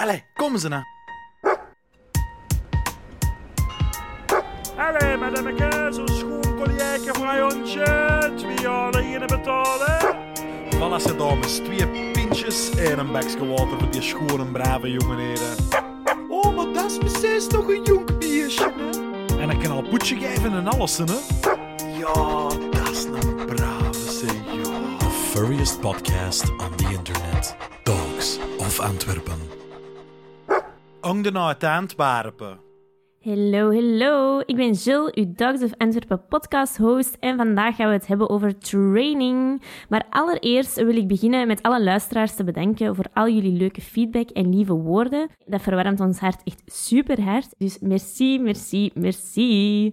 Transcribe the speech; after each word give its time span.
Allee, 0.00 0.24
kom 0.34 0.58
ze 0.58 0.68
nou. 0.68 0.82
Allee, 4.76 5.16
madameke, 5.16 5.88
zo'n 5.90 6.08
schoon 6.08 6.56
collièke 6.56 7.10
voor 7.12 7.26
een 7.26 7.40
hondje. 7.40 8.32
Twee 8.36 8.60
jaar 8.60 9.02
in 9.02 9.26
betalen. 9.26 10.16
Voilà, 10.70 11.16
dames. 11.16 11.56
Twee 11.56 11.86
pintjes 12.12 12.70
en 12.70 12.98
een 12.98 13.12
bakje 13.12 13.46
water 13.46 13.78
voor 13.78 13.90
die 13.90 14.02
schone, 14.02 14.44
brave 14.44 14.90
jongenheden. 14.90 15.56
Oh, 16.28 16.56
maar 16.56 16.72
dat 16.72 16.90
is 16.90 16.98
precies 16.98 17.46
toch 17.46 17.68
een 17.68 17.82
jong 17.82 18.18
biertje, 18.18 18.72
hè? 18.76 19.38
En 19.38 19.50
ik 19.50 19.58
kan 19.58 19.70
al 19.70 19.82
poetje 19.82 20.16
geven 20.16 20.52
en 20.52 20.68
alles, 20.68 20.98
hè? 20.98 21.04
Ja, 21.98 22.48
dat 22.70 22.90
is 22.90 23.04
een 23.04 23.46
brave, 23.46 24.26
ja. 24.52 24.98
The 24.98 25.10
furriest 25.30 25.80
podcast 25.80 26.50
on 26.50 26.76
the 26.76 26.84
internet. 26.84 27.56
Dogs 27.82 28.38
of 28.58 28.80
Antwerpen. 28.80 29.59
Ong 31.10 31.22
de 31.22 31.32
uit 31.32 31.64
Antwerpen. 31.64 32.60
Hallo, 33.20 33.72
hallo. 33.72 34.40
Ik 34.46 34.56
ben 34.56 34.72
Jill, 34.72 35.12
uw 35.14 35.32
Dogs 35.34 35.62
of 35.62 35.70
Antwerpen 35.76 36.26
podcast 36.28 36.76
host 36.76 37.16
en 37.20 37.36
vandaag 37.36 37.76
gaan 37.76 37.86
we 37.86 37.92
het 37.92 38.06
hebben 38.06 38.30
over 38.30 38.58
training. 38.58 39.62
Maar 39.88 40.06
allereerst 40.10 40.74
wil 40.74 40.96
ik 40.96 41.08
beginnen 41.08 41.46
met 41.46 41.62
alle 41.62 41.82
luisteraars 41.82 42.34
te 42.34 42.44
bedanken 42.44 42.94
voor 42.94 43.04
al 43.12 43.28
jullie 43.28 43.56
leuke 43.56 43.80
feedback 43.80 44.30
en 44.30 44.54
lieve 44.54 44.72
woorden. 44.72 45.28
Dat 45.46 45.62
verwarmt 45.62 46.00
ons 46.00 46.18
hart 46.18 46.40
echt 46.44 46.62
super 46.66 47.22
hard. 47.22 47.54
Dus 47.58 47.78
merci, 47.78 48.38
merci, 48.38 48.90
merci. 48.94 49.92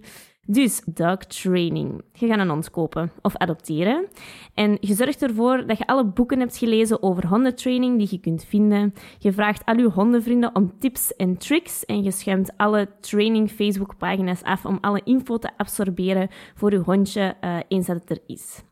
Dus 0.50 0.82
dog 0.84 1.16
training. 1.16 2.02
Je 2.12 2.26
gaat 2.26 2.38
een 2.38 2.48
hond 2.48 2.70
kopen 2.70 3.10
of 3.22 3.36
adopteren. 3.36 4.08
En 4.54 4.76
je 4.80 4.94
zorgt 4.94 5.22
ervoor 5.22 5.66
dat 5.66 5.78
je 5.78 5.86
alle 5.86 6.04
boeken 6.04 6.38
hebt 6.38 6.56
gelezen 6.56 7.02
over 7.02 7.26
hondentraining 7.26 7.98
die 7.98 8.08
je 8.10 8.18
kunt 8.18 8.44
vinden. 8.44 8.94
Je 9.18 9.32
vraagt 9.32 9.64
al 9.64 9.76
je 9.76 9.88
hondenvrienden 9.88 10.54
om 10.54 10.72
tips 10.78 11.16
en 11.16 11.38
tricks. 11.38 11.84
En 11.84 12.02
je 12.02 12.10
schuimt 12.10 12.50
alle 12.56 12.88
training 13.00 13.50
Facebook-pagina's 13.50 14.42
af 14.42 14.66
om 14.66 14.78
alle 14.80 15.00
info 15.04 15.38
te 15.38 15.50
absorberen 15.56 16.28
voor 16.54 16.72
je 16.72 16.78
hondje 16.78 17.36
uh, 17.40 17.56
eens 17.68 17.86
dat 17.86 18.00
het 18.00 18.10
er 18.10 18.20
is. 18.26 18.62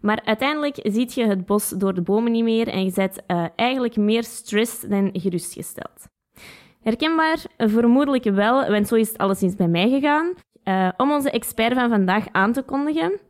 Maar 0.00 0.22
uiteindelijk 0.24 0.78
ziet 0.82 1.14
je 1.14 1.26
het 1.26 1.46
bos 1.46 1.68
door 1.68 1.94
de 1.94 2.02
bomen 2.02 2.32
niet 2.32 2.44
meer 2.44 2.68
en 2.68 2.84
je 2.84 2.90
zet 2.90 3.22
uh, 3.26 3.44
eigenlijk 3.56 3.96
meer 3.96 4.24
stress 4.24 4.80
dan 4.80 5.10
gerustgesteld. 5.12 6.08
Herkenbaar? 6.82 7.44
Vermoedelijk 7.56 8.24
wel, 8.24 8.70
want 8.70 8.88
zo 8.88 8.94
is 8.94 9.08
het 9.08 9.18
alleszins 9.18 9.54
bij 9.54 9.68
mij 9.68 9.88
gegaan. 9.88 10.34
Uh, 10.68 10.88
om 10.96 11.12
onze 11.12 11.30
expert 11.30 11.74
van 11.74 11.88
vandaag 11.88 12.24
aan 12.32 12.52
te 12.52 12.62
kondigen. 12.62 13.20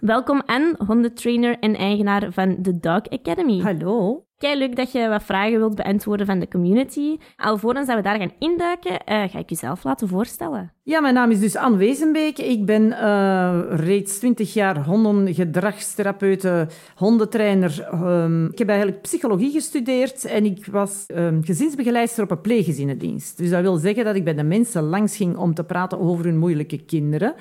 Welkom 0.00 0.42
Anne, 0.46 0.74
hondentrainer 0.86 1.58
en 1.58 1.76
eigenaar 1.76 2.32
van 2.32 2.62
The 2.62 2.78
Dog 2.80 3.08
Academy. 3.08 3.60
Hallo. 3.60 4.25
Kei 4.38 4.58
leuk 4.58 4.76
dat 4.76 4.92
je 4.92 5.08
wat 5.08 5.22
vragen 5.22 5.58
wilt 5.58 5.74
beantwoorden 5.74 6.26
van 6.26 6.38
de 6.38 6.48
community. 6.48 7.16
Alvorens 7.36 7.86
dat 7.86 7.96
we 7.96 8.02
daar 8.02 8.18
gaan 8.18 8.32
induiken, 8.38 8.92
uh, 8.92 8.98
ga 9.06 9.38
ik 9.38 9.50
jezelf 9.50 9.84
laten 9.84 10.08
voorstellen. 10.08 10.72
Ja, 10.82 11.00
mijn 11.00 11.14
naam 11.14 11.30
is 11.30 11.40
dus 11.40 11.56
Anne 11.56 11.76
Wezenbeek. 11.76 12.38
Ik 12.38 12.64
ben 12.64 12.82
uh, 12.82 13.60
reeds 13.70 14.18
20 14.18 14.54
jaar 14.54 14.84
hondengedragstherapeute, 14.84 16.68
hondentrainer. 16.94 17.88
Um, 17.92 18.46
ik 18.46 18.58
heb 18.58 18.68
eigenlijk 18.68 19.02
psychologie 19.02 19.50
gestudeerd 19.50 20.24
en 20.24 20.44
ik 20.44 20.66
was 20.66 21.04
um, 21.14 21.44
gezinsbegeleidster 21.44 22.24
op 22.24 22.30
een 22.30 22.40
pleeggezinnendienst. 22.40 23.38
Dus 23.38 23.50
dat 23.50 23.60
wil 23.60 23.76
zeggen 23.76 24.04
dat 24.04 24.14
ik 24.14 24.24
bij 24.24 24.34
de 24.34 24.42
mensen 24.42 24.82
langs 24.82 25.16
ging 25.16 25.36
om 25.36 25.54
te 25.54 25.64
praten 25.64 26.00
over 26.00 26.24
hun 26.24 26.38
moeilijke 26.38 26.78
kinderen. 26.78 27.34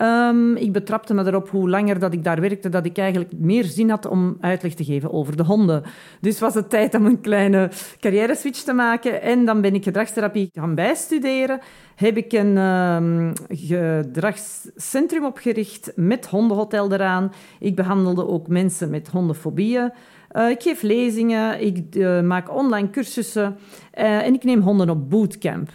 Um, 0.00 0.56
ik 0.56 0.72
betrapte 0.72 1.14
me 1.14 1.26
erop 1.26 1.48
hoe 1.48 1.68
langer 1.68 1.98
dat 1.98 2.12
ik 2.12 2.24
daar 2.24 2.40
werkte, 2.40 2.68
dat 2.68 2.84
ik 2.84 2.98
eigenlijk 2.98 3.32
meer 3.38 3.64
zin 3.64 3.90
had 3.90 4.06
om 4.06 4.36
uitleg 4.40 4.74
te 4.74 4.84
geven 4.84 5.12
over 5.12 5.36
de 5.36 5.44
honden. 5.44 5.82
Dus 6.20 6.40
was 6.40 6.54
het 6.54 6.70
tijd 6.70 6.94
om 6.94 7.06
een 7.06 7.20
kleine 7.20 7.70
carrière 8.00 8.34
switch 8.34 8.62
te 8.62 8.72
maken. 8.72 9.22
En 9.22 9.44
dan 9.44 9.60
ben 9.60 9.74
ik 9.74 9.84
gedragstherapie 9.84 10.50
gaan 10.52 10.74
bijstuderen. 10.74 11.60
Heb 11.94 12.16
ik 12.16 12.32
een 12.32 12.56
um, 12.56 13.32
gedragscentrum 13.48 15.24
opgericht 15.24 15.92
met 15.96 16.26
hondenhotel 16.26 16.92
eraan. 16.92 17.32
Ik 17.58 17.76
behandelde 17.76 18.26
ook 18.26 18.48
mensen 18.48 18.90
met 18.90 19.08
hondenfobieën. 19.08 19.92
Uh, 20.32 20.50
ik 20.50 20.62
geef 20.62 20.82
lezingen, 20.82 21.64
ik 21.64 21.94
uh, 21.94 22.20
maak 22.20 22.54
online 22.56 22.90
cursussen 22.90 23.56
uh, 23.98 24.26
en 24.26 24.34
ik 24.34 24.44
neem 24.44 24.60
honden 24.60 24.90
op 24.90 25.10
bootcamp. 25.10 25.70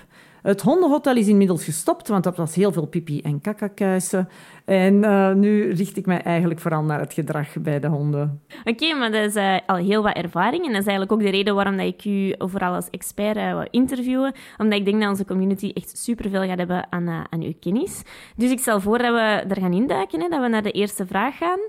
Het 0.47 0.61
hondenhotel 0.61 1.15
is 1.15 1.27
inmiddels 1.27 1.63
gestopt, 1.63 2.07
want 2.07 2.23
dat 2.23 2.37
was 2.37 2.55
heel 2.55 2.71
veel 2.71 2.85
pipi 2.85 3.21
en 3.21 3.41
kakakuisen. 3.41 4.29
En 4.65 4.93
uh, 4.93 5.33
nu 5.33 5.71
richt 5.71 5.97
ik 5.97 6.05
mij 6.05 6.21
eigenlijk 6.21 6.59
vooral 6.59 6.83
naar 6.83 6.99
het 6.99 7.13
gedrag 7.13 7.47
bij 7.59 7.79
de 7.79 7.87
honden. 7.87 8.41
Oké, 8.63 8.93
maar 8.93 9.11
dat 9.11 9.25
is 9.25 9.35
uh, 9.35 9.57
al 9.65 9.75
heel 9.75 10.03
wat 10.03 10.15
ervaring. 10.15 10.65
En 10.65 10.71
dat 10.71 10.81
is 10.81 10.87
eigenlijk 10.87 11.11
ook 11.11 11.19
de 11.19 11.29
reden 11.29 11.55
waarom 11.55 11.77
dat 11.77 11.85
ik 11.85 12.05
u 12.05 12.33
vooral 12.37 12.73
als 12.73 12.89
expert 12.89 13.37
uh, 13.37 13.61
interviewen. 13.69 14.33
Omdat 14.57 14.79
ik 14.79 14.85
denk 14.85 14.99
dat 14.99 15.09
onze 15.09 15.25
community 15.25 15.71
echt 15.73 15.97
superveel 15.97 16.43
gaat 16.43 16.57
hebben 16.57 16.87
aan, 16.89 17.07
aan 17.07 17.41
uw 17.41 17.53
kennis. 17.59 18.01
Dus 18.35 18.51
ik 18.51 18.59
stel 18.59 18.79
voor 18.81 18.97
dat 18.97 19.13
we 19.13 19.43
er 19.47 19.61
gaan 19.61 19.73
induiken, 19.73 20.21
hè, 20.21 20.27
dat 20.27 20.41
we 20.41 20.47
naar 20.47 20.63
de 20.63 20.71
eerste 20.71 21.05
vraag 21.05 21.37
gaan. 21.37 21.59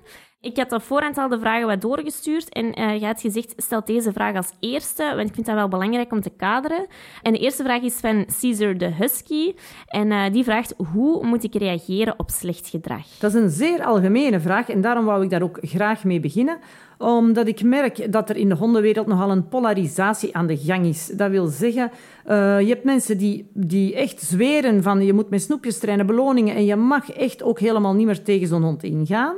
Ik 0.40 0.56
had 0.56 0.72
op 0.72 0.82
voorhand 0.82 1.18
al 1.18 1.28
de 1.28 1.38
vragen 1.38 1.66
wat 1.66 1.80
doorgestuurd 1.80 2.48
en 2.48 2.80
uh, 2.80 3.00
je 3.00 3.06
had 3.06 3.20
gezegd, 3.20 3.52
stel 3.56 3.84
deze 3.84 4.12
vraag 4.12 4.36
als 4.36 4.52
eerste, 4.60 5.12
want 5.16 5.28
ik 5.28 5.34
vind 5.34 5.46
dat 5.46 5.54
wel 5.54 5.68
belangrijk 5.68 6.12
om 6.12 6.20
te 6.20 6.30
kaderen. 6.36 6.86
En 7.22 7.32
de 7.32 7.38
eerste 7.38 7.62
vraag 7.62 7.82
is 7.82 7.94
van 7.94 8.26
Caesar 8.40 8.78
de 8.78 8.92
Husky 8.92 9.54
en 9.86 10.10
uh, 10.10 10.22
die 10.32 10.44
vraagt, 10.44 10.74
hoe 10.92 11.26
moet 11.26 11.44
ik 11.44 11.54
reageren 11.54 12.14
op 12.18 12.30
slecht 12.30 12.68
gedrag? 12.68 13.06
Dat 13.18 13.34
is 13.34 13.40
een 13.40 13.50
zeer 13.50 13.84
algemene 13.84 14.40
vraag 14.40 14.68
en 14.68 14.80
daarom 14.80 15.04
wou 15.04 15.24
ik 15.24 15.30
daar 15.30 15.42
ook 15.42 15.58
graag 15.60 16.04
mee 16.04 16.20
beginnen 16.20 16.58
omdat 16.98 17.48
ik 17.48 17.62
merk 17.62 18.12
dat 18.12 18.30
er 18.30 18.36
in 18.36 18.48
de 18.48 18.54
hondenwereld 18.54 19.06
nogal 19.06 19.30
een 19.30 19.48
polarisatie 19.48 20.36
aan 20.36 20.46
de 20.46 20.56
gang 20.56 20.86
is. 20.86 21.06
Dat 21.06 21.30
wil 21.30 21.46
zeggen, 21.46 21.90
uh, 22.26 22.60
je 22.60 22.68
hebt 22.68 22.84
mensen 22.84 23.18
die, 23.18 23.50
die 23.54 23.94
echt 23.94 24.20
zweren 24.20 24.82
van 24.82 25.04
je 25.04 25.12
moet 25.12 25.30
met 25.30 25.42
snoepjes 25.42 25.78
trainen, 25.78 26.06
beloningen 26.06 26.54
en 26.54 26.64
je 26.64 26.76
mag 26.76 27.10
echt 27.10 27.42
ook 27.42 27.60
helemaal 27.60 27.94
niet 27.94 28.06
meer 28.06 28.22
tegen 28.22 28.48
zo'n 28.48 28.62
hond 28.62 28.82
ingaan. 28.82 29.36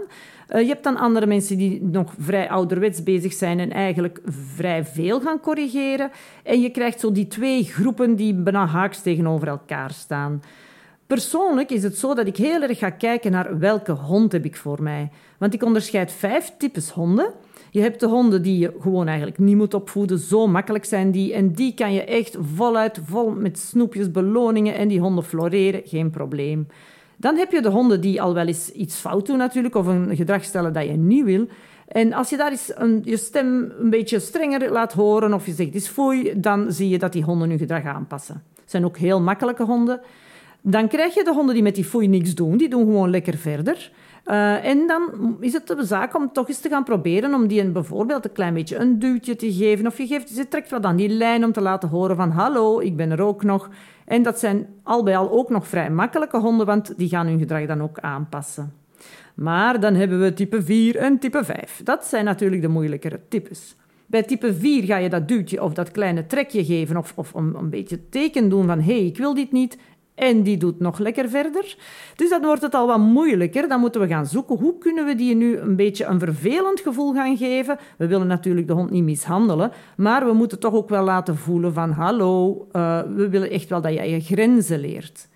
Uh, 0.52 0.60
je 0.60 0.68
hebt 0.68 0.84
dan 0.84 0.96
andere 0.96 1.26
mensen 1.26 1.58
die 1.58 1.82
nog 1.82 2.14
vrij 2.18 2.50
ouderwets 2.50 3.02
bezig 3.02 3.32
zijn 3.32 3.60
en 3.60 3.70
eigenlijk 3.70 4.20
vrij 4.24 4.84
veel 4.84 5.20
gaan 5.20 5.40
corrigeren. 5.40 6.10
En 6.42 6.60
je 6.60 6.70
krijgt 6.70 7.00
zo 7.00 7.12
die 7.12 7.26
twee 7.26 7.64
groepen 7.64 8.16
die 8.16 8.34
bijna 8.34 8.66
haaks 8.66 9.02
tegenover 9.02 9.48
elkaar 9.48 9.90
staan. 9.90 10.42
Persoonlijk 11.06 11.70
is 11.70 11.82
het 11.82 11.98
zo 11.98 12.14
dat 12.14 12.26
ik 12.26 12.36
heel 12.36 12.62
erg 12.62 12.78
ga 12.78 12.90
kijken 12.90 13.30
naar 13.30 13.58
welke 13.58 13.92
hond 13.92 14.32
heb 14.32 14.44
ik 14.44 14.56
voor 14.56 14.82
mij. 14.82 15.10
Want 15.38 15.54
ik 15.54 15.62
onderscheid 15.62 16.12
vijf 16.12 16.52
types 16.58 16.90
honden. 16.90 17.32
Je 17.70 17.80
hebt 17.80 18.00
de 18.00 18.06
honden 18.06 18.42
die 18.42 18.58
je 18.58 18.76
gewoon 18.80 19.06
eigenlijk 19.06 19.38
niet 19.38 19.56
moet 19.56 19.74
opvoeden. 19.74 20.18
Zo 20.18 20.46
makkelijk 20.46 20.84
zijn 20.84 21.10
die. 21.10 21.34
En 21.34 21.52
die 21.52 21.74
kan 21.74 21.92
je 21.92 22.04
echt 22.04 22.36
voluit, 22.54 23.00
vol 23.04 23.30
met 23.30 23.58
snoepjes, 23.58 24.10
beloningen 24.10 24.74
en 24.74 24.88
die 24.88 25.00
honden 25.00 25.24
floreren. 25.24 25.82
Geen 25.84 26.10
probleem. 26.10 26.66
Dan 27.20 27.36
heb 27.36 27.52
je 27.52 27.62
de 27.62 27.68
honden 27.68 28.00
die 28.00 28.22
al 28.22 28.34
wel 28.34 28.46
eens 28.46 28.70
iets 28.70 28.96
fout 28.96 29.26
doen 29.26 29.38
natuurlijk, 29.38 29.74
of 29.74 29.86
een 29.86 30.16
gedrag 30.16 30.44
stellen 30.44 30.72
dat 30.72 30.84
je 30.84 30.92
niet 30.92 31.24
wil. 31.24 31.46
En 31.88 32.12
als 32.12 32.30
je 32.30 32.36
daar 32.36 32.50
eens 32.50 32.72
een, 32.74 33.00
je 33.04 33.16
stem 33.16 33.72
een 33.78 33.90
beetje 33.90 34.18
strenger 34.18 34.72
laat 34.72 34.92
horen, 34.92 35.34
of 35.34 35.46
je 35.46 35.52
zegt 35.52 35.74
is 35.74 35.88
foei, 35.88 36.40
dan 36.40 36.72
zie 36.72 36.88
je 36.88 36.98
dat 36.98 37.12
die 37.12 37.22
honden 37.22 37.48
hun 37.48 37.58
gedrag 37.58 37.84
aanpassen. 37.84 38.42
Het 38.60 38.70
zijn 38.70 38.84
ook 38.84 38.96
heel 38.96 39.20
makkelijke 39.20 39.64
honden. 39.64 40.00
Dan 40.60 40.88
krijg 40.88 41.14
je 41.14 41.24
de 41.24 41.32
honden 41.32 41.54
die 41.54 41.62
met 41.62 41.74
die 41.74 41.84
foei 41.84 42.08
niks 42.08 42.34
doen, 42.34 42.56
die 42.56 42.68
doen 42.68 42.84
gewoon 42.84 43.10
lekker 43.10 43.36
verder. 43.36 43.90
Uh, 44.26 44.64
en 44.64 44.86
dan 44.86 45.36
is 45.40 45.52
het 45.52 45.66
de 45.66 45.84
zaak 45.84 46.16
om 46.16 46.32
toch 46.32 46.48
eens 46.48 46.60
te 46.60 46.68
gaan 46.68 46.84
proberen 46.84 47.34
om 47.34 47.46
die 47.46 47.60
een, 47.60 47.72
bijvoorbeeld 47.72 48.24
een 48.24 48.32
klein 48.32 48.54
beetje 48.54 48.76
een 48.76 48.98
duwtje 48.98 49.36
te 49.36 49.52
geven. 49.52 49.86
Of 49.86 49.98
je, 49.98 50.06
geeft, 50.06 50.36
je 50.36 50.48
trekt 50.48 50.70
wat 50.70 50.84
aan 50.84 50.96
die 50.96 51.08
lijn 51.08 51.44
om 51.44 51.52
te 51.52 51.60
laten 51.60 51.88
horen 51.88 52.16
van 52.16 52.30
hallo, 52.30 52.80
ik 52.80 52.96
ben 52.96 53.10
er 53.10 53.20
ook 53.20 53.42
nog. 53.42 53.68
En 54.10 54.22
dat 54.22 54.38
zijn 54.38 54.66
al 54.82 55.02
bij 55.02 55.16
al 55.16 55.30
ook 55.30 55.48
nog 55.48 55.66
vrij 55.66 55.90
makkelijke 55.90 56.38
honden, 56.38 56.66
want 56.66 56.92
die 56.96 57.08
gaan 57.08 57.26
hun 57.26 57.38
gedrag 57.38 57.66
dan 57.66 57.82
ook 57.82 57.98
aanpassen. 57.98 58.72
Maar 59.34 59.80
dan 59.80 59.94
hebben 59.94 60.20
we 60.20 60.32
type 60.32 60.62
4 60.62 60.96
en 60.96 61.18
type 61.18 61.44
5. 61.44 61.80
Dat 61.84 62.04
zijn 62.04 62.24
natuurlijk 62.24 62.62
de 62.62 62.68
moeilijkere 62.68 63.20
types. 63.28 63.76
Bij 64.06 64.22
type 64.22 64.54
4 64.54 64.84
ga 64.84 64.96
je 64.96 65.08
dat 65.08 65.28
duwtje 65.28 65.62
of 65.62 65.74
dat 65.74 65.90
kleine 65.90 66.26
trekje 66.26 66.64
geven 66.64 66.96
of, 66.96 67.12
of 67.16 67.34
een, 67.34 67.54
een 67.54 67.70
beetje 67.70 68.08
teken 68.08 68.48
doen 68.48 68.66
van 68.66 68.80
hey, 68.80 69.06
ik 69.06 69.16
wil 69.16 69.34
dit 69.34 69.52
niet. 69.52 69.78
En 70.20 70.42
die 70.42 70.56
doet 70.56 70.80
nog 70.80 70.98
lekker 70.98 71.28
verder. 71.28 71.76
Dus 72.16 72.30
dan 72.30 72.42
wordt 72.42 72.62
het 72.62 72.74
al 72.74 72.86
wat 72.86 72.98
moeilijker. 72.98 73.68
Dan 73.68 73.80
moeten 73.80 74.00
we 74.00 74.06
gaan 74.06 74.26
zoeken 74.26 74.56
hoe 74.56 74.78
kunnen 74.78 75.06
we 75.06 75.14
die 75.14 75.34
nu 75.34 75.58
een 75.58 75.76
beetje 75.76 76.04
een 76.04 76.18
vervelend 76.18 76.80
gevoel 76.80 77.14
gaan 77.14 77.36
geven. 77.36 77.78
We 77.98 78.06
willen 78.06 78.26
natuurlijk 78.26 78.66
de 78.66 78.72
hond 78.72 78.90
niet 78.90 79.04
mishandelen, 79.04 79.72
maar 79.96 80.26
we 80.26 80.32
moeten 80.32 80.58
toch 80.58 80.74
ook 80.74 80.88
wel 80.88 81.04
laten 81.04 81.36
voelen 81.36 81.72
van 81.72 81.90
hallo, 81.90 82.66
uh, 82.72 83.00
we 83.14 83.28
willen 83.28 83.50
echt 83.50 83.68
wel 83.68 83.80
dat 83.80 83.92
jij 83.92 84.10
je 84.10 84.20
grenzen 84.20 84.80
leert. 84.80 85.28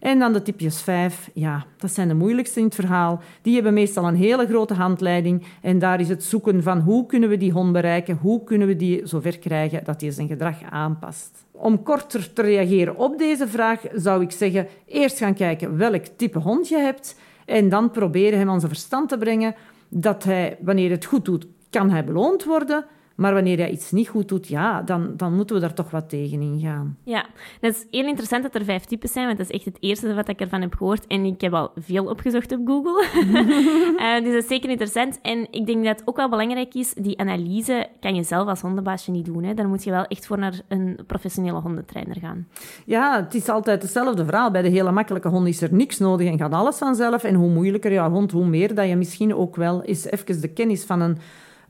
En 0.00 0.18
dan 0.18 0.32
de 0.32 0.42
tipjes 0.42 0.82
5, 0.82 1.30
ja, 1.34 1.64
dat 1.76 1.90
zijn 1.90 2.08
de 2.08 2.14
moeilijkste 2.14 2.58
in 2.58 2.64
het 2.64 2.74
verhaal. 2.74 3.20
Die 3.42 3.54
hebben 3.54 3.74
meestal 3.74 4.08
een 4.08 4.14
hele 4.14 4.46
grote 4.46 4.74
handleiding. 4.74 5.46
En 5.60 5.78
daar 5.78 6.00
is 6.00 6.08
het 6.08 6.24
zoeken 6.24 6.62
van 6.62 6.78
hoe 6.78 7.06
kunnen 7.06 7.28
we 7.28 7.36
die 7.36 7.52
hond 7.52 7.72
bereiken, 7.72 8.18
hoe 8.20 8.44
kunnen 8.44 8.66
we 8.66 8.76
die 8.76 9.06
zover 9.06 9.38
krijgen 9.38 9.84
dat 9.84 10.00
hij 10.00 10.10
zijn 10.10 10.28
gedrag 10.28 10.56
aanpast. 10.70 11.44
Om 11.50 11.82
korter 11.82 12.32
te 12.32 12.42
reageren 12.42 12.96
op 12.96 13.18
deze 13.18 13.48
vraag 13.48 13.80
zou 13.94 14.22
ik 14.22 14.30
zeggen, 14.30 14.66
eerst 14.86 15.18
gaan 15.18 15.34
kijken 15.34 15.76
welk 15.76 16.04
type 16.04 16.38
hond 16.38 16.68
je 16.68 16.78
hebt. 16.78 17.18
En 17.44 17.68
dan 17.68 17.90
proberen 17.90 18.38
hem 18.38 18.50
aan 18.50 18.60
zijn 18.60 18.72
verstand 18.72 19.08
te 19.08 19.18
brengen 19.18 19.54
dat 19.88 20.24
hij, 20.24 20.58
wanneer 20.60 20.90
het 20.90 21.04
goed 21.04 21.24
doet, 21.24 21.46
kan 21.70 21.90
hij 21.90 22.04
beloond 22.04 22.44
worden, 22.44 22.84
Maar 23.20 23.34
wanneer 23.34 23.58
jij 23.58 23.70
iets 23.70 23.90
niet 23.90 24.08
goed 24.08 24.28
doet, 24.28 24.48
ja, 24.48 24.82
dan, 24.82 25.12
dan 25.16 25.34
moeten 25.34 25.54
we 25.54 25.60
daar 25.60 25.74
toch 25.74 25.90
wat 25.90 26.08
tegen 26.08 26.40
ingaan. 26.40 26.96
Ja, 27.04 27.26
dat 27.60 27.74
is 27.74 27.86
heel 27.90 28.06
interessant 28.06 28.42
dat 28.42 28.54
er 28.54 28.64
vijf 28.64 28.84
types 28.84 29.12
zijn, 29.12 29.26
want 29.26 29.38
dat 29.38 29.50
is 29.50 29.54
echt 29.56 29.64
het 29.64 29.76
eerste 29.80 30.14
wat 30.14 30.28
ik 30.28 30.40
ervan 30.40 30.60
heb 30.60 30.74
gehoord. 30.74 31.06
En 31.06 31.24
ik 31.24 31.40
heb 31.40 31.52
al 31.52 31.70
veel 31.76 32.04
opgezocht 32.04 32.52
op 32.52 32.60
Google. 32.64 33.04
uh, 33.14 34.14
dus 34.24 34.32
dat 34.32 34.42
is 34.42 34.46
zeker 34.48 34.70
interessant. 34.70 35.18
En 35.22 35.46
ik 35.50 35.66
denk 35.66 35.84
dat 35.84 35.98
het 35.98 36.08
ook 36.08 36.16
wel 36.16 36.28
belangrijk 36.28 36.74
is, 36.74 36.94
die 36.94 37.18
analyse 37.18 37.88
kan 38.00 38.14
je 38.14 38.22
zelf 38.22 38.48
als 38.48 38.60
hondenbaasje 38.60 39.10
niet 39.10 39.24
doen. 39.24 39.44
Hè. 39.44 39.54
Dan 39.54 39.66
moet 39.66 39.84
je 39.84 39.90
wel 39.90 40.04
echt 40.04 40.26
voor 40.26 40.38
naar 40.38 40.60
een 40.68 40.98
professionele 41.06 41.60
hondentrainer 41.60 42.16
gaan. 42.16 42.48
Ja, 42.84 43.22
het 43.24 43.34
is 43.34 43.48
altijd 43.48 43.82
hetzelfde 43.82 44.24
verhaal. 44.24 44.50
Bij 44.50 44.62
de 44.62 44.68
hele 44.68 44.92
makkelijke 44.92 45.28
hond 45.28 45.46
is 45.48 45.62
er 45.62 45.74
niks 45.74 45.98
nodig 45.98 46.28
en 46.28 46.38
gaat 46.38 46.52
alles 46.52 46.78
vanzelf. 46.78 47.24
En 47.24 47.34
hoe 47.34 47.50
moeilijker 47.50 47.92
jouw 47.92 48.10
hond, 48.10 48.32
hoe 48.32 48.46
meer 48.46 48.74
dat 48.74 48.88
je 48.88 48.96
misschien 48.96 49.34
ook 49.34 49.56
wel 49.56 49.82
eens 49.82 50.10
even 50.10 50.40
de 50.40 50.52
kennis 50.52 50.84
van 50.84 51.00
een 51.00 51.18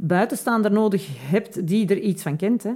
buitenstaander 0.01 0.73
nodig 0.73 1.09
hebt 1.31 1.67
die 1.67 1.89
er 1.89 1.99
iets 1.99 2.23
van 2.23 2.37
kent. 2.37 2.63
Hè. 2.63 2.73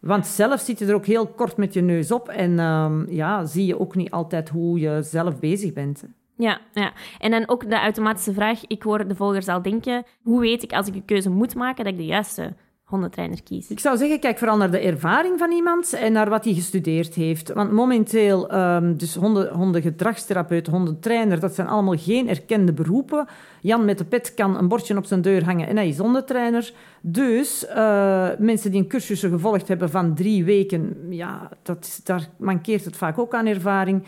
Want 0.00 0.26
zelf 0.26 0.60
zit 0.60 0.78
je 0.78 0.86
er 0.86 0.94
ook 0.94 1.06
heel 1.06 1.26
kort 1.26 1.56
met 1.56 1.74
je 1.74 1.80
neus 1.80 2.12
op 2.12 2.28
en 2.28 2.50
uh, 2.50 2.92
ja, 3.08 3.44
zie 3.44 3.66
je 3.66 3.78
ook 3.78 3.94
niet 3.94 4.10
altijd 4.10 4.48
hoe 4.48 4.78
je 4.78 5.02
zelf 5.02 5.38
bezig 5.38 5.72
bent. 5.72 6.04
Ja, 6.36 6.60
ja, 6.72 6.92
en 7.18 7.30
dan 7.30 7.48
ook 7.48 7.70
de 7.70 7.78
automatische 7.78 8.32
vraag. 8.32 8.66
Ik 8.66 8.82
hoor 8.82 9.08
de 9.08 9.14
volgers 9.14 9.48
al 9.48 9.62
denken, 9.62 10.04
hoe 10.22 10.40
weet 10.40 10.62
ik 10.62 10.72
als 10.72 10.86
ik 10.86 10.94
een 10.94 11.04
keuze 11.04 11.30
moet 11.30 11.54
maken 11.54 11.84
dat 11.84 11.92
ik 11.92 11.98
de 11.98 12.06
juiste 12.06 12.54
hondentrainer 12.88 13.42
kies? 13.42 13.68
Ik 13.68 13.80
zou 13.80 13.96
zeggen, 13.96 14.20
kijk 14.20 14.38
vooral 14.38 14.56
naar 14.56 14.70
de 14.70 14.78
ervaring 14.78 15.38
van 15.38 15.50
iemand 15.50 15.92
en 15.92 16.12
naar 16.12 16.28
wat 16.28 16.44
hij 16.44 16.54
gestudeerd 16.54 17.14
heeft. 17.14 17.52
Want 17.52 17.72
momenteel, 17.72 18.54
um, 18.54 18.96
dus 18.96 19.14
honden, 19.14 19.54
hondengedragstherapeut, 19.54 20.66
hondentrainer, 20.66 21.40
dat 21.40 21.54
zijn 21.54 21.66
allemaal 21.66 21.96
geen 21.96 22.28
erkende 22.28 22.72
beroepen. 22.72 23.26
Jan 23.60 23.84
met 23.84 23.98
de 23.98 24.04
pet 24.04 24.34
kan 24.34 24.58
een 24.58 24.68
bordje 24.68 24.96
op 24.96 25.04
zijn 25.04 25.22
deur 25.22 25.44
hangen 25.44 25.68
en 25.68 25.76
hij 25.76 25.88
is 25.88 25.98
hondentrainer. 25.98 26.72
Dus 27.00 27.66
uh, 27.68 28.28
mensen 28.38 28.70
die 28.70 28.80
een 28.80 28.88
cursus 28.88 29.20
gevolgd 29.20 29.68
hebben 29.68 29.90
van 29.90 30.14
drie 30.14 30.44
weken, 30.44 30.96
ja, 31.10 31.48
dat, 31.62 32.00
daar 32.04 32.28
mankeert 32.36 32.84
het 32.84 32.96
vaak 32.96 33.18
ook 33.18 33.34
aan 33.34 33.46
ervaring. 33.46 34.02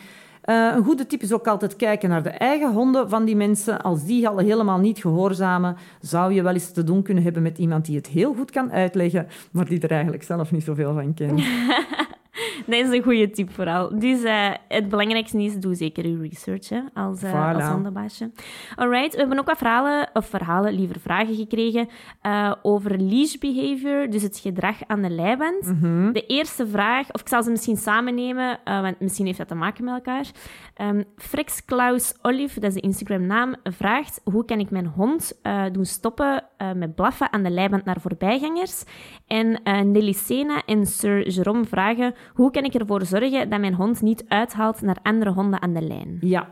Uh, 0.45 0.73
een 0.75 0.85
goede 0.85 1.07
tip 1.07 1.23
is 1.23 1.33
ook 1.33 1.47
altijd 1.47 1.77
kijken 1.77 2.09
naar 2.09 2.23
de 2.23 2.31
eigen 2.31 2.73
honden 2.73 3.09
van 3.09 3.25
die 3.25 3.37
mensen. 3.37 3.83
Als 3.83 4.05
die 4.05 4.29
al 4.29 4.39
helemaal 4.39 4.79
niet 4.79 4.99
gehoorzamen, 4.99 5.77
zou 6.01 6.33
je 6.33 6.43
wel 6.43 6.53
eens 6.53 6.73
te 6.73 6.85
doen 6.85 7.03
kunnen 7.03 7.23
hebben 7.23 7.43
met 7.43 7.59
iemand 7.59 7.85
die 7.85 7.97
het 7.97 8.07
heel 8.07 8.35
goed 8.35 8.51
kan 8.51 8.73
uitleggen, 8.73 9.27
maar 9.53 9.65
die 9.65 9.81
er 9.81 9.91
eigenlijk 9.91 10.23
zelf 10.23 10.53
niet 10.53 10.65
zoveel 10.65 10.95
van 10.95 11.15
kent. 11.15 11.43
dat 12.67 12.75
is 12.75 12.91
een 12.91 13.03
goede 13.03 13.31
tip 13.31 13.51
vooral. 13.51 13.99
Dus 13.99 14.23
uh, 14.23 14.51
het 14.69 14.89
belangrijkste 14.89 15.43
is, 15.43 15.57
doe 15.57 15.75
zeker 15.75 16.09
je 16.09 16.29
research 16.29 16.69
hè, 16.69 16.81
als, 16.95 17.23
uh, 17.23 17.31
voilà. 17.33 17.55
als 17.55 17.65
hondenbaasje. 17.65 18.31
Alright, 18.77 19.13
we 19.13 19.19
hebben 19.19 19.39
ook 19.39 19.47
wat 19.47 19.59
verhalen, 19.59 20.11
of 20.13 20.27
verhalen, 20.27 20.73
liever 20.73 21.01
vragen 21.01 21.35
gekregen 21.35 21.89
uh, 22.23 22.55
over 22.63 23.01
leash 23.01 23.35
behavior, 23.35 24.11
dus 24.11 24.23
het 24.23 24.39
gedrag 24.39 24.77
aan 24.87 25.03
de 25.03 25.11
leiband. 25.11 25.67
Mm 25.67 25.79
-hmm. 25.81 26.13
De 26.13 26.27
eerste 26.27 26.67
vraag, 26.67 27.13
of 27.13 27.21
ik 27.21 27.29
zal 27.29 27.43
ze 27.43 27.51
misschien 27.51 27.77
samen 27.77 28.15
nemen, 28.15 28.59
want 28.65 29.01
misschien 29.01 29.27
heeft 29.27 29.39
dat 29.39 29.49
te 29.49 29.55
maken 29.55 29.85
met 29.85 29.95
elkaar. 29.95 30.27
Um, 30.83 31.05
Frex 31.17 31.65
Klaus 31.65 32.15
Olive, 32.23 32.61
dat 32.61 32.69
is 32.69 32.75
de 32.75 32.81
Instagram-naam, 32.81 33.55
vraagt 33.63 34.21
hoe 34.25 34.45
kan 34.45 34.59
ik 34.59 34.71
mijn 34.71 34.87
hond 34.87 35.41
doen 35.73 35.85
stoppen 35.85 36.45
met 36.77 36.95
blaffen 36.95 37.33
aan 37.33 37.43
de 37.43 37.51
leiband 37.51 37.85
naar 37.85 38.01
voorbijgangers? 38.01 38.85
En 39.27 39.61
Nelly 39.65 40.13
Sena 40.13 40.63
en 40.67 40.87
Sir 40.87 41.29
Jerome 41.29 41.65
vragen 41.65 42.15
hoe 42.35 42.51
kan 42.51 42.65
ik 42.65 42.75
ervoor 42.75 43.05
zorgen 43.05 43.51
dat 43.51 43.61
mijn 43.61 43.75
hond 43.75 44.03
niet 44.03 44.25
uithaalt 44.29 44.83
naar 44.83 44.97
andere 45.03 45.31
honden 45.31 45.63
aan 45.63 45.75
de 45.75 45.83
lijn? 45.83 46.17
Ja. 46.21 46.49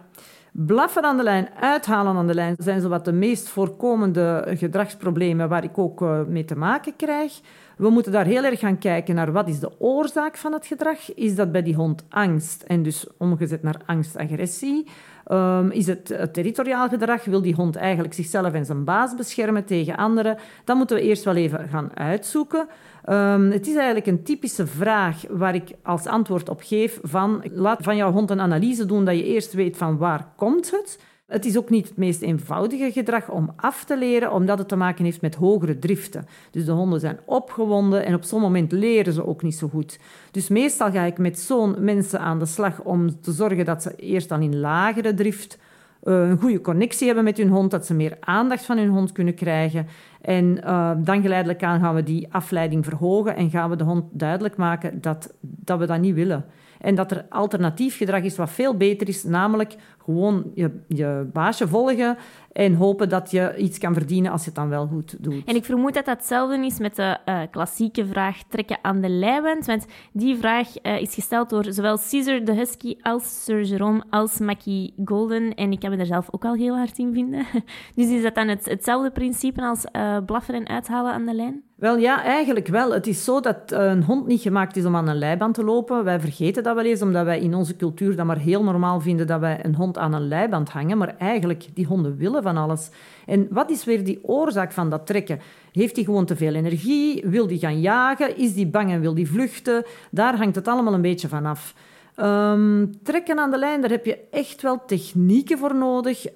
Blaffen 0.53 1.03
aan 1.05 1.17
de 1.17 1.23
lijn, 1.23 1.49
uithalen 1.61 2.17
aan 2.17 2.27
de 2.27 2.35
lijn 2.35 2.55
zijn 2.59 2.81
zowat 2.81 3.05
de 3.05 3.13
meest 3.13 3.49
voorkomende 3.49 4.45
gedragsproblemen 4.49 5.49
waar 5.49 5.65
ik 5.65 5.79
ook 5.79 6.01
uh, 6.01 6.21
mee 6.27 6.45
te 6.45 6.57
maken 6.57 6.97
krijg. 6.97 7.41
We 7.77 7.91
moeten 7.91 8.13
daar 8.13 8.25
heel 8.25 8.45
erg 8.45 8.59
gaan 8.59 8.79
kijken 8.79 9.15
naar 9.15 9.33
wat 9.33 9.49
is 9.49 9.61
de 9.61 9.81
oorzaak 9.81 10.37
van 10.37 10.53
het 10.53 10.67
gedrag. 10.67 11.15
Is 11.15 11.35
dat 11.35 11.53
bij 11.53 11.63
die 11.63 11.75
hond 11.75 12.05
angst 12.09 12.63
en 12.63 12.83
dus 12.83 13.07
omgezet 13.19 13.63
naar 13.63 13.81
angst-agressie? 13.87 14.87
Um, 15.33 15.71
is 15.71 15.87
het 15.87 16.11
uh, 16.11 16.23
territoriaal 16.23 16.89
gedrag? 16.89 17.25
Wil 17.25 17.43
die 17.43 17.55
hond 17.55 17.77
eigenlijk 17.77 18.15
zichzelf 18.15 18.53
en 18.53 18.65
zijn 18.65 18.85
baas 18.85 19.15
beschermen 19.15 19.65
tegen 19.65 19.97
anderen? 19.97 20.37
Dat 20.65 20.77
moeten 20.77 20.97
we 20.97 21.03
eerst 21.03 21.25
wel 21.25 21.35
even 21.35 21.69
gaan 21.69 21.91
uitzoeken. 21.97 22.67
Um, 23.11 23.51
het 23.51 23.67
is 23.67 23.75
eigenlijk 23.75 24.07
een 24.07 24.23
typische 24.23 24.67
vraag 24.67 25.25
waar 25.31 25.55
ik 25.55 25.71
als 25.83 26.07
antwoord 26.07 26.49
op 26.49 26.61
geef 26.65 27.01
van 27.03 27.45
laat 27.53 27.83
van 27.83 27.97
jouw 27.97 28.13
hond 28.13 28.31
een 28.31 28.41
analyse 28.41 28.87
doen 28.87 29.05
dat 29.05 29.17
je 29.17 29.25
eerst 29.25 29.53
weet 29.53 29.77
van 29.77 29.97
waar 29.97 30.33
komt 30.37 30.71
het. 30.71 30.99
Het 31.27 31.45
is 31.45 31.59
ook 31.59 31.71
niet 31.71 31.89
het 31.89 31.97
meest 31.97 32.23
eenvoudige 32.23 32.93
gedrag 32.93 33.31
om 33.31 33.53
af 33.57 33.85
te 33.85 33.99
leren, 33.99 34.33
omdat 34.33 34.59
het 34.59 34.69
te 34.69 34.77
maken 34.77 35.05
heeft 35.05 35.21
met 35.21 35.35
hogere 35.35 35.79
driften. 35.79 36.27
Dus 36.51 36.65
de 36.65 36.73
honden 36.73 37.01
zijn 37.01 37.19
opgewonden 37.25 38.05
en 38.05 38.15
op 38.15 38.23
zo'n 38.23 38.41
moment 38.41 38.73
leren 38.73 39.13
ze 39.13 39.27
ook 39.27 39.43
niet 39.43 39.57
zo 39.57 39.69
goed. 39.69 39.99
Dus 40.31 40.49
meestal 40.49 40.91
ga 40.91 41.03
ik 41.03 41.19
met 41.19 41.39
zo'n 41.39 41.85
mensen 41.85 42.21
aan 42.21 42.39
de 42.39 42.47
slag 42.47 42.81
om 42.81 43.21
te 43.21 43.33
zorgen 43.33 43.65
dat 43.65 43.83
ze 43.83 43.95
eerst 43.97 44.29
dan 44.29 44.43
in 44.43 44.61
lagere 44.61 45.15
drift 45.15 45.59
uh, 46.03 46.29
een 46.29 46.39
goede 46.39 46.61
connectie 46.61 47.07
hebben 47.07 47.25
met 47.25 47.37
hun 47.37 47.49
hond, 47.49 47.71
dat 47.71 47.87
ze 47.87 47.95
meer 47.95 48.17
aandacht 48.21 48.65
van 48.65 48.79
hun 48.79 48.89
hond 48.89 49.13
kunnen 49.13 49.35
krijgen. 49.35 49.87
En 50.21 50.61
uh, 50.65 50.91
dan 50.97 51.23
geleidelijk 51.23 51.63
aan 51.63 51.81
gaan 51.81 51.95
we 51.95 52.03
die 52.03 52.29
afleiding 52.31 52.85
verhogen 52.85 53.37
en 53.37 53.51
gaan 53.51 53.71
we 53.71 53.77
de 53.77 53.85
hond 53.85 54.05
duidelijk 54.11 54.57
maken 54.57 55.01
dat, 55.01 55.35
dat 55.41 55.79
we 55.79 55.87
dat 55.87 56.01
niet 56.01 56.15
willen. 56.15 56.45
En 56.81 56.95
dat 56.95 57.11
er 57.11 57.27
alternatief 57.29 57.97
gedrag 57.97 58.23
is 58.23 58.37
wat 58.37 58.51
veel 58.51 58.77
beter 58.77 59.09
is, 59.09 59.25
namelijk 59.25 59.75
gewoon 60.05 60.51
je, 60.55 60.81
je 60.87 61.29
baasje 61.33 61.69
volgen 61.69 62.17
en 62.53 62.75
hopen 62.75 63.09
dat 63.09 63.31
je 63.31 63.57
iets 63.57 63.79
kan 63.79 63.95
verdienen 63.95 64.33
als 64.33 64.41
je 64.41 64.47
het 64.47 64.57
dan 64.57 64.69
wel 64.69 64.87
goed 64.87 65.17
doet. 65.25 65.45
En 65.45 65.55
ik 65.55 65.65
vermoed 65.65 65.95
dat 65.95 66.05
dat 66.05 66.17
hetzelfde 66.17 66.67
is 66.67 66.79
met 66.79 66.97
de 66.97 67.19
uh, 67.27 67.41
klassieke 67.51 68.07
vraag 68.07 68.43
trekken 68.49 68.79
aan 68.83 69.01
de 69.01 69.09
leiband, 69.09 69.67
want 69.67 69.87
die 70.13 70.37
vraag 70.37 70.69
uh, 70.83 71.01
is 71.01 71.15
gesteld 71.15 71.51
door 71.51 71.73
zowel 71.73 71.99
Caesar 72.11 72.45
de 72.45 72.55
Husky 72.55 72.97
als 73.01 73.45
Sir 73.45 73.63
Jerome 73.63 74.05
als 74.11 74.39
Mackie 74.39 74.95
Golden 75.05 75.55
en 75.55 75.73
ik 75.73 75.81
kan 75.81 75.91
me 75.91 75.97
daar 75.97 76.07
zelf 76.07 76.29
ook 76.31 76.45
al 76.45 76.55
heel 76.55 76.77
hard 76.77 76.99
in 76.99 77.13
vinden. 77.13 77.47
dus 77.95 78.07
is 78.07 78.23
dat 78.23 78.35
dan 78.35 78.49
het, 78.49 78.65
hetzelfde 78.65 79.11
principe 79.11 79.63
als 79.63 79.85
uh, 79.93 80.19
blaffen 80.27 80.55
en 80.55 80.69
uithalen 80.69 81.13
aan 81.13 81.27
de 81.27 81.35
lijn? 81.35 81.68
Wel 81.79 81.97
ja, 81.97 82.25
eigenlijk 82.25 82.67
wel. 82.67 82.93
Het 82.93 83.07
is 83.07 83.25
zo 83.25 83.41
dat 83.41 83.57
een 83.67 84.03
hond 84.03 84.27
niet 84.27 84.41
gemaakt 84.41 84.77
is 84.77 84.85
om 84.85 84.97
aan 84.97 85.09
een 85.09 85.19
leiband 85.19 85.55
te 85.55 85.65
lopen. 85.65 86.05
Wij 86.05 86.21
vergeten 86.21 86.63
dat 86.63 86.75
wel 86.75 86.85
eens, 86.85 87.03
omdat 87.03 87.25
wij 87.25 87.41
in 87.41 87.55
onze 87.55 87.77
cultuur 87.77 88.17
dat 88.17 88.27
maar 88.27 88.39
heel 88.39 88.65
normaal 88.65 89.01
vinden 89.01 89.27
dat 89.27 89.41
wij 89.41 89.65
een 89.65 89.75
hond 89.75 89.99
aan 89.99 90.13
een 90.13 90.29
leiband 90.29 90.69
hangen. 90.69 90.99
Maar 90.99 91.17
eigenlijk, 91.19 91.67
die 91.75 91.87
honden 91.87 92.17
willen 92.17 92.43
van 92.43 92.57
alles. 92.57 92.91
En 93.27 93.47
wat 93.51 93.71
is 93.71 93.85
weer 93.85 94.05
die 94.05 94.19
oorzaak 94.23 94.73
van 94.73 94.91
dat 94.91 95.07
trekken? 95.07 95.41
Heeft 95.73 95.97
hij 95.97 96.05
gewoon 96.05 96.25
te 96.25 96.37
veel 96.37 96.55
energie? 96.55 97.23
Wil 97.27 97.47
hij 97.47 97.59
gaan 97.59 97.81
jagen? 97.81 98.37
Is 98.37 98.55
hij 98.55 98.71
bang 98.71 98.91
en 98.91 99.01
wil 99.01 99.15
hij 99.15 99.27
vluchten? 99.27 99.85
Daar 100.11 100.37
hangt 100.37 100.55
het 100.55 100.69
allemaal 100.69 100.95
een 100.95 101.01
beetje 101.01 101.29
van 101.29 101.47
af. 101.47 101.75
Um, 102.21 103.03
trekken 103.03 103.39
aan 103.39 103.51
de 103.51 103.59
lijn, 103.59 103.81
daar 103.81 103.91
heb 103.91 104.05
je 104.05 104.19
echt 104.31 104.63
wel 104.63 104.85
technieken 104.85 105.59
voor 105.59 105.75
nodig. 105.75 106.27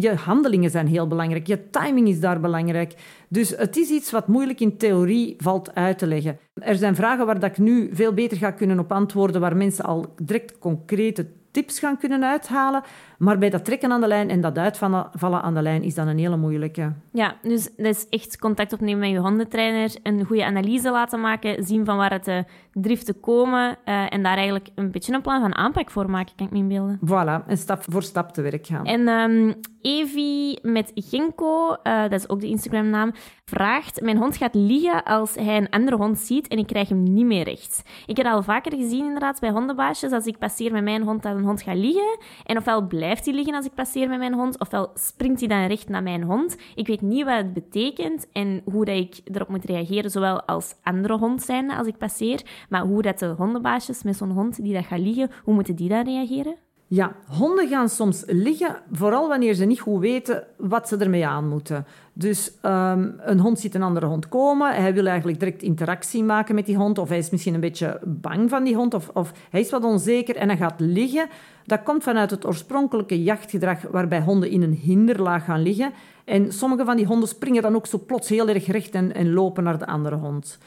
Je 0.00 0.14
handelingen 0.14 0.70
zijn 0.70 0.86
heel 0.86 1.06
belangrijk. 1.06 1.46
Je 1.46 1.70
timing 1.70 2.08
is 2.08 2.20
daar 2.20 2.40
belangrijk. 2.40 2.94
Dus 3.28 3.50
het 3.56 3.76
is 3.76 3.90
iets 3.90 4.10
wat 4.10 4.28
moeilijk 4.28 4.60
in 4.60 4.76
theorie 4.76 5.34
valt 5.38 5.74
uit 5.74 5.98
te 5.98 6.06
leggen. 6.06 6.38
Er 6.54 6.76
zijn 6.76 6.94
vragen 6.94 7.26
waar 7.26 7.40
dat 7.40 7.50
ik 7.50 7.58
nu 7.58 7.90
veel 7.92 8.12
beter 8.12 8.36
ga 8.36 8.50
kunnen 8.50 8.78
op 8.78 8.92
antwoorden, 8.92 9.40
waar 9.40 9.56
mensen 9.56 9.84
al 9.84 10.14
direct 10.22 10.58
concrete 10.58 11.26
tips 11.50 11.78
gaan 11.78 11.98
kunnen 11.98 12.24
uithalen. 12.24 12.82
Maar 13.18 13.38
bij 13.38 13.50
dat 13.50 13.64
trekken 13.64 13.92
aan 13.92 14.00
de 14.00 14.06
lijn 14.06 14.30
en 14.30 14.40
dat 14.40 14.58
uitvallen 14.58 15.42
aan 15.42 15.54
de 15.54 15.62
lijn 15.62 15.82
is 15.82 15.94
dan 15.94 16.08
een 16.08 16.18
hele 16.18 16.36
moeilijke. 16.36 16.92
Ja, 17.12 17.36
dus 17.42 17.68
dat 17.76 17.86
is 17.86 18.06
echt 18.08 18.38
contact 18.38 18.72
opnemen 18.72 18.98
met 18.98 19.10
je 19.10 19.18
hondentrainer, 19.18 19.94
een 20.02 20.24
goede 20.24 20.44
analyse 20.44 20.90
laten 20.90 21.20
maken, 21.20 21.64
zien 21.64 21.84
van 21.84 21.96
waar 21.96 22.12
het 22.12 22.44
de 22.72 22.80
driften 22.80 23.20
komen 23.20 23.78
uh, 23.84 24.12
en 24.12 24.22
daar 24.22 24.36
eigenlijk 24.36 24.68
een 24.74 24.90
beetje 24.90 25.12
een 25.12 25.22
plan 25.22 25.40
van 25.40 25.54
aanpak 25.54 25.90
voor 25.90 26.10
maken, 26.10 26.36
kan 26.36 26.46
ik 26.46 26.52
me 26.52 26.58
inbeelden. 26.58 26.98
Voilà, 27.06 27.46
en 27.46 27.56
stap 27.56 27.82
voor 27.88 28.02
stap 28.02 28.32
te 28.32 28.42
werk 28.42 28.66
gaan. 28.66 28.84
En 28.84 29.08
um, 29.08 29.54
Evi 29.80 30.58
met 30.62 30.92
Genko, 30.94 31.76
uh, 31.82 32.02
dat 32.02 32.12
is 32.12 32.28
ook 32.28 32.40
de 32.40 32.46
Instagram-naam, 32.46 33.12
vraagt: 33.44 34.00
Mijn 34.00 34.16
hond 34.16 34.36
gaat 34.36 34.54
liggen 34.54 35.02
als 35.02 35.34
hij 35.34 35.56
een 35.56 35.70
andere 35.70 35.96
hond 35.96 36.18
ziet 36.18 36.48
en 36.48 36.58
ik 36.58 36.66
krijg 36.66 36.88
hem 36.88 37.02
niet 37.02 37.26
meer 37.26 37.44
recht. 37.44 37.82
Ik 38.06 38.16
heb 38.16 38.26
al 38.26 38.42
vaker 38.42 38.76
gezien, 38.76 39.04
inderdaad, 39.04 39.40
bij 39.40 39.50
hondenbaasjes, 39.50 40.12
als 40.12 40.26
ik 40.26 40.38
passeer 40.38 40.72
met 40.72 40.82
mijn 40.82 41.02
hond, 41.02 41.22
dat 41.22 41.36
een 41.36 41.44
hond 41.44 41.62
gaat 41.62 41.76
liggen. 41.76 42.18
En 42.44 42.56
ofwel 42.56 42.86
blijft 42.86 43.24
hij 43.24 43.34
liggen 43.34 43.54
als 43.54 43.66
ik 43.66 43.74
passeer 43.74 44.08
met 44.08 44.18
mijn 44.18 44.34
hond, 44.34 44.60
ofwel 44.60 44.90
springt 44.94 45.40
hij 45.40 45.48
dan 45.48 45.66
recht 45.66 45.88
naar 45.88 46.02
mijn 46.02 46.22
hond. 46.22 46.56
Ik 46.74 46.86
weet 46.86 47.00
niet 47.00 47.24
wat 47.24 47.36
het 47.36 47.52
betekent 47.52 48.26
en 48.32 48.62
hoe 48.64 48.84
dat 48.84 48.96
ik 48.96 49.20
erop 49.24 49.48
moet 49.48 49.64
reageren, 49.64 50.10
zowel 50.10 50.42
als 50.42 50.74
andere 50.82 51.18
hond 51.18 51.42
zijn 51.42 51.70
als 51.70 51.86
ik 51.86 51.98
passeer, 51.98 52.42
maar 52.68 52.82
hoe 52.82 53.02
dat 53.02 53.18
de 53.18 53.26
hondenbaasjes 53.26 54.02
met 54.02 54.16
zo'n 54.16 54.30
hond 54.30 54.62
die 54.62 54.74
dat 54.74 54.84
gaat 54.84 54.98
liggen, 54.98 55.30
hoe 55.44 55.54
moeten 55.54 55.76
die 55.76 55.88
dan 55.88 56.04
reageren? 56.04 56.54
Ja, 56.94 57.12
honden 57.26 57.68
gaan 57.68 57.88
soms 57.88 58.22
liggen, 58.26 58.76
vooral 58.90 59.28
wanneer 59.28 59.54
ze 59.54 59.64
niet 59.64 59.80
goed 59.80 60.00
weten 60.00 60.44
wat 60.56 60.88
ze 60.88 60.96
ermee 60.96 61.26
aan 61.26 61.48
moeten. 61.48 61.86
Dus 62.12 62.52
ehm, 62.60 63.10
een 63.18 63.38
hond 63.38 63.60
ziet 63.60 63.74
een 63.74 63.82
andere 63.82 64.06
hond 64.06 64.28
komen, 64.28 64.74
hij 64.74 64.94
wil 64.94 65.06
eigenlijk 65.06 65.38
direct 65.38 65.62
interactie 65.62 66.24
maken 66.24 66.54
met 66.54 66.66
die 66.66 66.76
hond, 66.76 66.98
of 66.98 67.08
hij 67.08 67.18
is 67.18 67.30
misschien 67.30 67.54
een 67.54 67.60
beetje 67.60 68.00
bang 68.04 68.50
van 68.50 68.64
die 68.64 68.74
hond, 68.74 68.94
of, 68.94 69.08
of 69.08 69.32
hij 69.50 69.60
is 69.60 69.70
wat 69.70 69.84
onzeker 69.84 70.36
en 70.36 70.48
hij 70.48 70.56
gaat 70.56 70.80
liggen. 70.80 71.28
Dat 71.66 71.82
komt 71.82 72.02
vanuit 72.02 72.30
het 72.30 72.46
oorspronkelijke 72.46 73.22
jachtgedrag, 73.22 73.82
waarbij 73.90 74.20
honden 74.20 74.50
in 74.50 74.62
een 74.62 74.78
hinderlaag 74.82 75.44
gaan 75.44 75.62
liggen. 75.62 75.92
En 76.24 76.52
sommige 76.52 76.84
van 76.84 76.96
die 76.96 77.06
honden 77.06 77.28
springen 77.28 77.62
dan 77.62 77.74
ook 77.74 77.86
zo 77.86 78.02
plots 78.06 78.28
heel 78.28 78.48
erg 78.48 78.66
recht 78.66 78.94
en, 78.94 79.14
en 79.14 79.32
lopen 79.32 79.64
naar 79.64 79.78
de 79.78 79.86
andere 79.86 80.16
hond. 80.16 80.58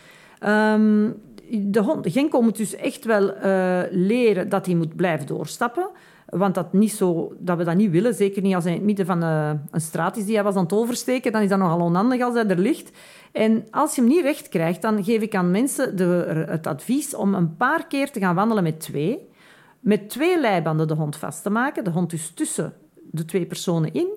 Um, 0.47 1.15
de, 1.49 1.79
hond, 1.79 2.11
Genko 2.11 2.41
moet 2.41 2.57
dus 2.57 2.75
echt 2.75 3.05
wel 3.05 3.35
uh, 3.35 3.81
leren 3.91 4.49
dat 4.49 4.65
hij 4.65 4.75
moet 4.75 4.95
blijven 4.95 5.27
doorstappen. 5.27 5.89
Want 6.25 6.55
dat, 6.55 6.73
niet 6.73 6.91
zo, 6.91 7.33
dat 7.39 7.57
we 7.57 7.63
dat 7.63 7.75
niet 7.75 7.91
willen, 7.91 8.13
zeker 8.13 8.41
niet 8.41 8.55
als 8.55 8.63
hij 8.63 8.73
in 8.73 8.79
het 8.79 8.87
midden 8.87 9.05
van 9.05 9.23
uh, 9.23 9.51
een 9.71 9.81
straat 9.81 10.17
is 10.17 10.25
die 10.25 10.35
hij 10.35 10.43
was 10.43 10.55
aan 10.55 10.63
het 10.63 10.73
oversteken, 10.73 11.31
dan 11.31 11.41
is 11.41 11.49
dat 11.49 11.59
nogal 11.59 11.79
onhandig 11.79 12.21
als 12.21 12.33
hij 12.33 12.47
er 12.47 12.59
ligt. 12.59 12.91
En 13.31 13.65
als 13.71 13.95
je 13.95 14.01
hem 14.01 14.09
niet 14.09 14.23
recht 14.23 14.49
krijgt, 14.49 14.81
dan 14.81 15.03
geef 15.03 15.21
ik 15.21 15.35
aan 15.35 15.51
mensen 15.51 15.97
de, 15.97 16.45
het 16.47 16.67
advies 16.67 17.15
om 17.15 17.33
een 17.33 17.55
paar 17.55 17.87
keer 17.87 18.11
te 18.11 18.19
gaan 18.19 18.35
wandelen 18.35 18.63
met 18.63 18.79
twee. 18.79 19.29
Met 19.79 20.09
twee 20.09 20.39
leibanden 20.39 20.87
de 20.87 20.93
hond 20.93 21.15
vast 21.15 21.43
te 21.43 21.49
maken. 21.49 21.83
De 21.83 21.89
hond 21.89 22.09
dus 22.09 22.31
tussen 22.33 22.73
de 23.11 23.25
twee 23.25 23.45
personen 23.45 23.93
in. 23.93 24.07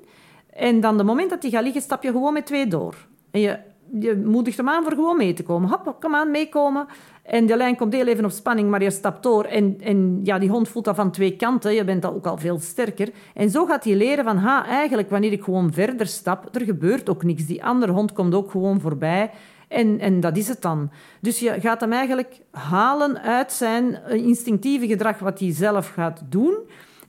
En 0.50 0.80
dan 0.80 0.96
de 0.96 1.04
moment 1.04 1.30
dat 1.30 1.42
hij 1.42 1.50
gaat 1.50 1.62
liggen, 1.62 1.82
stap 1.82 2.02
je 2.02 2.10
gewoon 2.10 2.32
met 2.32 2.46
twee 2.46 2.66
door. 2.66 2.94
En 3.30 3.40
je, 3.40 3.58
je 4.00 4.22
moedigt 4.24 4.56
hem 4.56 4.68
aan 4.68 4.82
voor 4.82 4.92
gewoon 4.92 5.16
mee 5.16 5.32
te 5.32 5.42
komen. 5.42 5.68
Hop, 5.68 5.96
kom 6.00 6.14
aan, 6.14 6.30
meekomen. 6.30 6.86
En 7.28 7.46
de 7.46 7.56
lijn 7.56 7.76
komt 7.76 7.92
heel 7.92 8.06
even 8.06 8.24
op 8.24 8.30
spanning, 8.30 8.70
maar 8.70 8.82
je 8.82 8.90
stapt 8.90 9.22
door. 9.22 9.44
En, 9.44 9.76
en 9.80 10.20
ja, 10.22 10.38
die 10.38 10.48
hond 10.48 10.68
voelt 10.68 10.84
dat 10.84 10.96
van 10.96 11.10
twee 11.10 11.36
kanten. 11.36 11.74
Je 11.74 11.84
bent 11.84 12.02
dan 12.02 12.14
ook 12.14 12.26
al 12.26 12.38
veel 12.38 12.58
sterker. 12.58 13.08
En 13.34 13.50
zo 13.50 13.66
gaat 13.66 13.84
hij 13.84 13.94
leren 13.94 14.24
van, 14.24 14.36
ha, 14.36 14.66
eigenlijk 14.66 15.10
wanneer 15.10 15.32
ik 15.32 15.42
gewoon 15.42 15.72
verder 15.72 16.06
stap, 16.06 16.48
er 16.54 16.64
gebeurt 16.64 17.08
ook 17.08 17.22
niks. 17.22 17.46
Die 17.46 17.64
andere 17.64 17.92
hond 17.92 18.12
komt 18.12 18.34
ook 18.34 18.50
gewoon 18.50 18.80
voorbij. 18.80 19.30
En, 19.68 20.00
en 20.00 20.20
dat 20.20 20.36
is 20.36 20.48
het 20.48 20.62
dan. 20.62 20.90
Dus 21.20 21.38
je 21.38 21.60
gaat 21.60 21.80
hem 21.80 21.92
eigenlijk 21.92 22.40
halen 22.50 23.22
uit 23.22 23.52
zijn 23.52 23.98
instinctieve 24.10 24.86
gedrag, 24.86 25.18
wat 25.18 25.38
hij 25.38 25.52
zelf 25.52 25.88
gaat 25.88 26.22
doen. 26.28 26.54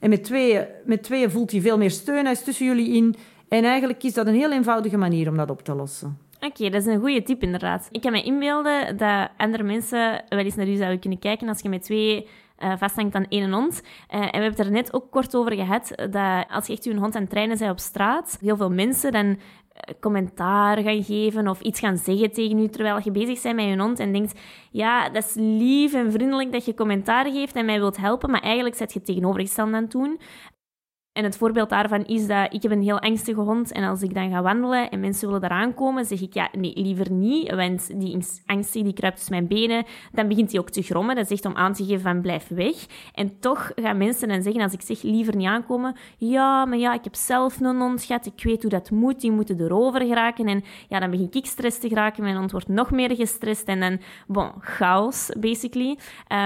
En 0.00 0.10
met 0.10 0.24
tweeën, 0.24 0.66
met 0.84 1.02
tweeën 1.02 1.30
voelt 1.30 1.50
hij 1.50 1.60
veel 1.60 1.78
meer 1.78 1.90
steun. 1.90 2.24
Hij 2.24 2.32
is 2.32 2.42
tussen 2.42 2.66
jullie 2.66 2.94
in. 2.96 3.14
En 3.48 3.64
eigenlijk 3.64 4.02
is 4.02 4.14
dat 4.14 4.26
een 4.26 4.34
heel 4.34 4.52
eenvoudige 4.52 4.96
manier 4.96 5.28
om 5.28 5.36
dat 5.36 5.50
op 5.50 5.62
te 5.62 5.74
lossen. 5.74 6.18
Oké, 6.40 6.70
dat 6.70 6.80
is 6.80 6.86
een 6.86 7.00
goede 7.00 7.22
tip 7.22 7.42
inderdaad. 7.42 7.88
Ik 7.90 8.00
kan 8.00 8.12
me 8.12 8.22
inbeelden 8.22 8.96
dat 8.96 9.28
andere 9.36 9.62
mensen 9.62 10.24
wel 10.28 10.38
eens 10.38 10.54
naar 10.54 10.68
u 10.68 10.74
zouden 10.74 11.00
kunnen 11.00 11.18
kijken 11.18 11.48
als 11.48 11.60
je 11.60 11.68
met 11.68 11.82
twee 11.82 12.28
uh, 12.58 12.72
vasthangt 12.78 13.14
aan 13.14 13.26
één 13.28 13.52
hond. 13.52 13.82
Uh, 13.82 14.20
en 14.20 14.20
we 14.20 14.30
hebben 14.30 14.50
het 14.50 14.58
er 14.58 14.70
net 14.70 14.92
ook 14.92 15.10
kort 15.10 15.36
over 15.36 15.54
gehad, 15.54 15.92
dat 16.10 16.46
als 16.48 16.66
je 16.66 16.72
echt 16.72 16.84
je 16.84 16.94
hond 16.94 17.14
aan 17.14 17.20
het 17.20 17.30
trainen 17.30 17.58
bent 17.58 17.70
op 17.70 17.78
straat, 17.78 18.38
heel 18.40 18.56
veel 18.56 18.70
mensen 18.70 19.12
dan 19.12 19.38
eh, 19.72 19.94
commentaar 20.00 20.82
gaan 20.82 21.04
geven 21.04 21.48
of 21.48 21.60
iets 21.60 21.80
gaan 21.80 21.96
zeggen 21.96 22.32
tegen 22.32 22.58
u 22.58 22.68
terwijl 22.68 23.00
je 23.02 23.10
bezig 23.10 23.42
bent 23.42 23.56
met 23.56 23.64
je 23.64 23.78
hond 23.78 23.98
en 23.98 24.12
denkt, 24.12 24.40
ja, 24.70 25.08
dat 25.08 25.24
is 25.24 25.34
lief 25.34 25.94
en 25.94 26.12
vriendelijk 26.12 26.52
dat 26.52 26.64
je 26.64 26.74
commentaar 26.74 27.30
geeft 27.30 27.54
en 27.54 27.64
mij 27.64 27.78
wilt 27.78 27.96
helpen, 27.96 28.30
maar 28.30 28.42
eigenlijk 28.42 28.76
zet 28.76 28.92
je 28.92 28.98
het 28.98 29.08
tegenovergestelde 29.08 29.76
aan 29.76 29.82
het 29.82 29.90
doen. 29.90 30.20
En 31.12 31.24
het 31.24 31.36
voorbeeld 31.36 31.70
daarvan 31.70 32.04
is 32.04 32.26
dat 32.26 32.54
ik 32.54 32.62
heb 32.62 32.72
een 32.72 32.82
heel 32.82 33.00
angstige 33.00 33.40
hond 33.40 33.72
en 33.72 33.84
als 33.84 34.02
ik 34.02 34.14
dan 34.14 34.30
ga 34.30 34.42
wandelen 34.42 34.90
en 34.90 35.00
mensen 35.00 35.26
willen 35.28 35.44
eraan 35.44 35.74
komen, 35.74 36.04
zeg 36.04 36.20
ik 36.20 36.34
ja, 36.34 36.48
nee, 36.52 36.72
liever 36.74 37.12
niet, 37.12 37.54
want 37.54 38.00
die 38.00 38.18
angst 38.46 38.72
die 38.72 38.92
kruipt 38.92 39.16
tussen 39.16 39.34
mijn 39.34 39.46
benen. 39.46 39.84
Dan 40.12 40.28
begint 40.28 40.50
hij 40.50 40.60
ook 40.60 40.70
te 40.70 40.82
grommen. 40.82 41.16
Dat 41.16 41.28
zegt 41.28 41.44
om 41.44 41.56
aan 41.56 41.72
te 41.72 41.84
geven 41.84 42.00
van 42.00 42.20
blijf 42.20 42.48
weg. 42.48 42.74
En 43.14 43.38
toch 43.40 43.72
gaan 43.74 43.96
mensen 43.96 44.28
dan 44.28 44.42
zeggen, 44.42 44.62
als 44.62 44.72
ik 44.72 44.82
zeg 44.82 45.02
liever 45.02 45.36
niet 45.36 45.46
aankomen, 45.46 45.96
ja, 46.16 46.64
maar 46.64 46.78
ja, 46.78 46.94
ik 46.94 47.04
heb 47.04 47.14
zelf 47.14 47.60
een 47.60 47.80
hond 47.80 48.04
gehad, 48.04 48.26
ik 48.26 48.42
weet 48.42 48.62
hoe 48.62 48.70
dat 48.70 48.90
moet, 48.90 49.20
die 49.20 49.32
moeten 49.32 49.60
erover 49.60 50.00
geraken. 50.00 50.46
En 50.46 50.62
ja, 50.88 51.00
dan 51.00 51.10
begin 51.10 51.28
ik 51.30 51.46
stress 51.46 51.78
te 51.78 51.88
geraken, 51.88 52.22
mijn 52.22 52.36
hond 52.36 52.52
wordt 52.52 52.68
nog 52.68 52.90
meer 52.90 53.14
gestrest 53.14 53.68
en 53.68 53.80
dan, 53.80 54.00
bon, 54.26 54.50
chaos, 54.60 55.30
basically. 55.38 55.98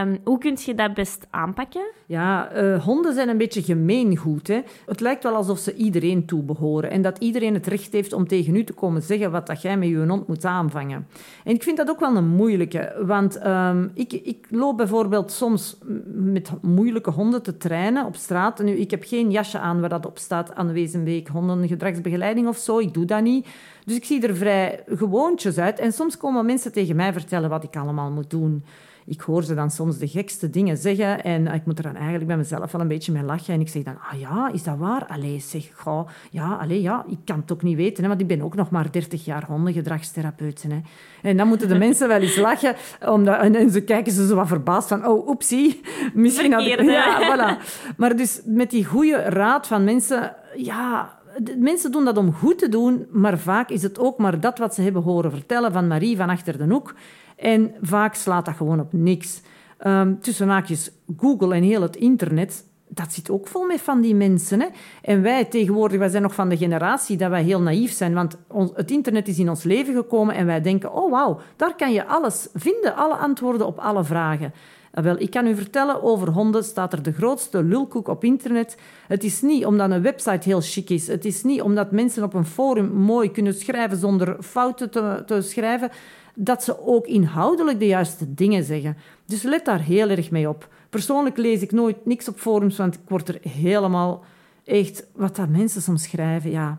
Um, 0.02 0.18
hoe 0.24 0.38
kun 0.38 0.58
je 0.64 0.74
dat 0.74 0.94
best 0.94 1.26
aanpakken? 1.30 1.84
Ja, 2.06 2.56
uh, 2.56 2.84
honden 2.84 3.14
zijn 3.14 3.28
een 3.28 3.38
beetje 3.38 3.62
gemeengoed, 3.62 4.48
hè. 4.48 4.53
Het 4.86 5.00
lijkt 5.00 5.22
wel 5.22 5.34
alsof 5.34 5.58
ze 5.58 5.74
iedereen 5.74 6.26
toebehoren 6.26 6.90
en 6.90 7.02
dat 7.02 7.18
iedereen 7.18 7.54
het 7.54 7.66
recht 7.66 7.92
heeft 7.92 8.12
om 8.12 8.28
tegen 8.28 8.56
u 8.56 8.64
te 8.64 8.72
komen 8.72 9.02
zeggen 9.02 9.30
wat 9.30 9.46
dat 9.46 9.62
jij 9.62 9.76
met 9.76 9.88
je 9.88 10.06
hond 10.06 10.28
moet 10.28 10.44
aanvangen. 10.44 11.06
En 11.44 11.54
ik 11.54 11.62
vind 11.62 11.76
dat 11.76 11.90
ook 11.90 12.00
wel 12.00 12.16
een 12.16 12.28
moeilijke, 12.28 13.02
want 13.06 13.46
um, 13.46 13.90
ik, 13.94 14.12
ik 14.12 14.46
loop 14.50 14.76
bijvoorbeeld 14.76 15.32
soms 15.32 15.78
met 16.14 16.50
moeilijke 16.62 17.10
honden 17.10 17.42
te 17.42 17.56
trainen 17.56 18.06
op 18.06 18.16
straat. 18.16 18.62
Nu, 18.62 18.72
ik 18.72 18.90
heb 18.90 19.04
geen 19.04 19.30
jasje 19.30 19.58
aan 19.58 19.80
waar 19.80 19.88
dat 19.88 20.06
op 20.06 20.18
staat 20.18 20.54
aanwezig 20.54 21.02
week 21.02 21.28
hondengedragsbegeleiding 21.28 22.48
of 22.48 22.56
zo. 22.56 22.78
Ik 22.78 22.94
doe 22.94 23.04
dat 23.04 23.22
niet. 23.22 23.46
Dus 23.84 23.96
ik 23.96 24.04
zie 24.04 24.26
er 24.26 24.36
vrij 24.36 24.82
gewoontjes 24.86 25.58
uit. 25.58 25.78
En 25.78 25.92
soms 25.92 26.16
komen 26.16 26.46
mensen 26.46 26.72
tegen 26.72 26.96
mij 26.96 27.12
vertellen 27.12 27.50
wat 27.50 27.64
ik 27.64 27.76
allemaal 27.76 28.10
moet 28.10 28.30
doen 28.30 28.64
ik 29.06 29.20
hoor 29.20 29.44
ze 29.44 29.54
dan 29.54 29.70
soms 29.70 29.98
de 29.98 30.08
gekste 30.08 30.50
dingen 30.50 30.76
zeggen 30.76 31.24
en 31.24 31.46
ik 31.46 31.66
moet 31.66 31.78
er 31.78 31.84
dan 31.84 31.94
eigenlijk 31.94 32.26
bij 32.26 32.36
mezelf 32.36 32.72
wel 32.72 32.80
een 32.80 32.88
beetje 32.88 33.12
mee 33.12 33.22
lachen. 33.22 33.54
En 33.54 33.60
ik 33.60 33.68
zeg 33.68 33.82
dan, 33.82 33.98
ah 34.10 34.20
ja, 34.20 34.50
is 34.52 34.62
dat 34.62 34.76
waar? 34.78 35.06
Allee, 35.06 35.40
zeg, 35.40 35.70
goh, 35.74 36.08
ja, 36.30 36.56
allee, 36.60 36.82
ja, 36.82 37.04
ik 37.08 37.18
kan 37.24 37.40
het 37.40 37.52
ook 37.52 37.62
niet 37.62 37.76
weten, 37.76 38.02
hè, 38.02 38.08
want 38.08 38.20
ik 38.20 38.26
ben 38.26 38.42
ook 38.42 38.54
nog 38.54 38.70
maar 38.70 38.92
30 38.92 39.24
jaar 39.24 39.44
hondengedragstherapeut. 39.46 40.64
Hè. 40.68 40.80
En 41.22 41.36
dan 41.36 41.48
moeten 41.48 41.68
de 41.68 41.78
mensen 41.86 42.08
wel 42.08 42.20
eens 42.20 42.36
lachen, 42.36 42.76
omdat, 43.06 43.40
en, 43.40 43.70
ze 43.70 43.80
kijken 43.80 44.12
ze 44.12 44.26
zo 44.26 44.34
wat 44.34 44.48
verbaasd 44.48 44.88
van, 44.88 45.06
oh, 45.06 45.28
oepsie, 45.28 45.80
misschien 46.14 46.52
had 46.52 46.66
ik... 46.66 46.82
Ja, 46.94 47.20
voilà. 47.20 47.64
Maar 47.96 48.16
dus 48.16 48.40
met 48.44 48.70
die 48.70 48.84
goede 48.84 49.16
raad 49.16 49.66
van 49.66 49.84
mensen, 49.84 50.36
ja, 50.56 51.18
mensen 51.58 51.92
doen 51.92 52.04
dat 52.04 52.16
om 52.16 52.32
goed 52.32 52.58
te 52.58 52.68
doen, 52.68 53.06
maar 53.10 53.38
vaak 53.38 53.70
is 53.70 53.82
het 53.82 53.98
ook 53.98 54.18
maar 54.18 54.40
dat 54.40 54.58
wat 54.58 54.74
ze 54.74 54.82
hebben 54.82 55.02
horen 55.02 55.30
vertellen 55.30 55.72
van 55.72 55.86
Marie 55.86 56.16
van 56.16 56.28
achter 56.28 56.58
de 56.58 56.64
hoek. 56.64 56.94
En 57.36 57.74
vaak 57.80 58.14
slaat 58.14 58.44
dat 58.44 58.56
gewoon 58.56 58.80
op 58.80 58.92
niks. 58.92 59.40
Um, 59.86 60.20
tussen 60.20 60.48
haakjes, 60.48 60.90
Google 61.16 61.54
en 61.54 61.62
heel 61.62 61.82
het 61.82 61.96
internet, 61.96 62.64
dat 62.88 63.12
zit 63.12 63.30
ook 63.30 63.48
vol 63.48 63.66
met 63.66 63.80
van 63.80 64.00
die 64.00 64.14
mensen. 64.14 64.60
Hè? 64.60 64.66
En 65.02 65.22
wij 65.22 65.44
tegenwoordig, 65.44 65.98
wij 65.98 66.08
zijn 66.08 66.22
nog 66.22 66.34
van 66.34 66.48
de 66.48 66.56
generatie 66.56 67.16
dat 67.16 67.30
wij 67.30 67.42
heel 67.42 67.60
naïef 67.60 67.92
zijn, 67.92 68.14
want 68.14 68.38
het 68.74 68.90
internet 68.90 69.28
is 69.28 69.38
in 69.38 69.48
ons 69.48 69.62
leven 69.62 69.94
gekomen 69.94 70.34
en 70.34 70.46
wij 70.46 70.60
denken, 70.60 70.92
oh 70.92 71.10
wauw, 71.10 71.40
daar 71.56 71.76
kan 71.76 71.92
je 71.92 72.06
alles 72.06 72.48
vinden, 72.54 72.96
alle 72.96 73.16
antwoorden 73.16 73.66
op 73.66 73.78
alle 73.78 74.04
vragen. 74.04 74.52
Ah, 74.92 75.04
wel, 75.04 75.20
ik 75.20 75.30
kan 75.30 75.46
u 75.46 75.54
vertellen, 75.54 76.02
over 76.02 76.28
honden 76.28 76.64
staat 76.64 76.92
er 76.92 77.02
de 77.02 77.12
grootste 77.12 77.62
lulkoek 77.62 78.08
op 78.08 78.24
internet. 78.24 78.76
Het 79.06 79.24
is 79.24 79.42
niet 79.42 79.66
omdat 79.66 79.90
een 79.90 80.02
website 80.02 80.48
heel 80.48 80.60
chic 80.60 80.90
is. 80.90 81.06
Het 81.06 81.24
is 81.24 81.42
niet 81.42 81.62
omdat 81.62 81.90
mensen 81.90 82.22
op 82.22 82.34
een 82.34 82.44
forum 82.44 82.92
mooi 82.92 83.30
kunnen 83.30 83.54
schrijven 83.54 83.98
zonder 83.98 84.36
fouten 84.42 84.90
te, 84.90 85.22
te 85.26 85.42
schrijven 85.42 85.90
dat 86.34 86.64
ze 86.64 86.86
ook 86.86 87.06
inhoudelijk 87.06 87.78
de 87.78 87.86
juiste 87.86 88.34
dingen 88.34 88.64
zeggen. 88.64 88.96
Dus 89.26 89.42
let 89.42 89.64
daar 89.64 89.80
heel 89.80 90.08
erg 90.08 90.30
mee 90.30 90.48
op. 90.48 90.68
Persoonlijk 90.90 91.36
lees 91.36 91.62
ik 91.62 91.72
nooit 91.72 92.06
niks 92.06 92.28
op 92.28 92.38
forums, 92.38 92.76
want 92.76 92.94
ik 92.94 93.00
word 93.08 93.28
er 93.28 93.38
helemaal 93.48 94.24
echt... 94.64 95.06
Wat 95.14 95.36
dat 95.36 95.48
mensen 95.48 95.82
soms 95.82 96.02
schrijven, 96.02 96.50
ja... 96.50 96.78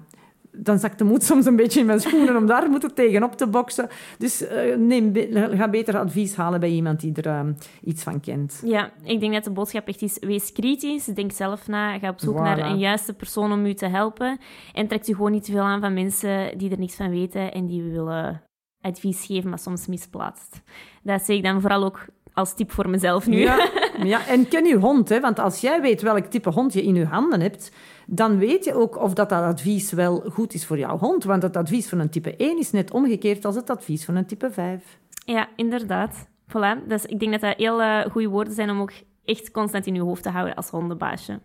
Dan 0.57 0.79
zakt 0.79 0.97
de 0.97 1.03
moed 1.03 1.23
soms 1.29 1.45
een 1.45 1.55
beetje 1.55 1.79
in 1.79 1.85
mijn 1.85 1.99
schoenen 1.99 2.35
om 2.35 2.45
daar 2.45 2.69
moeten 2.69 2.93
tegenop 2.93 3.35
te 3.35 3.47
boksen. 3.47 3.89
Dus 4.17 4.41
uh, 4.41 4.75
neem, 4.77 5.13
ga 5.31 5.69
beter 5.69 5.97
advies 5.97 6.35
halen 6.35 6.59
bij 6.59 6.69
iemand 6.69 6.99
die 6.99 7.13
er 7.13 7.45
uh, 7.45 7.51
iets 7.83 8.03
van 8.03 8.19
kent. 8.19 8.61
Ja, 8.65 8.91
ik 9.03 9.19
denk 9.19 9.33
dat 9.33 9.43
de 9.43 9.51
boodschap 9.51 9.87
echt 9.87 10.01
is, 10.01 10.17
wees 10.19 10.51
kritisch, 10.51 11.05
denk 11.05 11.31
zelf 11.31 11.67
na, 11.67 11.99
ga 11.99 12.09
op 12.09 12.19
zoek 12.19 12.39
naar 12.39 12.59
een 12.59 12.77
juiste 12.77 13.13
persoon 13.13 13.51
om 13.51 13.65
u 13.65 13.73
te 13.73 13.87
helpen 13.87 14.39
en 14.73 14.87
trek 14.87 15.07
u 15.07 15.13
gewoon 15.13 15.31
niet 15.31 15.43
te 15.43 15.51
veel 15.51 15.61
aan 15.61 15.81
van 15.81 15.93
mensen 15.93 16.57
die 16.57 16.71
er 16.71 16.79
niks 16.79 16.95
van 16.95 17.09
weten 17.09 17.53
en 17.53 17.65
die 17.65 17.83
willen 17.83 18.41
advies 18.85 19.25
geven, 19.25 19.49
maar 19.49 19.59
soms 19.59 19.87
misplaatst. 19.87 20.61
Dat 21.03 21.25
zeg 21.25 21.35
ik 21.35 21.43
dan 21.43 21.61
vooral 21.61 21.83
ook 21.83 22.05
als 22.33 22.55
tip 22.55 22.71
voor 22.71 22.89
mezelf 22.89 23.27
nu. 23.27 23.39
Ja, 23.39 23.69
ja 24.03 24.27
en 24.27 24.47
ken 24.47 24.65
je 24.65 24.75
hond, 24.75 25.09
hè? 25.09 25.19
want 25.19 25.39
als 25.39 25.61
jij 25.61 25.81
weet 25.81 26.01
welk 26.01 26.25
type 26.25 26.49
hond 26.49 26.73
je 26.73 26.83
in 26.83 26.95
je 26.95 27.05
handen 27.05 27.41
hebt, 27.41 27.71
dan 28.07 28.37
weet 28.37 28.65
je 28.65 28.73
ook 28.73 29.01
of 29.01 29.13
dat, 29.13 29.29
dat 29.29 29.43
advies 29.43 29.91
wel 29.91 30.23
goed 30.31 30.53
is 30.53 30.65
voor 30.65 30.77
jouw 30.77 30.97
hond. 30.97 31.23
Want 31.23 31.43
het 31.43 31.57
advies 31.57 31.89
van 31.89 31.99
een 31.99 32.09
type 32.09 32.35
1 32.35 32.59
is 32.59 32.71
net 32.71 32.91
omgekeerd 32.91 33.45
als 33.45 33.55
het 33.55 33.69
advies 33.69 34.05
van 34.05 34.15
een 34.15 34.25
type 34.25 34.51
5. 34.51 34.99
Ja, 35.25 35.47
inderdaad. 35.55 36.27
Voilà. 36.47 36.87
Dus 36.87 37.05
ik 37.05 37.19
denk 37.19 37.31
dat 37.31 37.41
dat 37.41 37.57
heel 37.57 37.81
uh, 37.81 38.05
goede 38.05 38.27
woorden 38.27 38.53
zijn 38.53 38.69
om 38.69 38.81
ook 38.81 38.91
echt 39.25 39.51
constant 39.51 39.87
in 39.87 39.95
je 39.95 40.01
hoofd 40.01 40.23
te 40.23 40.29
houden 40.29 40.55
als 40.55 40.69
hondenbaasje. 40.69 41.39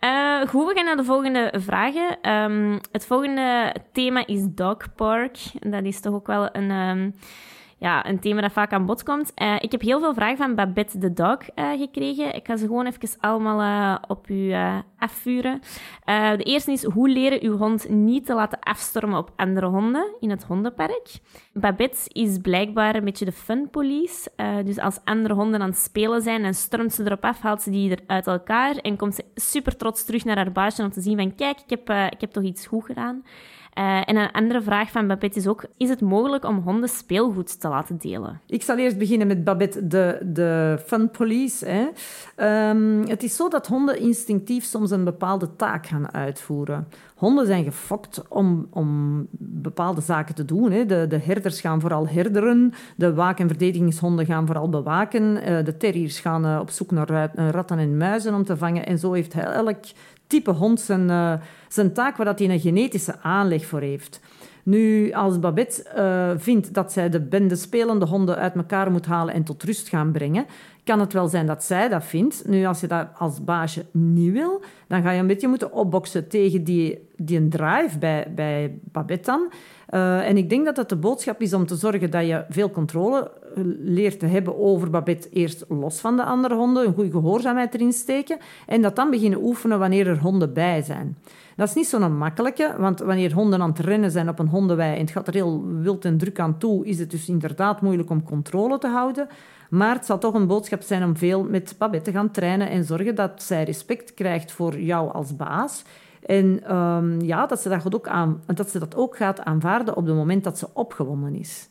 Uh, 0.00 0.48
goed, 0.48 0.66
we 0.66 0.74
gaan 0.74 0.84
naar 0.84 0.96
de 0.96 1.04
volgende 1.04 1.52
vragen. 1.56 2.32
Um, 2.32 2.80
het 2.92 3.06
volgende 3.06 3.74
thema 3.92 4.26
is 4.26 4.42
dog 4.48 4.94
park. 4.94 5.38
Dat 5.58 5.84
is 5.84 6.00
toch 6.00 6.14
ook 6.14 6.26
wel 6.26 6.48
een, 6.52 6.70
um, 6.70 7.14
ja, 7.80 8.06
een 8.06 8.20
thema 8.20 8.40
dat 8.40 8.52
vaak 8.52 8.72
aan 8.72 8.86
bod 8.86 9.02
komt. 9.02 9.32
Uh, 9.36 9.56
ik 9.60 9.72
heb 9.72 9.80
heel 9.80 10.00
veel 10.00 10.14
vragen 10.14 10.36
van 10.36 10.54
Babette 10.54 10.98
de 10.98 11.12
Dog 11.12 11.38
uh, 11.56 11.70
gekregen. 11.78 12.34
Ik 12.34 12.46
ga 12.46 12.56
ze 12.56 12.66
gewoon 12.66 12.86
even 12.86 13.20
allemaal 13.20 13.60
uh, 13.60 14.02
op 14.08 14.28
u 14.28 14.52
afvuren. 14.98 15.60
de 16.36 16.42
eerste 16.42 16.72
is, 16.72 16.84
hoe 16.84 17.08
leren 17.08 17.42
uw 17.42 17.56
hond 17.56 17.88
niet 17.88 18.26
te 18.26 18.34
laten 18.34 18.58
afstormen 18.58 19.18
op 19.18 19.32
andere 19.36 19.66
honden 19.66 20.14
in 20.20 20.30
het 20.30 20.44
hondenpark? 20.44 21.08
Babette 21.52 22.08
is 22.08 22.38
blijkbaar 22.38 22.94
een 22.94 23.04
beetje 23.04 23.24
de 23.24 23.32
fun 23.32 23.70
police. 23.70 24.30
dus 24.64 24.78
als 24.78 24.98
andere 25.04 25.34
honden 25.34 25.62
aan 25.62 25.68
het 25.68 25.78
spelen 25.78 26.22
zijn 26.22 26.44
en 26.44 26.54
stormt 26.54 26.92
ze 26.92 27.04
erop 27.04 27.24
af, 27.24 27.40
haalt 27.40 27.62
ze 27.62 27.70
die 27.70 27.90
er 27.90 28.02
uit 28.06 28.26
elkaar 28.26 28.76
en 28.76 28.96
komt 28.96 29.14
ze 29.14 29.24
super 29.34 29.76
trots 29.76 30.04
terug 30.04 30.24
naar 30.24 30.36
haar 30.36 30.52
baasje 30.52 30.82
om 30.82 30.90
te 30.90 31.00
zien 31.00 31.16
van 31.16 31.34
kijk, 31.34 31.58
ik 31.60 31.70
heb, 31.70 32.12
ik 32.12 32.20
heb 32.20 32.30
toch 32.30 32.44
iets 32.44 32.66
goed 32.66 32.84
gedaan. 32.84 33.22
Uh, 33.80 33.96
en 34.04 34.16
een 34.16 34.30
andere 34.30 34.62
vraag 34.62 34.90
van 34.90 35.06
Babette 35.06 35.38
is 35.38 35.46
ook: 35.46 35.64
is 35.76 35.88
het 35.88 36.00
mogelijk 36.00 36.44
om 36.44 36.58
honden 36.58 36.88
speelgoed 36.88 37.60
te 37.60 37.68
laten 37.68 37.96
delen? 37.96 38.40
Ik 38.46 38.62
zal 38.62 38.76
eerst 38.76 38.98
beginnen 38.98 39.26
met 39.26 39.44
Babette, 39.44 39.86
de, 39.86 40.18
de 40.24 40.78
fun 40.86 41.10
police. 41.10 41.66
Hè. 41.66 41.88
Um, 42.70 43.08
het 43.08 43.22
is 43.22 43.36
zo 43.36 43.48
dat 43.48 43.66
honden 43.66 44.00
instinctief 44.00 44.64
soms 44.64 44.90
een 44.90 45.04
bepaalde 45.04 45.56
taak 45.56 45.86
gaan 45.86 46.14
uitvoeren. 46.14 46.88
Honden 47.14 47.46
zijn 47.46 47.64
gefokt 47.64 48.28
om, 48.28 48.66
om 48.70 49.26
bepaalde 49.38 50.00
zaken 50.00 50.34
te 50.34 50.44
doen. 50.44 50.70
Hè. 50.70 50.86
De, 50.86 51.06
de 51.06 51.18
herders 51.18 51.60
gaan 51.60 51.80
vooral 51.80 52.08
herderen, 52.08 52.72
de 52.96 53.14
waak- 53.14 53.38
en 53.38 53.48
verdedigingshonden 53.48 54.26
gaan 54.26 54.46
vooral 54.46 54.68
bewaken, 54.68 55.22
uh, 55.22 55.64
de 55.64 55.76
terriers 55.76 56.20
gaan 56.20 56.46
uh, 56.46 56.58
op 56.60 56.70
zoek 56.70 56.90
naar 56.90 57.30
ratten 57.50 57.78
en 57.78 57.96
muizen 57.96 58.34
om 58.34 58.44
te 58.44 58.56
vangen. 58.56 58.86
En 58.86 58.98
zo 58.98 59.12
heeft 59.12 59.34
elk 59.34 59.84
type 60.30 60.50
hond 60.50 60.80
zijn, 60.80 61.08
uh, 61.08 61.32
zijn 61.68 61.92
taak 61.92 62.16
waar 62.16 62.34
hij 62.34 62.48
een 62.48 62.60
genetische 62.60 63.20
aanleg 63.20 63.66
voor 63.66 63.80
heeft. 63.80 64.20
Nu, 64.62 65.12
als 65.12 65.38
Babette 65.38 65.84
uh, 65.96 66.42
vindt 66.42 66.74
dat 66.74 66.92
zij 66.92 67.08
de 67.08 67.20
bende 67.20 67.56
spelende 67.56 68.06
honden 68.06 68.36
uit 68.36 68.54
elkaar 68.54 68.90
moet 68.90 69.06
halen 69.06 69.34
en 69.34 69.44
tot 69.44 69.62
rust 69.62 69.88
gaan 69.88 70.12
brengen, 70.12 70.46
kan 70.84 71.00
het 71.00 71.12
wel 71.12 71.28
zijn 71.28 71.46
dat 71.46 71.64
zij 71.64 71.88
dat 71.88 72.04
vindt. 72.04 72.42
Nu, 72.46 72.64
als 72.64 72.80
je 72.80 72.86
dat 72.86 73.06
als 73.18 73.44
baasje 73.44 73.84
niet 73.90 74.32
wil, 74.32 74.62
dan 74.86 75.02
ga 75.02 75.10
je 75.10 75.20
een 75.20 75.26
beetje 75.26 75.48
moeten 75.48 75.72
opboksen 75.72 76.28
tegen 76.28 76.64
die, 76.64 77.08
die 77.16 77.38
een 77.38 77.50
drive 77.50 77.98
bij, 77.98 78.32
bij 78.34 78.78
Babette 78.92 79.30
dan. 79.30 79.52
Uh, 79.90 80.28
en 80.28 80.36
ik 80.36 80.48
denk 80.48 80.64
dat 80.64 80.76
dat 80.76 80.88
de 80.88 80.96
boodschap 80.96 81.40
is 81.40 81.54
om 81.54 81.66
te 81.66 81.76
zorgen 81.76 82.10
dat 82.10 82.26
je 82.26 82.44
veel 82.48 82.70
controle 82.70 83.30
leert 83.82 84.18
te 84.18 84.26
hebben 84.26 84.58
over 84.58 84.90
Babette 84.90 85.28
eerst 85.30 85.64
los 85.68 86.00
van 86.00 86.16
de 86.16 86.24
andere 86.24 86.54
honden, 86.54 86.86
een 86.86 86.94
goede 86.94 87.10
gehoorzaamheid 87.10 87.74
erin 87.74 87.92
steken 87.92 88.38
en 88.66 88.82
dat 88.82 88.96
dan 88.96 89.10
beginnen 89.10 89.42
oefenen 89.42 89.78
wanneer 89.78 90.06
er 90.06 90.18
honden 90.18 90.52
bij 90.52 90.82
zijn. 90.82 91.16
Dat 91.56 91.68
is 91.68 91.74
niet 91.74 91.86
zo'n 91.86 92.16
makkelijke, 92.16 92.74
want 92.78 92.98
wanneer 92.98 93.32
honden 93.32 93.62
aan 93.62 93.70
het 93.70 93.78
rennen 93.78 94.10
zijn 94.10 94.28
op 94.28 94.38
een 94.38 94.48
hondenwei 94.48 94.94
en 94.94 95.00
het 95.00 95.10
gaat 95.10 95.26
er 95.26 95.34
heel 95.34 95.64
wild 95.66 96.04
en 96.04 96.18
druk 96.18 96.38
aan 96.38 96.58
toe, 96.58 96.86
is 96.86 96.98
het 96.98 97.10
dus 97.10 97.28
inderdaad 97.28 97.80
moeilijk 97.80 98.10
om 98.10 98.24
controle 98.24 98.78
te 98.78 98.88
houden. 98.88 99.28
Maar 99.70 99.94
het 99.94 100.06
zal 100.06 100.18
toch 100.18 100.34
een 100.34 100.46
boodschap 100.46 100.82
zijn 100.82 101.04
om 101.04 101.16
veel 101.16 101.44
met 101.44 101.74
Babette 101.78 102.10
te 102.10 102.16
gaan 102.16 102.30
trainen 102.30 102.70
en 102.70 102.84
zorgen 102.84 103.14
dat 103.14 103.42
zij 103.42 103.64
respect 103.64 104.14
krijgt 104.14 104.52
voor 104.52 104.80
jou 104.80 105.12
als 105.12 105.36
baas. 105.36 105.82
En 106.26 106.76
um, 106.76 107.20
ja, 107.20 107.46
dat 107.46 107.60
ze 107.60 107.68
dat, 107.68 107.94
ook 107.94 108.08
aan, 108.08 108.42
dat 108.46 108.70
ze 108.70 108.78
dat 108.78 108.96
ook 108.96 109.16
gaat 109.16 109.40
aanvaarden 109.40 109.96
op 109.96 110.06
het 110.06 110.14
moment 110.14 110.44
dat 110.44 110.58
ze 110.58 110.68
opgewonden 110.72 111.34
is. 111.34 111.68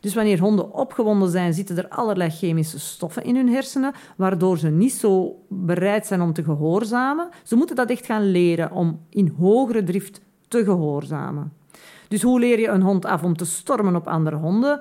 Dus 0.00 0.14
wanneer 0.14 0.38
honden 0.38 0.72
opgewonden 0.72 1.28
zijn, 1.28 1.54
zitten 1.54 1.76
er 1.76 1.88
allerlei 1.88 2.30
chemische 2.30 2.80
stoffen 2.80 3.24
in 3.24 3.36
hun 3.36 3.48
hersenen, 3.48 3.92
waardoor 4.16 4.58
ze 4.58 4.68
niet 4.68 4.92
zo 4.92 5.36
bereid 5.48 6.06
zijn 6.06 6.20
om 6.20 6.32
te 6.32 6.44
gehoorzamen. 6.44 7.28
Ze 7.42 7.56
moeten 7.56 7.76
dat 7.76 7.90
echt 7.90 8.06
gaan 8.06 8.30
leren 8.30 8.70
om 8.70 9.00
in 9.08 9.34
hogere 9.38 9.82
drift 9.82 10.20
te 10.48 10.64
gehoorzamen. 10.64 11.52
Dus 12.08 12.22
hoe 12.22 12.40
leer 12.40 12.60
je 12.60 12.68
een 12.68 12.82
hond 12.82 13.04
af 13.04 13.22
om 13.22 13.36
te 13.36 13.44
stormen 13.44 13.96
op 13.96 14.06
andere 14.06 14.36
honden? 14.36 14.80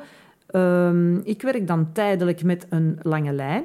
Um, 0.56 1.22
ik 1.24 1.42
werk 1.42 1.68
dan 1.68 1.92
tijdelijk 1.92 2.44
met 2.44 2.66
een 2.70 3.00
lange 3.02 3.32
lijn, 3.32 3.64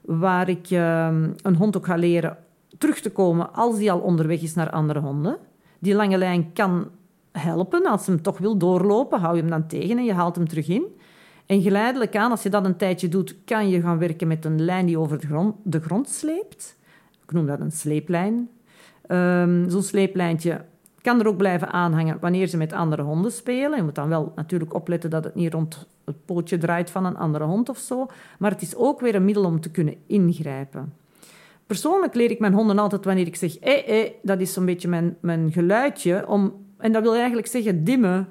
waar 0.00 0.48
ik 0.48 0.70
um, 0.70 1.34
een 1.42 1.56
hond 1.56 1.76
ook 1.76 1.86
ga 1.86 1.96
leren 1.96 2.36
terug 2.78 3.00
te 3.00 3.10
komen 3.10 3.54
als 3.54 3.76
die 3.76 3.92
al 3.92 3.98
onderweg 3.98 4.42
is 4.42 4.54
naar 4.54 4.70
andere 4.70 5.00
honden. 5.00 5.36
Die 5.78 5.94
lange 5.94 6.18
lijn 6.18 6.52
kan 6.52 6.88
helpen. 7.32 7.86
Als 7.86 8.06
hem 8.06 8.22
toch 8.22 8.38
wil 8.38 8.56
doorlopen, 8.56 9.20
hou 9.20 9.34
je 9.34 9.40
hem 9.40 9.50
dan 9.50 9.66
tegen 9.66 9.98
en 9.98 10.04
je 10.04 10.12
haalt 10.12 10.36
hem 10.36 10.48
terug 10.48 10.68
in. 10.68 10.84
En 11.46 11.62
geleidelijk 11.62 12.16
aan, 12.16 12.30
als 12.30 12.42
je 12.42 12.50
dat 12.50 12.64
een 12.64 12.76
tijdje 12.76 13.08
doet, 13.08 13.36
kan 13.44 13.68
je 13.68 13.80
gaan 13.80 13.98
werken 13.98 14.28
met 14.28 14.44
een 14.44 14.64
lijn 14.64 14.86
die 14.86 14.98
over 14.98 15.20
de 15.20 15.26
grond, 15.26 15.54
de 15.62 15.80
grond 15.80 16.08
sleept. 16.08 16.76
Ik 17.22 17.32
noem 17.32 17.46
dat 17.46 17.60
een 17.60 17.72
sleeplijn. 17.72 18.48
Um, 19.08 19.70
Zo'n 19.70 19.82
sleeplijntje 19.82 20.64
kan 21.02 21.20
er 21.20 21.26
ook 21.26 21.36
blijven 21.36 21.72
aanhangen 21.72 22.18
wanneer 22.20 22.46
ze 22.46 22.56
met 22.56 22.72
andere 22.72 23.02
honden 23.02 23.32
spelen. 23.32 23.76
Je 23.76 23.82
moet 23.82 23.94
dan 23.94 24.08
wel 24.08 24.32
natuurlijk 24.34 24.74
opletten 24.74 25.10
dat 25.10 25.24
het 25.24 25.34
niet 25.34 25.52
rond 25.52 25.86
het 26.04 26.24
pootje 26.24 26.58
draait 26.58 26.90
van 26.90 27.04
een 27.04 27.16
andere 27.16 27.44
hond 27.44 27.68
of 27.68 27.78
zo. 27.78 28.06
Maar 28.38 28.50
het 28.50 28.62
is 28.62 28.76
ook 28.76 29.00
weer 29.00 29.14
een 29.14 29.24
middel 29.24 29.44
om 29.44 29.60
te 29.60 29.70
kunnen 29.70 29.94
ingrijpen. 30.06 30.92
Persoonlijk 31.68 32.14
leer 32.14 32.30
ik 32.30 32.38
mijn 32.38 32.52
honden 32.52 32.78
altijd 32.78 33.04
wanneer 33.04 33.26
ik 33.26 33.36
zeg... 33.36 33.58
Eh, 33.58 34.00
eh, 34.00 34.10
dat 34.22 34.40
is 34.40 34.52
zo'n 34.52 34.64
beetje 34.64 34.88
mijn, 34.88 35.16
mijn 35.20 35.52
geluidje. 35.52 36.28
Om, 36.28 36.52
en 36.78 36.92
dat 36.92 37.02
wil 37.02 37.14
eigenlijk 37.14 37.46
zeggen 37.46 37.84
dimmen. 37.84 38.28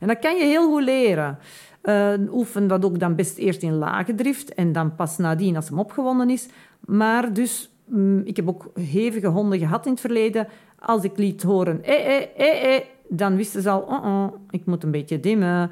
En 0.00 0.08
dat 0.08 0.18
kan 0.18 0.36
je 0.36 0.44
heel 0.44 0.70
goed 0.70 0.82
leren. 0.82 1.38
Uh, 1.82 2.12
oefen 2.32 2.68
dat 2.68 2.84
ook 2.84 2.98
dan 2.98 3.14
best 3.14 3.38
eerst 3.38 3.62
in 3.62 3.72
lage 3.72 4.14
drift 4.14 4.54
en 4.54 4.72
dan 4.72 4.94
pas 4.94 5.18
nadien 5.18 5.56
als 5.56 5.68
hem 5.68 5.78
opgewonden 5.78 6.30
is. 6.30 6.48
Maar 6.80 7.32
dus, 7.32 7.70
mm, 7.84 8.20
ik 8.24 8.36
heb 8.36 8.48
ook 8.48 8.70
hevige 8.74 9.26
honden 9.26 9.58
gehad 9.58 9.86
in 9.86 9.92
het 9.92 10.00
verleden. 10.00 10.48
Als 10.78 11.04
ik 11.04 11.18
liet 11.18 11.42
horen, 11.42 11.84
eh, 11.84 12.16
eh, 12.16 12.22
eh, 12.36 12.74
eh, 12.74 12.82
dan 13.08 13.36
wisten 13.36 13.62
ze 13.62 13.70
al, 13.70 13.80
oh, 13.80 14.04
oh, 14.04 14.34
ik 14.50 14.66
moet 14.66 14.82
een 14.82 14.90
beetje 14.90 15.20
dimmen. 15.20 15.70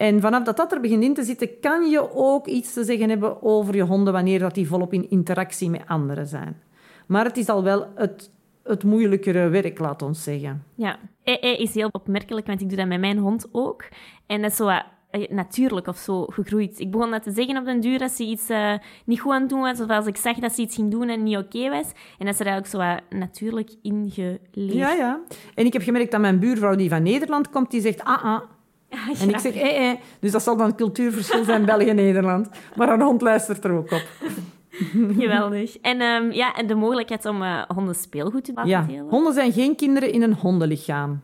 En 0.00 0.20
vanaf 0.20 0.42
dat 0.42 0.56
dat 0.56 0.72
er 0.72 0.80
begint 0.80 1.02
in 1.02 1.14
te 1.14 1.22
zitten, 1.22 1.60
kan 1.60 1.90
je 1.90 2.14
ook 2.14 2.46
iets 2.46 2.72
te 2.72 2.84
zeggen 2.84 3.08
hebben 3.08 3.42
over 3.42 3.76
je 3.76 3.82
honden 3.82 4.12
wanneer 4.12 4.38
dat 4.38 4.54
die 4.54 4.66
volop 4.66 4.92
in 4.92 5.10
interactie 5.10 5.70
met 5.70 5.82
anderen 5.86 6.26
zijn. 6.26 6.62
Maar 7.06 7.24
het 7.24 7.36
is 7.36 7.48
al 7.48 7.62
wel 7.62 7.86
het, 7.94 8.30
het 8.62 8.84
moeilijkere 8.84 9.48
werk, 9.48 9.78
laat 9.78 10.02
ons 10.02 10.22
zeggen. 10.22 10.64
Ja, 10.74 10.98
EE 11.24 11.56
is 11.56 11.74
heel 11.74 11.88
opmerkelijk, 11.92 12.46
want 12.46 12.60
ik 12.60 12.68
doe 12.68 12.78
dat 12.78 12.86
met 12.86 13.00
mijn 13.00 13.18
hond 13.18 13.48
ook. 13.52 13.84
En 14.26 14.42
dat 14.42 14.50
is 14.50 14.56
zo 14.56 14.64
wat 14.64 14.84
eh, 15.10 15.28
natuurlijk 15.30 15.86
of 15.86 15.96
zo 15.96 16.24
gegroeid. 16.24 16.80
Ik 16.80 16.90
begon 16.90 17.10
dat 17.10 17.22
te 17.22 17.30
zeggen 17.30 17.56
op 17.56 17.64
den 17.64 17.80
duur 17.80 17.98
dat 17.98 18.10
ze 18.10 18.24
iets 18.24 18.50
uh, 18.50 18.74
niet 19.04 19.20
goed 19.20 19.32
aan 19.32 19.40
het 19.40 19.50
doen 19.50 19.60
was, 19.60 19.80
of 19.80 19.88
als 19.88 20.06
ik 20.06 20.16
zag 20.16 20.36
dat 20.36 20.52
ze 20.52 20.60
iets 20.60 20.74
ging 20.74 20.90
doen 20.90 21.08
en 21.08 21.22
niet 21.22 21.36
oké 21.36 21.56
okay 21.56 21.70
was. 21.70 21.92
En 22.18 22.26
dat 22.26 22.36
ze 22.36 22.44
er 22.44 22.50
eigenlijk 22.50 22.66
zo 22.66 22.78
wat 22.78 23.18
natuurlijk 23.20 23.70
ingeleerd. 23.82 24.72
Ja, 24.72 24.92
ja. 24.92 25.20
En 25.54 25.66
ik 25.66 25.72
heb 25.72 25.82
gemerkt 25.82 26.10
dat 26.10 26.20
mijn 26.20 26.38
buurvrouw 26.38 26.74
die 26.74 26.88
van 26.88 27.02
Nederland 27.02 27.50
komt, 27.50 27.70
die 27.70 27.80
zegt 27.80 28.04
ah, 28.04 28.24
ah. 28.24 28.40
En 29.20 29.28
ik 29.28 29.38
zeg, 29.38 29.54
eh, 29.54 29.90
eh. 29.90 29.96
Dus 30.20 30.32
dat 30.32 30.42
zal 30.42 30.56
dan 30.56 30.66
een 30.66 30.76
cultuurverschil 30.76 31.44
zijn, 31.44 31.64
België-Nederland. 31.64 32.48
Maar 32.76 32.88
een 32.88 33.00
hond 33.00 33.20
luistert 33.20 33.64
er 33.64 33.70
ook 33.70 33.92
op. 33.92 34.06
Geweldig. 35.18 35.78
En, 35.78 36.00
um, 36.00 36.32
ja, 36.32 36.54
en 36.54 36.66
de 36.66 36.74
mogelijkheid 36.74 37.26
om 37.26 37.42
uh, 37.42 37.62
honden 37.68 37.94
speelgoed 37.94 38.44
te 38.44 38.52
laten 38.54 38.70
ja. 38.70 38.82
delen? 38.82 39.08
Honden 39.08 39.32
zijn 39.32 39.52
geen 39.52 39.76
kinderen 39.76 40.12
in 40.12 40.22
een 40.22 40.34
hondenlichaam. 40.34 41.20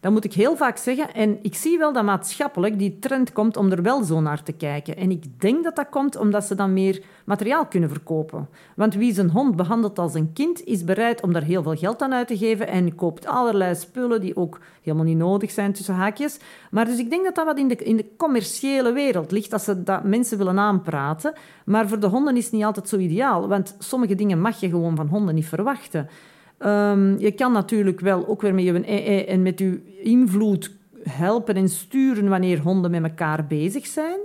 Dat 0.00 0.12
moet 0.12 0.24
ik 0.24 0.32
heel 0.32 0.56
vaak 0.56 0.76
zeggen. 0.76 1.14
En 1.14 1.38
ik 1.42 1.54
zie 1.54 1.78
wel 1.78 1.92
dat 1.92 2.04
maatschappelijk 2.04 2.78
die 2.78 2.98
trend 2.98 3.32
komt 3.32 3.56
om 3.56 3.70
er 3.70 3.82
wel 3.82 4.02
zo 4.02 4.20
naar 4.20 4.42
te 4.42 4.52
kijken. 4.52 4.96
En 4.96 5.10
ik 5.10 5.40
denk 5.40 5.64
dat 5.64 5.76
dat 5.76 5.88
komt 5.88 6.16
omdat 6.16 6.44
ze 6.44 6.54
dan 6.54 6.72
meer 6.72 7.02
materiaal 7.24 7.66
kunnen 7.66 7.88
verkopen. 7.88 8.48
Want 8.76 8.94
wie 8.94 9.14
zijn 9.14 9.30
hond 9.30 9.56
behandelt 9.56 9.98
als 9.98 10.14
een 10.14 10.32
kind, 10.32 10.64
is 10.64 10.84
bereid 10.84 11.22
om 11.22 11.32
daar 11.32 11.42
heel 11.42 11.62
veel 11.62 11.76
geld 11.76 12.02
aan 12.02 12.14
uit 12.14 12.28
te 12.28 12.38
geven 12.38 12.68
en 12.68 12.94
koopt 12.94 13.26
allerlei 13.26 13.74
spullen 13.74 14.20
die 14.20 14.36
ook 14.36 14.58
helemaal 14.82 15.04
niet 15.04 15.16
nodig 15.16 15.50
zijn 15.50 15.72
tussen 15.72 15.94
haakjes. 15.94 16.38
Maar 16.70 16.84
dus 16.84 16.98
ik 16.98 17.10
denk 17.10 17.24
dat 17.24 17.34
dat 17.34 17.44
wat 17.44 17.58
in 17.58 17.68
de, 17.68 17.76
in 17.76 17.96
de 17.96 18.06
commerciële 18.16 18.92
wereld 18.92 19.30
ligt, 19.30 19.50
dat 19.50 19.62
ze 19.62 19.82
dat 19.82 20.04
mensen 20.04 20.38
willen 20.38 20.58
aanpraten. 20.58 21.32
Maar 21.64 21.88
voor 21.88 22.00
de 22.00 22.06
honden 22.06 22.36
is 22.36 22.44
het 22.44 22.52
niet 22.52 22.64
altijd 22.64 22.88
zo 22.88 22.96
ideaal, 22.96 23.48
want 23.48 23.76
sommige 23.78 24.14
dingen 24.14 24.40
mag 24.40 24.60
je 24.60 24.68
gewoon 24.68 24.96
van 24.96 25.06
honden 25.06 25.34
niet 25.34 25.46
verwachten. 25.46 26.08
Um, 26.64 27.18
je 27.18 27.32
kan 27.32 27.52
natuurlijk 27.52 28.00
wel 28.00 28.28
ook 28.28 28.42
weer 28.42 28.54
met 28.54 28.64
je 28.64 28.90
EE 28.90 29.24
en 29.24 29.42
met 29.42 29.58
je 29.58 29.98
invloed 30.02 30.70
helpen 31.02 31.54
en 31.54 31.68
sturen 31.68 32.28
wanneer 32.28 32.60
honden 32.60 32.90
met 32.90 33.02
elkaar 33.02 33.46
bezig 33.46 33.86
zijn. 33.86 34.18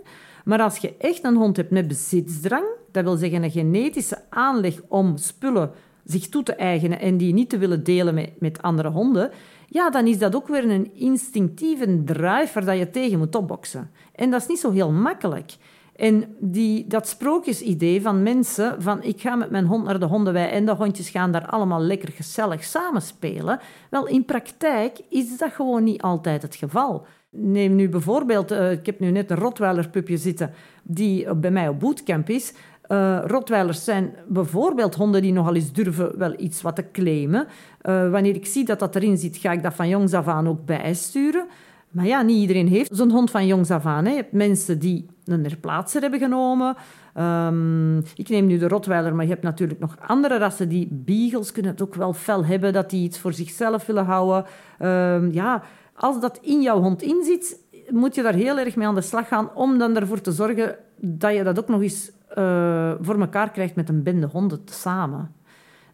Maar 0.45 0.61
als 0.61 0.77
je 0.77 0.93
echt 0.97 1.23
een 1.23 1.35
hond 1.35 1.57
hebt 1.57 1.71
met 1.71 1.87
bezitsdrang, 1.87 2.65
dat 2.91 3.03
wil 3.03 3.15
zeggen 3.15 3.43
een 3.43 3.51
genetische 3.51 4.21
aanleg 4.29 4.81
om 4.87 5.17
spullen 5.17 5.71
zich 6.03 6.29
toe 6.29 6.43
te 6.43 6.55
eigenen 6.55 6.99
en 6.99 7.17
die 7.17 7.33
niet 7.33 7.49
te 7.49 7.57
willen 7.57 7.83
delen 7.83 8.13
met, 8.13 8.29
met 8.39 8.61
andere 8.61 8.89
honden, 8.89 9.31
ja, 9.67 9.89
dan 9.89 10.07
is 10.07 10.17
dat 10.17 10.35
ook 10.35 10.47
weer 10.47 10.69
een 10.69 10.91
instinctieve 10.95 12.03
drive 12.03 12.49
waar 12.53 12.65
dat 12.65 12.77
je 12.77 12.89
tegen 12.89 13.17
moet 13.17 13.35
opboksen. 13.35 13.91
En 14.15 14.29
dat 14.29 14.41
is 14.41 14.47
niet 14.47 14.59
zo 14.59 14.71
heel 14.71 14.91
makkelijk. 14.91 15.55
En 15.95 16.35
die, 16.39 16.87
dat 16.87 17.07
sprookjesidee 17.07 18.01
van 18.01 18.23
mensen, 18.23 18.81
van 18.81 19.03
ik 19.03 19.21
ga 19.21 19.35
met 19.35 19.49
mijn 19.49 19.65
hond 19.65 19.83
naar 19.83 19.99
de 19.99 20.05
hondenwei 20.05 20.49
en 20.49 20.65
de 20.65 20.75
hondjes 20.75 21.09
gaan 21.09 21.31
daar 21.31 21.45
allemaal 21.45 21.81
lekker 21.81 22.11
gezellig 22.11 22.63
samenspelen. 22.63 23.59
Wel, 23.89 24.07
in 24.07 24.25
praktijk 24.25 24.99
is 25.09 25.37
dat 25.37 25.51
gewoon 25.51 25.83
niet 25.83 26.01
altijd 26.01 26.41
het 26.41 26.55
geval. 26.55 27.05
Neem 27.29 27.75
nu 27.75 27.89
bijvoorbeeld, 27.89 28.51
uh, 28.51 28.71
ik 28.71 28.85
heb 28.85 28.99
nu 28.99 29.11
net 29.11 29.31
een 29.31 29.37
Rottweiler 29.37 29.89
pupje 29.89 30.17
zitten 30.17 30.51
die 30.83 31.35
bij 31.35 31.51
mij 31.51 31.67
op 31.67 31.79
bootcamp 31.79 32.29
is. 32.29 32.53
Uh, 32.87 33.19
Rottweilers 33.25 33.83
zijn 33.83 34.15
bijvoorbeeld 34.27 34.95
honden 34.95 35.21
die 35.21 35.33
nogal 35.33 35.55
eens 35.55 35.73
durven 35.73 36.17
wel 36.17 36.33
iets 36.37 36.61
wat 36.61 36.75
te 36.75 36.91
claimen. 36.91 37.47
Uh, 37.81 38.09
wanneer 38.09 38.35
ik 38.35 38.45
zie 38.45 38.65
dat 38.65 38.79
dat 38.79 38.95
erin 38.95 39.17
zit, 39.17 39.37
ga 39.37 39.51
ik 39.51 39.63
dat 39.63 39.73
van 39.73 39.87
jongs 39.87 40.13
af 40.13 40.27
aan 40.27 40.47
ook 40.47 40.65
bijsturen. 40.65 41.47
Maar 41.95 42.05
ja, 42.05 42.21
niet 42.21 42.37
iedereen 42.37 42.67
heeft 42.67 42.95
zo'n 42.95 43.11
hond 43.11 43.31
van 43.31 43.47
jongs 43.47 43.71
af 43.71 43.85
aan. 43.85 44.05
Hè. 44.05 44.09
Je 44.09 44.15
hebt 44.15 44.31
mensen 44.31 44.79
die 44.79 45.05
een 45.25 45.43
herplaatser 45.43 46.01
hebben 46.01 46.19
genomen. 46.19 46.75
Ehm, 47.13 47.97
ik 47.97 48.29
neem 48.29 48.45
nu 48.45 48.57
de 48.57 48.67
Rottweiler, 48.67 49.15
maar 49.15 49.25
je 49.25 49.31
hebt 49.31 49.43
natuurlijk 49.43 49.79
nog 49.79 49.95
andere 50.07 50.37
rassen 50.37 50.69
die 50.69 50.87
beagles 50.91 51.51
kunnen 51.51 51.71
het 51.71 51.81
ook 51.81 51.95
wel 51.95 52.13
fel 52.13 52.45
hebben, 52.45 52.73
dat 52.73 52.89
die 52.89 53.03
iets 53.03 53.19
voor 53.19 53.33
zichzelf 53.33 53.85
willen 53.85 54.05
houden. 54.05 54.45
Ehm, 54.79 55.31
ja, 55.31 55.63
als 55.95 56.21
dat 56.21 56.39
in 56.41 56.61
jouw 56.61 56.81
hond 56.81 57.01
inzit, 57.01 57.59
moet 57.89 58.15
je 58.15 58.21
daar 58.21 58.33
heel 58.33 58.57
erg 58.57 58.75
mee 58.75 58.87
aan 58.87 58.95
de 58.95 59.01
slag 59.01 59.27
gaan 59.27 59.53
om 59.53 59.77
dan 59.77 59.95
ervoor 59.95 60.21
te 60.21 60.31
zorgen 60.31 60.75
dat 60.99 61.33
je 61.33 61.43
dat 61.43 61.59
ook 61.59 61.67
nog 61.67 61.81
eens 61.81 62.11
uh, 62.37 62.93
voor 63.01 63.19
elkaar 63.19 63.51
krijgt 63.51 63.75
met 63.75 63.89
een 63.89 64.03
bende 64.03 64.27
honden 64.27 64.61
samen. 64.65 65.35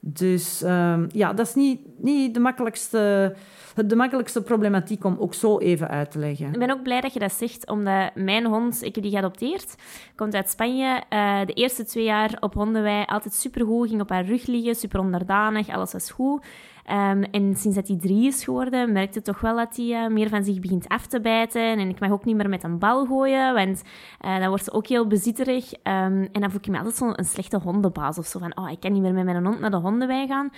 Dus 0.04 0.62
um, 0.62 1.08
ja, 1.12 1.34
dat 1.34 1.48
is 1.48 1.56
niet, 1.56 1.80
niet 1.98 2.34
de 2.34 2.40
makkelijkste 2.40 3.36
de 3.76 3.96
makkelijkste 3.96 4.42
problematiek 4.42 5.04
om 5.04 5.18
ook 5.20 5.34
zo 5.34 5.58
even 5.58 5.90
uit 5.90 6.12
te 6.12 6.20
leggen. 6.20 6.54
Ik 6.54 6.60
ben 6.60 6.72
ook 6.72 6.84
blij 6.84 7.02
dat 7.02 7.14
je 7.14 7.20
dat 7.20 7.32
zegt, 7.32 7.70
omdat 7.70 8.16
mijn 8.16 8.46
hond, 8.46 8.84
ik 8.84 8.96
heb 8.96 9.04
die 9.04 9.14
geadopteerd, 9.14 9.76
komt 10.16 10.36
uit 10.36 10.50
Spanje. 10.50 11.04
Uh, 11.10 11.40
de 11.46 11.54
eerste 11.54 11.86
twee 11.86 12.04
jaar 12.04 12.38
op 12.40 12.54
hondenwei 12.54 13.04
altijd 13.06 13.34
supergoed, 13.34 13.90
ging 13.90 14.02
op 14.02 14.10
haar 14.10 14.26
rug 14.26 14.46
liggen, 14.46 14.76
super 14.76 15.00
onderdanig, 15.00 15.70
alles 15.70 15.92
was 15.92 16.12
goed. 16.12 16.46
Um, 16.90 17.24
en 17.24 17.56
sinds 17.56 17.76
dat 17.76 17.88
hij 17.88 17.98
drie 17.98 18.28
is 18.28 18.44
geworden, 18.44 18.92
merkte 18.92 19.22
toch 19.22 19.42
wel 19.42 19.56
dat 19.56 19.76
hij 19.76 19.86
uh, 19.86 20.08
meer 20.08 20.30
van 20.30 20.44
zich 20.44 20.60
begint 20.60 20.88
af 20.88 21.08
te 21.08 21.22
bijten. 21.22 21.62
En 21.62 21.90
ik 21.90 22.00
mag 22.00 22.12
ook 22.12 22.26
niet 22.26 22.36
meer 22.36 22.50
met 22.50 22.64
een 22.64 22.80
bal 22.80 23.06
gooien, 23.06 23.54
want 23.54 23.84
uh, 24.26 24.40
dan 24.40 24.48
wordt 24.48 24.64
ze 24.64 24.72
ook 24.72 24.88
heel 24.88 25.08
bezitterig. 25.08 25.74
Um, 25.74 25.80
en 25.84 26.42
dan 26.42 26.52
voel 26.52 26.60
ik 26.60 26.68
me 26.68 26.78
altijd 26.78 26.96
zo'n 26.96 27.16
slechte 27.18 27.58
hondenbaas 27.58 28.18
of 28.18 28.26
zo. 28.26 28.40
Van, 28.40 28.58
oh, 28.58 28.72
ik 28.72 28.80
kan 28.80 28.92
niet 28.92 29.02
meer 29.02 29.14
met 29.14 29.26
mijn 29.26 29.46
hond 29.46 29.60
naar 29.60 29.72
de 29.72 29.78
hondenwei 29.78 30.28
gaan. 30.28 30.50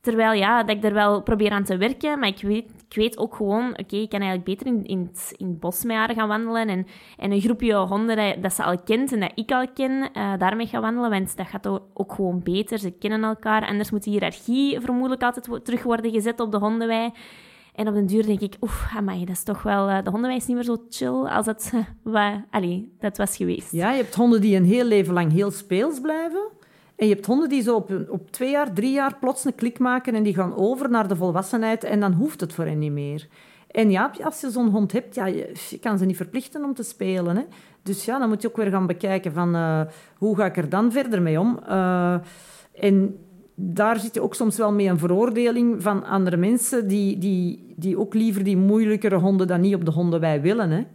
Terwijl 0.00 0.32
ja, 0.32 0.62
dat 0.62 0.76
ik 0.76 0.84
er 0.84 0.94
wel 0.94 1.22
probeer 1.22 1.50
aan 1.50 1.64
te 1.64 1.76
werken, 1.76 2.18
maar 2.18 2.28
ik 2.28 2.42
weet, 2.42 2.70
ik 2.88 2.96
weet 2.96 3.18
ook 3.18 3.34
gewoon, 3.34 3.70
oké, 3.70 3.96
ik 3.96 4.08
kan 4.08 4.20
eigenlijk 4.20 4.44
beter 4.44 4.66
in, 4.66 4.84
in, 4.84 5.10
het, 5.12 5.34
in 5.36 5.58
bos 5.58 5.84
met 5.84 5.96
haar 5.96 6.14
gaan 6.14 6.28
wandelen 6.28 6.68
en, 6.68 6.86
en 7.16 7.32
een 7.32 7.40
groepje 7.40 7.74
honden 7.74 8.42
dat, 8.42 8.52
ze 8.52 8.62
al 8.62 8.82
kent 8.82 9.12
en 9.12 9.20
dat 9.20 9.32
ik 9.34 9.52
al 9.52 9.66
ken, 9.74 9.90
uh, 9.90 10.32
daarmee 10.38 10.66
gaan 10.66 10.80
wandelen, 10.80 11.10
want 11.10 11.36
dat 11.36 11.46
gaat 11.46 11.66
ook 11.94 12.12
gewoon 12.12 12.42
beter. 12.42 12.78
Ze 12.78 12.90
kennen 12.90 13.24
elkaar, 13.24 13.66
anders 13.66 13.90
moet 13.90 14.04
de 14.04 14.10
hiërarchie 14.10 14.80
vermoedelijk 14.80 15.22
altijd 15.22 15.64
terug 15.64 15.82
worden 15.82 16.10
gezet 16.10 16.40
op 16.40 16.52
de 16.52 16.58
hondenwei. 16.58 17.12
En 17.74 17.88
op 17.88 17.94
den 17.94 18.06
duur 18.06 18.26
denk 18.26 18.40
ik, 18.40 18.54
oef, 18.60 18.92
amai, 18.96 19.24
dat 19.24 19.34
is 19.34 19.42
toch 19.42 19.62
wel... 19.62 19.88
Uh, 19.88 20.02
de 20.02 20.10
hondenwei 20.10 20.36
is 20.36 20.46
niet 20.46 20.56
meer 20.56 20.64
zo 20.64 20.76
chill 20.88 21.28
als 21.28 21.46
dat, 21.46 21.72
uh, 22.04 22.34
allee, 22.50 22.92
dat 22.98 23.16
was 23.16 23.36
geweest. 23.36 23.72
Ja, 23.72 23.90
je 23.90 24.02
hebt 24.02 24.14
honden 24.14 24.40
die 24.40 24.56
een 24.56 24.64
heel 24.64 24.84
leven 24.84 25.14
lang 25.14 25.32
heel 25.32 25.50
speels 25.50 26.00
blijven. 26.00 26.58
En 27.00 27.06
je 27.06 27.14
hebt 27.14 27.26
honden 27.26 27.48
die 27.48 27.62
zo 27.62 27.76
op, 27.76 27.90
op 28.08 28.30
twee 28.30 28.50
jaar, 28.50 28.72
drie 28.72 28.92
jaar 28.92 29.16
plots 29.20 29.44
een 29.44 29.54
klik 29.54 29.78
maken 29.78 30.14
en 30.14 30.22
die 30.22 30.34
gaan 30.34 30.56
over 30.56 30.90
naar 30.90 31.08
de 31.08 31.16
volwassenheid 31.16 31.84
en 31.84 32.00
dan 32.00 32.12
hoeft 32.12 32.40
het 32.40 32.52
voor 32.52 32.64
hen 32.64 32.78
niet 32.78 32.92
meer. 32.92 33.28
En 33.70 33.90
ja, 33.90 34.10
als 34.22 34.40
je 34.40 34.50
zo'n 34.50 34.68
hond 34.68 34.92
hebt, 34.92 35.14
ja, 35.14 35.26
je, 35.26 35.52
kan 35.80 35.98
ze 35.98 36.04
niet 36.04 36.16
verplichten 36.16 36.64
om 36.64 36.74
te 36.74 36.82
spelen. 36.82 37.36
Hè. 37.36 37.42
Dus 37.82 38.04
ja, 38.04 38.18
dan 38.18 38.28
moet 38.28 38.42
je 38.42 38.48
ook 38.48 38.56
weer 38.56 38.70
gaan 38.70 38.86
bekijken 38.86 39.32
van 39.32 39.56
uh, 39.56 39.80
hoe 40.16 40.36
ga 40.36 40.44
ik 40.44 40.56
er 40.56 40.68
dan 40.68 40.92
verder 40.92 41.22
mee 41.22 41.40
om. 41.40 41.58
Uh, 41.68 42.14
en 42.74 43.18
daar 43.54 44.00
zit 44.00 44.14
je 44.14 44.22
ook 44.22 44.34
soms 44.34 44.56
wel 44.56 44.72
mee 44.72 44.88
een 44.88 44.98
veroordeling 44.98 45.82
van 45.82 46.04
andere 46.04 46.36
mensen 46.36 46.88
die, 46.88 47.18
die, 47.18 47.74
die 47.76 47.98
ook 47.98 48.14
liever 48.14 48.44
die 48.44 48.56
moeilijkere 48.56 49.18
honden 49.18 49.46
dan 49.46 49.60
niet 49.60 49.74
op 49.74 49.84
de 49.84 49.90
hondenwei 49.90 50.40
willen. 50.40 50.70
Hè. 50.70 50.86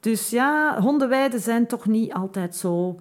Dus 0.00 0.30
ja, 0.30 0.80
hondenweiden 0.80 1.40
zijn 1.40 1.66
toch 1.66 1.86
niet 1.86 2.12
altijd 2.12 2.56
zo 2.56 3.00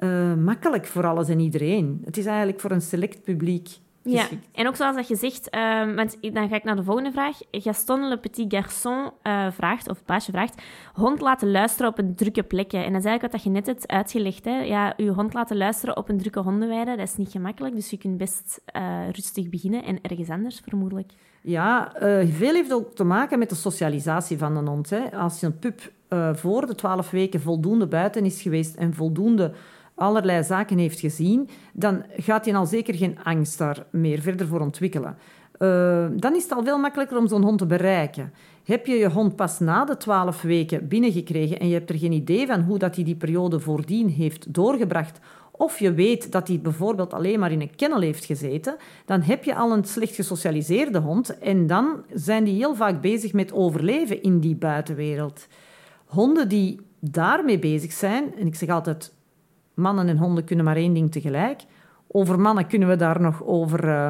uh, 0.00 0.34
makkelijk 0.34 0.86
voor 0.86 1.06
alles 1.06 1.28
en 1.28 1.40
iedereen. 1.40 2.02
Het 2.04 2.16
is 2.16 2.26
eigenlijk 2.26 2.60
voor 2.60 2.70
een 2.70 2.80
select 2.80 3.22
publiek 3.22 3.68
ja, 4.12 4.26
en 4.52 4.66
ook 4.66 4.76
zoals 4.76 4.96
dat 4.96 5.08
je 5.08 5.16
zegt, 5.16 5.48
uh, 5.54 5.94
want 5.94 6.16
dan 6.20 6.48
ga 6.48 6.56
ik 6.56 6.64
naar 6.64 6.76
de 6.76 6.84
volgende 6.84 7.12
vraag. 7.12 7.38
Gaston 7.50 8.08
Le 8.08 8.18
Petit 8.18 8.54
Garçon 8.54 9.12
uh, 9.22 9.50
vraagt, 9.50 9.88
of 9.88 9.96
het 9.96 10.06
baasje 10.06 10.30
vraagt, 10.30 10.62
hond 10.94 11.20
laten 11.20 11.50
luisteren 11.50 11.90
op 11.90 11.98
een 11.98 12.14
drukke 12.14 12.42
plekken. 12.42 12.84
En 12.84 12.92
dat 12.92 13.00
is 13.00 13.06
eigenlijk 13.06 13.32
wat 13.32 13.42
je 13.42 13.50
net 13.50 13.66
hebt 13.66 13.88
uitgelegd. 13.88 14.44
Hè? 14.44 14.60
Ja, 14.60 14.94
je 14.96 15.10
hond 15.10 15.34
laten 15.34 15.56
luisteren 15.56 15.96
op 15.96 16.08
een 16.08 16.18
drukke 16.18 16.40
hondenweide, 16.40 16.96
dat 16.96 17.08
is 17.08 17.16
niet 17.16 17.30
gemakkelijk. 17.30 17.74
Dus 17.74 17.90
je 17.90 17.98
kunt 17.98 18.18
best 18.18 18.62
uh, 18.76 19.10
rustig 19.12 19.48
beginnen 19.48 19.84
en 19.84 19.98
ergens 20.02 20.28
anders, 20.28 20.60
vermoedelijk. 20.68 21.12
Ja, 21.42 21.92
veel 22.30 22.54
heeft 22.54 22.72
ook 22.72 22.94
te 22.94 23.04
maken 23.04 23.38
met 23.38 23.48
de 23.48 23.54
socialisatie 23.54 24.38
van 24.38 24.56
een 24.56 24.66
hond. 24.66 24.90
Hè. 24.90 25.16
Als 25.16 25.40
je 25.40 25.46
een 25.46 25.58
pup 25.58 25.92
voor 26.38 26.66
de 26.66 26.74
twaalf 26.74 27.10
weken 27.10 27.40
voldoende 27.40 27.86
buiten 27.86 28.24
is 28.24 28.42
geweest 28.42 28.76
en 28.76 28.94
voldoende 28.94 29.52
allerlei 29.96 30.44
zaken 30.44 30.78
heeft 30.78 31.00
gezien, 31.00 31.48
dan 31.72 32.04
gaat 32.16 32.44
hij 32.44 32.54
al 32.54 32.66
zeker 32.66 32.94
geen 32.94 33.18
angst 33.22 33.58
daar 33.58 33.86
meer 33.90 34.20
verder 34.20 34.46
voor 34.46 34.60
ontwikkelen. 34.60 35.16
Uh, 35.58 36.06
dan 36.16 36.34
is 36.34 36.42
het 36.42 36.52
al 36.52 36.64
veel 36.64 36.78
makkelijker 36.78 37.16
om 37.16 37.28
zo'n 37.28 37.42
hond 37.42 37.58
te 37.58 37.66
bereiken. 37.66 38.32
Heb 38.64 38.86
je 38.86 38.94
je 38.94 39.10
hond 39.10 39.36
pas 39.36 39.58
na 39.58 39.84
de 39.84 39.96
twaalf 39.96 40.42
weken 40.42 40.88
binnengekregen 40.88 41.60
en 41.60 41.68
je 41.68 41.74
hebt 41.74 41.90
er 41.90 41.98
geen 41.98 42.12
idee 42.12 42.46
van 42.46 42.60
hoe 42.60 42.78
dat 42.78 42.94
hij 42.94 43.04
die 43.04 43.14
periode 43.14 43.60
voordien 43.60 44.08
heeft 44.08 44.54
doorgebracht, 44.54 45.20
of 45.50 45.78
je 45.78 45.92
weet 45.92 46.32
dat 46.32 46.48
hij 46.48 46.60
bijvoorbeeld 46.60 47.14
alleen 47.14 47.38
maar 47.38 47.52
in 47.52 47.60
een 47.60 47.76
kennel 47.76 48.00
heeft 48.00 48.24
gezeten, 48.24 48.76
dan 49.04 49.20
heb 49.20 49.44
je 49.44 49.54
al 49.54 49.72
een 49.72 49.84
slecht 49.84 50.14
gesocialiseerde 50.14 50.98
hond 50.98 51.38
en 51.38 51.66
dan 51.66 52.02
zijn 52.14 52.44
die 52.44 52.54
heel 52.54 52.74
vaak 52.74 53.00
bezig 53.00 53.32
met 53.32 53.52
overleven 53.52 54.22
in 54.22 54.40
die 54.40 54.56
buitenwereld. 54.56 55.46
Honden 56.06 56.48
die 56.48 56.80
daarmee 57.00 57.58
bezig 57.58 57.92
zijn, 57.92 58.34
en 58.38 58.46
ik 58.46 58.54
zeg 58.54 58.68
altijd 58.68 59.12
mannen 59.76 60.08
en 60.08 60.16
honden 60.16 60.44
kunnen 60.44 60.64
maar 60.64 60.76
één 60.76 60.92
ding 60.92 61.12
tegelijk. 61.12 61.62
Over 62.08 62.40
mannen 62.40 62.66
kunnen 62.66 62.88
we 62.88 62.96
daar 62.96 63.20
nog 63.20 63.44
over 63.44 63.84
uh, 63.84 64.08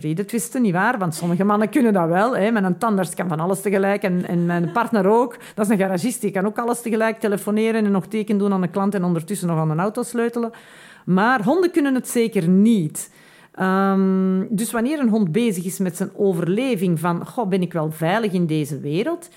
reden 0.00 0.26
twisten, 0.26 0.62
nietwaar? 0.62 0.98
Want 0.98 1.14
sommige 1.14 1.44
mannen 1.44 1.68
kunnen 1.68 1.92
dat 1.92 2.08
wel. 2.08 2.36
Hè? 2.36 2.46
Een 2.46 2.78
tandarts 2.78 3.14
kan 3.14 3.28
van 3.28 3.40
alles 3.40 3.60
tegelijk 3.60 4.02
en, 4.02 4.26
en 4.26 4.46
mijn 4.46 4.72
partner 4.72 5.06
ook. 5.06 5.36
Dat 5.54 5.64
is 5.64 5.72
een 5.72 5.78
garagist, 5.78 6.20
die 6.20 6.30
kan 6.30 6.46
ook 6.46 6.58
alles 6.58 6.82
tegelijk 6.82 7.20
telefoneren 7.20 7.84
en 7.84 7.90
nog 7.90 8.06
teken 8.06 8.38
doen 8.38 8.52
aan 8.52 8.62
een 8.62 8.70
klant 8.70 8.94
en 8.94 9.04
ondertussen 9.04 9.48
nog 9.48 9.58
aan 9.58 9.70
een 9.70 9.80
auto 9.80 10.02
sleutelen. 10.02 10.50
Maar 11.04 11.42
honden 11.42 11.70
kunnen 11.70 11.94
het 11.94 12.08
zeker 12.08 12.48
niet. 12.48 13.10
Um, 13.60 14.46
dus 14.50 14.72
wanneer 14.72 14.98
een 14.98 15.08
hond 15.08 15.32
bezig 15.32 15.64
is 15.64 15.78
met 15.78 15.96
zijn 15.96 16.10
overleving 16.16 17.00
van 17.00 17.26
goh, 17.26 17.48
ben 17.48 17.62
ik 17.62 17.72
wel 17.72 17.90
veilig 17.90 18.32
in 18.32 18.46
deze 18.46 18.80
wereld, 18.80 19.28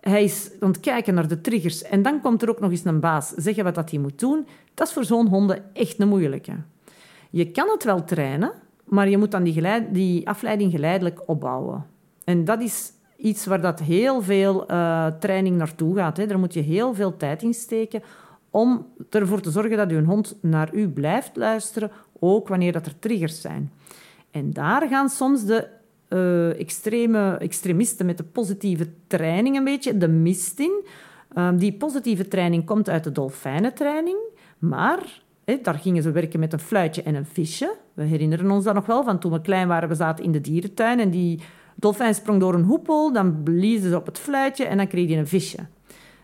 hij 0.00 0.24
is 0.24 0.50
aan 0.60 0.68
het 0.68 0.80
kijken 0.80 1.14
naar 1.14 1.28
de 1.28 1.40
triggers 1.40 1.82
en 1.82 2.02
dan 2.02 2.20
komt 2.20 2.42
er 2.42 2.50
ook 2.50 2.60
nog 2.60 2.70
eens 2.70 2.84
een 2.84 3.00
baas 3.00 3.28
zeggen 3.28 3.64
wat 3.64 3.74
dat 3.74 3.90
hij 3.90 3.98
moet 3.98 4.18
doen, 4.18 4.46
dat 4.76 4.86
is 4.86 4.92
voor 4.92 5.04
zo'n 5.04 5.28
honden 5.28 5.64
echt 5.72 6.00
een 6.00 6.08
moeilijke. 6.08 6.52
Je 7.30 7.50
kan 7.50 7.68
het 7.68 7.84
wel 7.84 8.04
trainen, 8.04 8.52
maar 8.84 9.08
je 9.08 9.18
moet 9.18 9.30
dan 9.30 9.42
die, 9.42 9.90
die 9.90 10.28
afleiding 10.28 10.70
geleidelijk 10.70 11.22
opbouwen. 11.26 11.86
En 12.24 12.44
dat 12.44 12.60
is 12.60 12.92
iets 13.16 13.46
waar 13.46 13.60
dat 13.60 13.80
heel 13.80 14.22
veel 14.22 14.70
uh, 14.70 15.06
training 15.06 15.56
naartoe 15.56 15.96
gaat. 15.96 16.16
Hè. 16.16 16.26
Daar 16.26 16.38
moet 16.38 16.54
je 16.54 16.60
heel 16.60 16.94
veel 16.94 17.16
tijd 17.16 17.42
in 17.42 17.54
steken 17.54 18.02
om 18.50 18.86
ervoor 19.10 19.40
te 19.40 19.50
zorgen 19.50 19.76
dat 19.76 19.90
je 19.90 20.02
hond 20.02 20.36
naar 20.40 20.74
u 20.74 20.88
blijft 20.88 21.36
luisteren, 21.36 21.90
ook 22.18 22.48
wanneer 22.48 22.72
dat 22.72 22.86
er 22.86 22.98
triggers 22.98 23.40
zijn. 23.40 23.72
En 24.30 24.52
daar 24.52 24.88
gaan 24.88 25.08
soms 25.08 25.44
de 25.44 25.68
uh, 26.08 26.60
extreme 26.60 27.36
extremisten 27.36 28.06
met 28.06 28.16
de 28.16 28.24
positieve 28.24 28.88
training 29.06 29.56
een 29.56 29.64
beetje 29.64 29.98
de 29.98 30.08
mist 30.08 30.58
in. 30.58 30.84
Uh, 31.34 31.48
die 31.54 31.72
positieve 31.72 32.28
training 32.28 32.64
komt 32.64 32.88
uit 32.88 33.04
de 33.04 33.12
dolfijnentraining. 33.12 34.16
Maar 34.68 35.22
daar 35.62 35.74
gingen 35.74 36.02
ze 36.02 36.10
werken 36.10 36.40
met 36.40 36.52
een 36.52 36.58
fluitje 36.58 37.02
en 37.02 37.14
een 37.14 37.26
visje. 37.26 37.74
We 37.94 38.02
herinneren 38.02 38.50
ons 38.50 38.64
dat 38.64 38.74
nog 38.74 38.86
wel 38.86 39.04
van 39.04 39.18
toen 39.18 39.32
we 39.32 39.40
klein 39.40 39.68
waren. 39.68 39.88
We 39.88 39.94
zaten 39.94 40.24
in 40.24 40.32
de 40.32 40.40
dierentuin 40.40 41.00
en 41.00 41.10
die 41.10 41.40
dolfijn 41.74 42.14
sprong 42.14 42.40
door 42.40 42.54
een 42.54 42.64
hoepel. 42.64 43.12
Dan 43.12 43.42
bliezen 43.42 43.90
ze 43.90 43.96
op 43.96 44.06
het 44.06 44.18
fluitje 44.18 44.64
en 44.64 44.76
dan 44.76 44.86
kreeg 44.86 45.08
je 45.08 45.16
een 45.16 45.26
visje. 45.26 45.58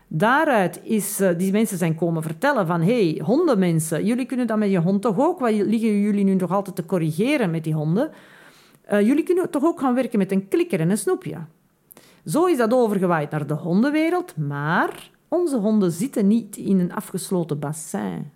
Daaruit 0.07 0.81
is 0.83 1.21
uh, 1.21 1.29
die 1.37 1.51
mensen 1.51 1.77
zijn 1.77 1.95
komen 1.95 2.23
vertellen 2.23 2.67
van... 2.67 2.81
hey, 2.81 3.21
hondenmensen, 3.23 4.05
jullie 4.05 4.25
kunnen 4.25 4.47
dat 4.47 4.57
met 4.57 4.71
je 4.71 4.79
hond 4.79 5.01
toch 5.01 5.19
ook? 5.19 5.39
Wat 5.39 5.51
liggen 5.51 5.99
jullie 6.01 6.23
nu 6.23 6.33
nog 6.35 6.51
altijd 6.51 6.75
te 6.75 6.85
corrigeren 6.85 7.51
met 7.51 7.63
die 7.63 7.73
honden? 7.73 8.11
Uh, 8.91 9.01
jullie 9.01 9.23
kunnen 9.23 9.49
toch 9.49 9.63
ook 9.63 9.79
gaan 9.79 9.93
werken 9.93 10.19
met 10.19 10.31
een 10.31 10.47
klikker 10.47 10.79
en 10.79 10.89
een 10.89 10.97
snoepje? 10.97 11.37
Zo 12.25 12.45
is 12.45 12.57
dat 12.57 12.73
overgewaaid 12.73 13.31
naar 13.31 13.47
de 13.47 13.53
hondenwereld, 13.53 14.37
maar 14.37 15.09
onze 15.33 15.57
honden 15.57 15.91
zitten 15.91 16.27
niet 16.27 16.57
in 16.57 16.79
een 16.79 16.93
afgesloten 16.93 17.59
bassin. 17.59 18.31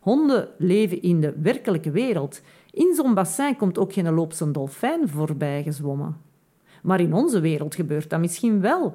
Honden 0.00 0.48
leven 0.58 1.02
in 1.02 1.20
de 1.20 1.34
werkelijke 1.42 1.90
wereld. 1.90 2.40
In 2.70 2.94
zo'n 2.94 3.14
bassin 3.14 3.56
komt 3.56 3.78
ook 3.78 3.92
geen 3.92 4.14
loopse 4.14 4.50
dolfijn 4.50 5.08
voorbij 5.08 5.62
gezwommen. 5.62 6.16
Maar 6.82 7.00
in 7.00 7.14
onze 7.14 7.40
wereld 7.40 7.74
gebeurt 7.74 8.10
dat 8.10 8.20
misschien 8.20 8.60
wel. 8.60 8.94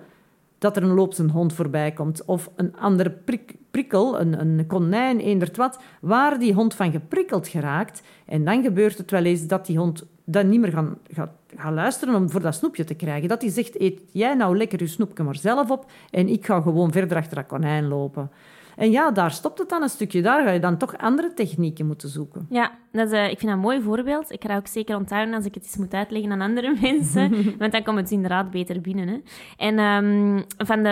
Dat 0.58 0.78
er 0.78 0.84
een 0.84 0.94
loopse 0.94 1.32
hond 1.32 1.54
voorbij 1.54 1.92
komt 1.92 2.26
of 2.26 2.52
een 2.56 2.78
andere 2.78 3.12
prik 3.12 3.56
prikkel, 3.72 4.20
een, 4.20 4.40
een 4.40 4.68
konijn, 4.68 5.20
eender 5.20 5.50
wat, 5.54 5.80
waar 6.02 6.40
die 6.40 6.54
hond 6.54 6.74
van 6.74 6.92
geprikkeld 6.92 7.48
geraakt. 7.48 8.02
En 8.26 8.46
dan 8.46 8.64
gebeurt 8.64 8.98
het 8.98 9.12
wel 9.12 9.24
eens 9.24 9.48
dat 9.48 9.66
die 9.66 9.78
hond 9.78 10.06
dan 10.30 10.50
niet 10.50 10.60
meer 10.60 10.72
gaan, 10.72 10.98
gaat, 11.14 11.32
gaan 11.58 11.74
luisteren 11.74 12.16
om 12.16 12.30
voor 12.30 12.42
dat 12.42 12.56
snoepje 12.56 12.84
te 12.84 12.94
krijgen. 12.94 13.30
Dat 13.30 13.42
hij 13.42 13.52
zegt, 13.52 13.80
eet 13.80 14.02
jij 14.12 14.34
nou 14.34 14.58
lekker 14.58 14.80
je 14.80 14.88
snoepje 14.88 15.24
maar 15.24 15.36
zelf 15.36 15.72
op 15.72 15.92
en 16.10 16.28
ik 16.28 16.46
ga 16.46 16.62
gewoon 16.62 16.92
verder 16.92 17.18
achter 17.18 17.36
dat 17.36 17.46
konijn 17.46 17.88
lopen. 17.88 18.32
En 18.78 18.92
ja, 18.92 19.12
daar 19.12 19.32
stopt 19.32 19.60
het 19.60 19.70
dan 19.70 19.82
een 19.82 19.90
stukje. 19.90 20.22
Daar 20.22 20.44
ga 20.44 20.52
je 20.52 20.60
dan 20.60 20.78
toch 20.78 20.98
andere 20.98 21.34
technieken 21.34 21.86
moeten 21.86 22.10
zoeken. 22.10 22.46
Ja, 22.50 22.72
dat 22.92 23.12
is, 23.12 23.14
eh, 23.14 23.24
ik 23.24 23.40
vind 23.40 23.42
dat 23.42 23.52
een 23.52 23.60
mooi 23.60 23.82
voorbeeld. 23.82 24.32
Ik 24.32 24.42
ga 24.42 24.48
dat 24.48 24.58
ook 24.58 24.68
zeker 24.68 24.96
onthouden 24.96 25.34
als 25.34 25.46
ik 25.46 25.54
het 25.54 25.64
eens 25.64 25.78
moet 25.78 25.94
uitleggen 25.94 26.32
aan 26.32 26.42
andere 26.42 26.76
mensen. 26.82 27.32
want 27.60 27.72
dan 27.72 27.84
komt 27.84 27.98
het 27.98 28.12
inderdaad 28.12 28.52
beter 28.52 28.82
binnen. 28.82 29.08
Hè. 29.08 29.18
En 29.58 29.80
ehm, 29.80 30.42
van 30.58 30.84
de, 30.84 30.90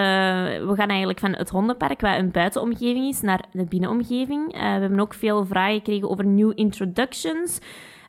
we 0.67 0.75
gaan 0.75 0.89
eigenlijk 0.89 1.19
van 1.19 1.33
het 1.35 1.49
hondenpark, 1.49 2.01
wat 2.01 2.17
een 2.17 2.31
buitenomgeving 2.31 3.07
is, 3.07 3.21
naar 3.21 3.45
de 3.51 3.65
binnenomgeving. 3.65 4.53
Eh, 4.53 4.59
we 4.59 4.67
hebben 4.81 4.99
ook 4.99 5.13
veel 5.13 5.45
vragen 5.45 5.75
gekregen 5.75 6.09
over 6.09 6.25
new 6.25 6.51
introductions. 6.55 7.59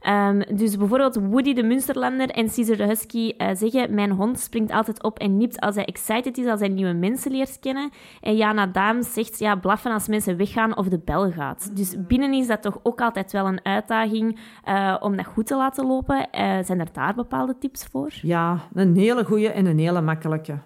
Ehm, 0.06 0.56
dus 0.56 0.76
bijvoorbeeld 0.76 1.14
Woody 1.14 1.52
de 1.54 1.62
Munsterlander 1.62 2.30
en 2.30 2.50
Caesar 2.54 2.76
de 2.76 2.86
Husky 2.86 3.34
uh, 3.38 3.48
zeggen: 3.54 3.94
Mijn 3.94 4.10
hond 4.10 4.40
springt 4.40 4.72
altijd 4.72 5.02
op 5.02 5.18
en 5.18 5.36
niept 5.36 5.60
als 5.60 5.74
hij 5.74 5.84
excited 5.84 6.38
is, 6.38 6.46
als 6.46 6.60
hij 6.60 6.68
nieuwe 6.68 6.92
mensen 6.92 7.32
leert 7.32 7.58
kennen. 7.58 7.90
En 8.20 8.36
Jana 8.36 8.66
Daams 8.66 9.12
zegt: 9.12 9.38
Ja, 9.38 9.56
blaffen 9.56 9.92
als 9.92 10.08
mensen 10.08 10.36
weggaan 10.36 10.76
of 10.76 10.88
de 10.88 11.00
bel 11.04 11.32
gaat. 11.32 11.76
Dus 11.76 11.94
binnen 12.06 12.32
is 12.32 12.46
dat 12.46 12.62
toch 12.62 12.78
ook 12.82 13.00
altijd 13.00 13.32
wel 13.32 13.46
een 13.46 13.64
uitdaging 13.64 14.38
uh, 14.68 14.96
om 15.00 15.16
dat 15.16 15.26
goed 15.26 15.46
te 15.46 15.56
laten 15.56 15.86
lopen. 15.86 16.16
Uh, 16.16 16.58
zijn 16.64 16.80
er 16.80 16.92
daar 16.92 17.14
bepaalde 17.14 17.56
tips 17.58 17.84
voor? 17.84 18.12
Ja, 18.22 18.58
een 18.74 18.96
hele 18.96 19.24
goede 19.24 19.48
en 19.48 19.66
een 19.66 19.78
hele 19.78 20.00
makkelijke. 20.00 20.58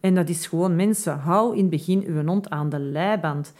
En 0.00 0.14
dat 0.14 0.28
is 0.28 0.46
gewoon 0.46 0.76
mensen, 0.76 1.18
hou 1.18 1.52
in 1.52 1.60
het 1.60 1.70
begin 1.70 2.04
uw 2.06 2.24
hond 2.24 2.50
aan 2.50 2.68
de 2.68 2.78
leiband. 2.78 3.54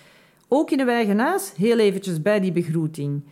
Ook 0.49 0.71
in 0.71 0.81
uw 0.81 0.89
eigen 0.89 1.19
huis, 1.19 1.53
heel 1.57 1.79
eventjes 1.79 2.23
bij 2.23 2.41
die 2.41 2.53
begroeting. 2.53 3.23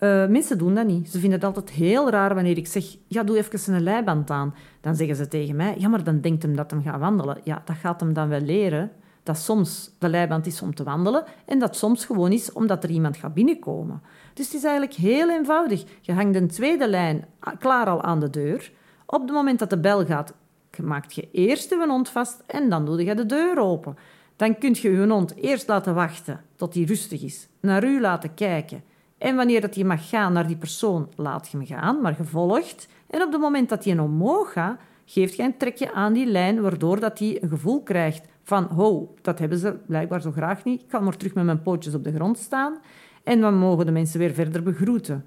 Uh, 0.00 0.26
mensen 0.26 0.58
doen 0.58 0.74
dat 0.74 0.86
niet. 0.86 1.10
Ze 1.10 1.18
vinden 1.18 1.38
het 1.38 1.48
altijd 1.48 1.70
heel 1.70 2.10
raar 2.10 2.34
wanneer 2.34 2.56
ik 2.56 2.66
zeg, 2.66 2.96
ja, 3.06 3.22
doe 3.22 3.36
even 3.36 3.74
een 3.74 3.82
leiband 3.82 4.30
aan. 4.30 4.54
Dan 4.80 4.94
zeggen 4.94 5.16
ze 5.16 5.28
tegen 5.28 5.56
mij, 5.56 5.74
ja, 5.78 5.88
maar 5.88 6.04
dan 6.04 6.20
denkt 6.20 6.42
hem 6.42 6.56
dat 6.56 6.70
hem 6.70 6.82
gaat 6.82 7.00
wandelen. 7.00 7.40
Ja, 7.44 7.62
dat 7.64 7.76
gaat 7.76 8.00
hem 8.00 8.12
dan 8.12 8.28
wel 8.28 8.40
leren. 8.40 8.90
Dat 9.22 9.38
soms 9.38 9.90
de 9.98 10.08
leiband 10.08 10.46
is 10.46 10.62
om 10.62 10.74
te 10.74 10.82
wandelen 10.82 11.24
en 11.44 11.58
dat 11.58 11.76
soms 11.76 12.04
gewoon 12.04 12.32
is 12.32 12.52
omdat 12.52 12.84
er 12.84 12.90
iemand 12.90 13.16
gaat 13.16 13.34
binnenkomen. 13.34 14.02
Dus 14.34 14.46
het 14.46 14.54
is 14.54 14.64
eigenlijk 14.64 14.94
heel 14.94 15.30
eenvoudig. 15.30 15.84
Je 16.00 16.12
hangt 16.12 16.36
een 16.36 16.48
tweede 16.48 16.88
lijn 16.88 17.24
klaar 17.58 17.86
al 17.86 18.02
aan 18.02 18.20
de 18.20 18.30
deur. 18.30 18.72
Op 19.06 19.20
het 19.20 19.30
moment 19.30 19.58
dat 19.58 19.70
de 19.70 19.78
bel 19.78 20.04
gaat, 20.04 20.34
maakt 20.82 21.14
je 21.14 21.28
eerst 21.32 21.70
je 21.70 21.86
hond 21.88 22.08
vast 22.08 22.42
en 22.46 22.68
dan 22.68 22.84
doe 22.84 23.04
je 23.04 23.14
de 23.14 23.26
deur 23.26 23.58
open. 23.58 23.96
Dan 24.36 24.58
kun 24.58 24.76
je 24.80 24.90
je 24.90 25.06
hond 25.06 25.36
eerst 25.36 25.68
laten 25.68 25.94
wachten 25.94 26.40
tot 26.56 26.74
hij 26.74 26.82
rustig 26.82 27.22
is, 27.22 27.48
naar 27.60 27.84
u 27.84 28.00
laten 28.00 28.34
kijken 28.34 28.82
en 29.18 29.36
wanneer 29.36 29.60
dat 29.60 29.74
je 29.74 29.84
mag 29.84 30.08
gaan 30.08 30.32
naar 30.32 30.46
die 30.46 30.56
persoon, 30.56 31.08
laat 31.14 31.48
je 31.48 31.56
hem 31.56 31.66
gaan, 31.66 32.00
maar 32.00 32.14
gevolgd. 32.14 32.88
En 33.10 33.22
op 33.22 33.32
het 33.32 33.40
moment 33.40 33.68
dat 33.68 33.84
hij 33.84 33.98
omhoog 33.98 34.52
gaat, 34.52 34.80
geeft 35.04 35.36
je 35.36 35.42
een 35.42 35.56
trekje 35.56 35.92
aan 35.92 36.12
die 36.12 36.26
lijn, 36.26 36.60
waardoor 36.60 37.00
dat 37.00 37.18
hij 37.18 37.42
een 37.42 37.48
gevoel 37.48 37.82
krijgt 37.82 38.28
van, 38.42 38.64
ho, 38.64 39.14
dat 39.22 39.38
hebben 39.38 39.58
ze 39.58 39.76
blijkbaar 39.86 40.20
zo 40.20 40.30
graag 40.30 40.64
niet. 40.64 40.80
Ik 40.80 40.88
kan 40.88 41.04
maar 41.04 41.16
terug 41.16 41.34
met 41.34 41.44
mijn 41.44 41.62
pootjes 41.62 41.94
op 41.94 42.04
de 42.04 42.12
grond 42.12 42.38
staan. 42.38 42.78
En 43.24 43.40
dan 43.40 43.58
mogen 43.58 43.86
de 43.86 43.92
mensen 43.92 44.18
weer 44.18 44.34
verder 44.34 44.62
begroeten. 44.62 45.24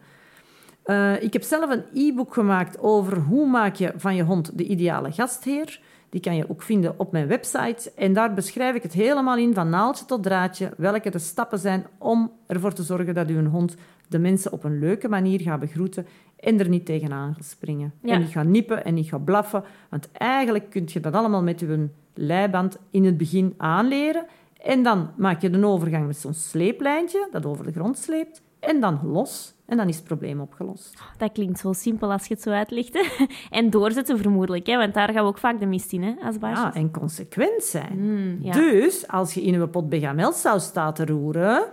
Uh, 0.85 1.23
ik 1.23 1.33
heb 1.33 1.43
zelf 1.43 1.69
een 1.69 1.83
e-book 1.93 2.33
gemaakt 2.33 2.79
over 2.79 3.17
hoe 3.17 3.47
maak 3.47 3.75
je 3.75 3.93
van 3.95 4.15
je 4.15 4.23
hond 4.23 4.57
de 4.57 4.63
ideale 4.63 5.11
gastheer. 5.11 5.81
Die 6.09 6.21
kan 6.21 6.35
je 6.35 6.49
ook 6.49 6.61
vinden 6.61 6.99
op 6.99 7.11
mijn 7.11 7.27
website. 7.27 7.91
En 7.95 8.13
daar 8.13 8.33
beschrijf 8.33 8.75
ik 8.75 8.83
het 8.83 8.93
helemaal 8.93 9.37
in, 9.37 9.53
van 9.53 9.69
naaldje 9.69 10.05
tot 10.05 10.23
draadje, 10.23 10.71
welke 10.77 11.09
de 11.09 11.19
stappen 11.19 11.59
zijn 11.59 11.85
om 11.97 12.31
ervoor 12.47 12.73
te 12.73 12.83
zorgen 12.83 13.13
dat 13.13 13.29
uw 13.29 13.45
hond 13.45 13.75
de 14.07 14.19
mensen 14.19 14.51
op 14.51 14.63
een 14.63 14.79
leuke 14.79 15.09
manier 15.09 15.41
gaat 15.41 15.59
begroeten 15.59 16.05
en 16.39 16.59
er 16.59 16.69
niet 16.69 16.85
tegenaan 16.85 17.33
gaat 17.33 17.45
springen. 17.45 17.93
En 18.01 18.19
niet 18.19 18.29
gaat 18.29 18.45
nippen 18.45 18.85
en 18.85 18.93
niet 18.93 19.09
gaat 19.09 19.25
blaffen. 19.25 19.63
Want 19.89 20.11
eigenlijk 20.11 20.69
kun 20.69 20.83
je 20.87 20.99
dat 20.99 21.13
allemaal 21.13 21.43
met 21.43 21.61
uw 21.61 21.89
leiband 22.13 22.77
in 22.91 23.05
het 23.05 23.17
begin 23.17 23.53
aanleren. 23.57 24.25
En 24.63 24.83
dan 24.83 25.09
maak 25.17 25.41
je 25.41 25.49
de 25.49 25.65
overgang 25.65 26.07
met 26.07 26.17
zo'n 26.17 26.33
sleeplijntje 26.33 27.27
dat 27.31 27.45
over 27.45 27.65
de 27.65 27.71
grond 27.71 27.97
sleept. 27.97 28.41
En 28.59 28.79
dan 28.79 28.99
los. 29.03 29.53
En 29.65 29.77
dan 29.77 29.87
is 29.87 29.95
het 29.95 30.03
probleem 30.03 30.39
opgelost. 30.39 31.01
Dat 31.17 31.31
klinkt 31.31 31.59
zo 31.59 31.73
simpel 31.73 32.11
als 32.11 32.27
je 32.27 32.33
het 32.33 32.43
zo 32.43 32.49
uitlegt. 32.49 32.99
en 33.49 33.69
doorzetten 33.69 34.17
vermoedelijk, 34.17 34.67
hè? 34.67 34.77
want 34.77 34.93
daar 34.93 35.13
gaan 35.13 35.23
we 35.23 35.29
ook 35.29 35.37
vaak 35.37 35.59
de 35.59 35.65
mist 35.65 35.93
in 35.93 36.03
hè, 36.03 36.13
als 36.23 36.37
baasjes. 36.37 36.73
Ja, 36.73 36.73
en 36.73 36.91
consequent 36.91 37.63
zijn. 37.63 37.97
Mm, 37.97 38.37
ja. 38.41 38.51
Dus 38.51 39.07
als 39.07 39.33
je 39.33 39.41
in 39.41 39.53
een 39.53 39.69
pot 39.69 39.89
bechamelsaus 39.89 40.63
staat 40.63 40.95
te 40.95 41.05
roeren 41.05 41.63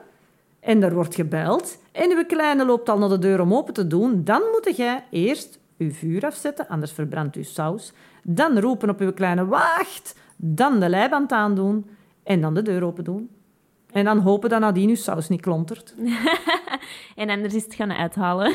en 0.61 0.83
er 0.83 0.95
wordt 0.95 1.15
gebeld 1.15 1.79
en 1.93 2.11
uw 2.11 2.25
kleine 2.25 2.65
loopt 2.65 2.89
al 2.89 2.99
naar 2.99 3.09
de 3.09 3.19
deur 3.19 3.41
om 3.41 3.55
open 3.55 3.75
te 3.75 3.87
doen, 3.87 4.25
dan 4.25 4.43
moet 4.53 4.77
jij 4.77 5.05
eerst 5.11 5.59
uw 5.79 5.93
vuur 5.93 6.25
afzetten, 6.25 6.69
anders 6.69 6.93
verbrandt 6.93 7.37
uw 7.37 7.43
saus. 7.43 7.93
Dan 8.23 8.59
roepen 8.59 8.91
op 8.91 9.01
uw 9.01 9.13
kleine, 9.13 9.47
wacht! 9.47 10.17
Dan 10.37 10.81
de 10.81 10.89
leiband 10.89 11.33
aandoen 11.33 11.87
en 12.23 12.41
dan 12.41 12.55
de 12.55 12.63
deur 12.63 12.85
open 12.85 13.05
doen. 13.05 13.31
En 13.93 14.05
dan 14.05 14.19
hopen 14.19 14.51
dat 14.51 14.61
nadien 14.61 14.89
uw 14.89 14.95
saus 14.95 15.29
niet 15.29 15.41
klontert. 15.41 15.95
en 17.15 17.31
anders 17.31 17.55
is 17.55 17.65
het 17.65 17.75
gaan 17.75 17.93
uithalen. 17.93 18.55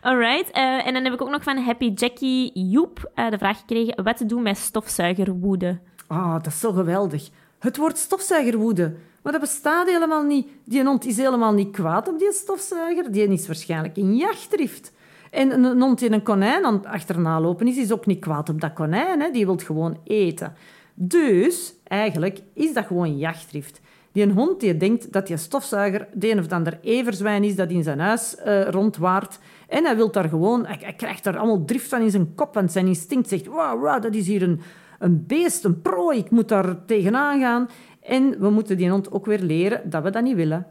Alright. 0.00 0.56
Uh, 0.56 0.86
en 0.86 0.92
dan 0.92 1.04
heb 1.04 1.12
ik 1.12 1.22
ook 1.22 1.30
nog 1.30 1.42
van 1.42 1.56
Happy 1.56 1.92
Jackie 1.94 2.68
Joep 2.70 3.10
uh, 3.14 3.30
de 3.30 3.38
vraag 3.38 3.58
gekregen 3.58 4.04
wat 4.04 4.16
te 4.16 4.26
doen 4.26 4.42
met 4.42 4.58
stofzuigerwoede. 4.58 5.78
Ah, 6.06 6.18
oh, 6.18 6.32
dat 6.32 6.46
is 6.46 6.60
zo 6.60 6.72
geweldig. 6.72 7.28
Het 7.58 7.76
woord 7.76 7.98
stofzuigerwoede. 7.98 8.94
Maar 9.22 9.32
dat 9.32 9.40
bestaat 9.40 9.88
helemaal 9.88 10.22
niet. 10.22 10.48
Die 10.64 10.84
hond 10.84 11.06
is 11.06 11.16
helemaal 11.16 11.52
niet 11.52 11.70
kwaad 11.70 12.08
op 12.08 12.18
die 12.18 12.32
stofzuiger. 12.32 13.12
Die 13.12 13.28
is 13.28 13.46
waarschijnlijk 13.46 13.96
in 13.96 14.16
jachtdrift. 14.16 14.92
En 15.30 15.64
een 15.64 15.80
hond 15.80 15.98
die 15.98 16.12
een 16.12 16.22
konijn 16.22 16.64
aan 16.64 16.86
achterna 16.86 17.40
lopen 17.40 17.68
is, 17.68 17.76
is 17.76 17.92
ook 17.92 18.06
niet 18.06 18.20
kwaad 18.20 18.48
op 18.48 18.60
dat 18.60 18.72
konijn. 18.72 19.20
Hè. 19.20 19.30
Die 19.30 19.46
wil 19.46 19.58
gewoon 19.58 20.00
eten. 20.04 20.54
Dus 20.94 21.74
eigenlijk 21.84 22.40
is 22.54 22.72
dat 22.72 22.86
gewoon 22.86 23.18
jachtdrift. 23.18 23.80
Die 24.12 24.22
een 24.22 24.30
hond 24.30 24.60
die 24.60 24.76
denkt 24.76 25.12
dat 25.12 25.26
die 25.26 25.36
stofzuiger 25.36 26.08
de 26.12 26.30
een 26.30 26.38
of 26.38 26.52
ander 26.52 26.78
everzwijn 26.82 27.44
is 27.44 27.56
dat 27.56 27.70
in 27.70 27.82
zijn 27.82 27.98
huis 27.98 28.36
uh, 28.46 28.68
rondwaart. 28.68 29.38
En 29.68 29.84
hij 29.84 29.96
wil 29.96 30.10
daar 30.10 30.28
gewoon... 30.28 30.66
Hij, 30.66 30.94
krijgt 30.96 31.24
daar 31.24 31.36
allemaal 31.36 31.64
drift 31.64 31.88
van 31.88 32.02
in 32.02 32.10
zijn 32.10 32.34
kop. 32.34 32.54
Want 32.54 32.72
zijn 32.72 32.86
instinct 32.86 33.28
zegt... 33.28 33.46
Wow, 33.46 33.82
wow 33.82 34.02
dat 34.02 34.14
is 34.14 34.26
hier 34.26 34.42
een, 34.42 34.60
een 34.98 35.26
beest, 35.26 35.64
een 35.64 35.82
prooi. 35.82 36.18
Ik 36.18 36.30
moet 36.30 36.48
daar 36.48 36.84
tegenaan 36.84 37.40
gaan. 37.40 37.68
En 38.02 38.40
we 38.40 38.50
moeten 38.50 38.76
die 38.76 38.90
hond 38.90 39.12
ook 39.12 39.26
weer 39.26 39.40
leren 39.40 39.90
dat 39.90 40.02
we 40.02 40.10
dat 40.10 40.22
niet 40.22 40.36
willen. 40.36 40.66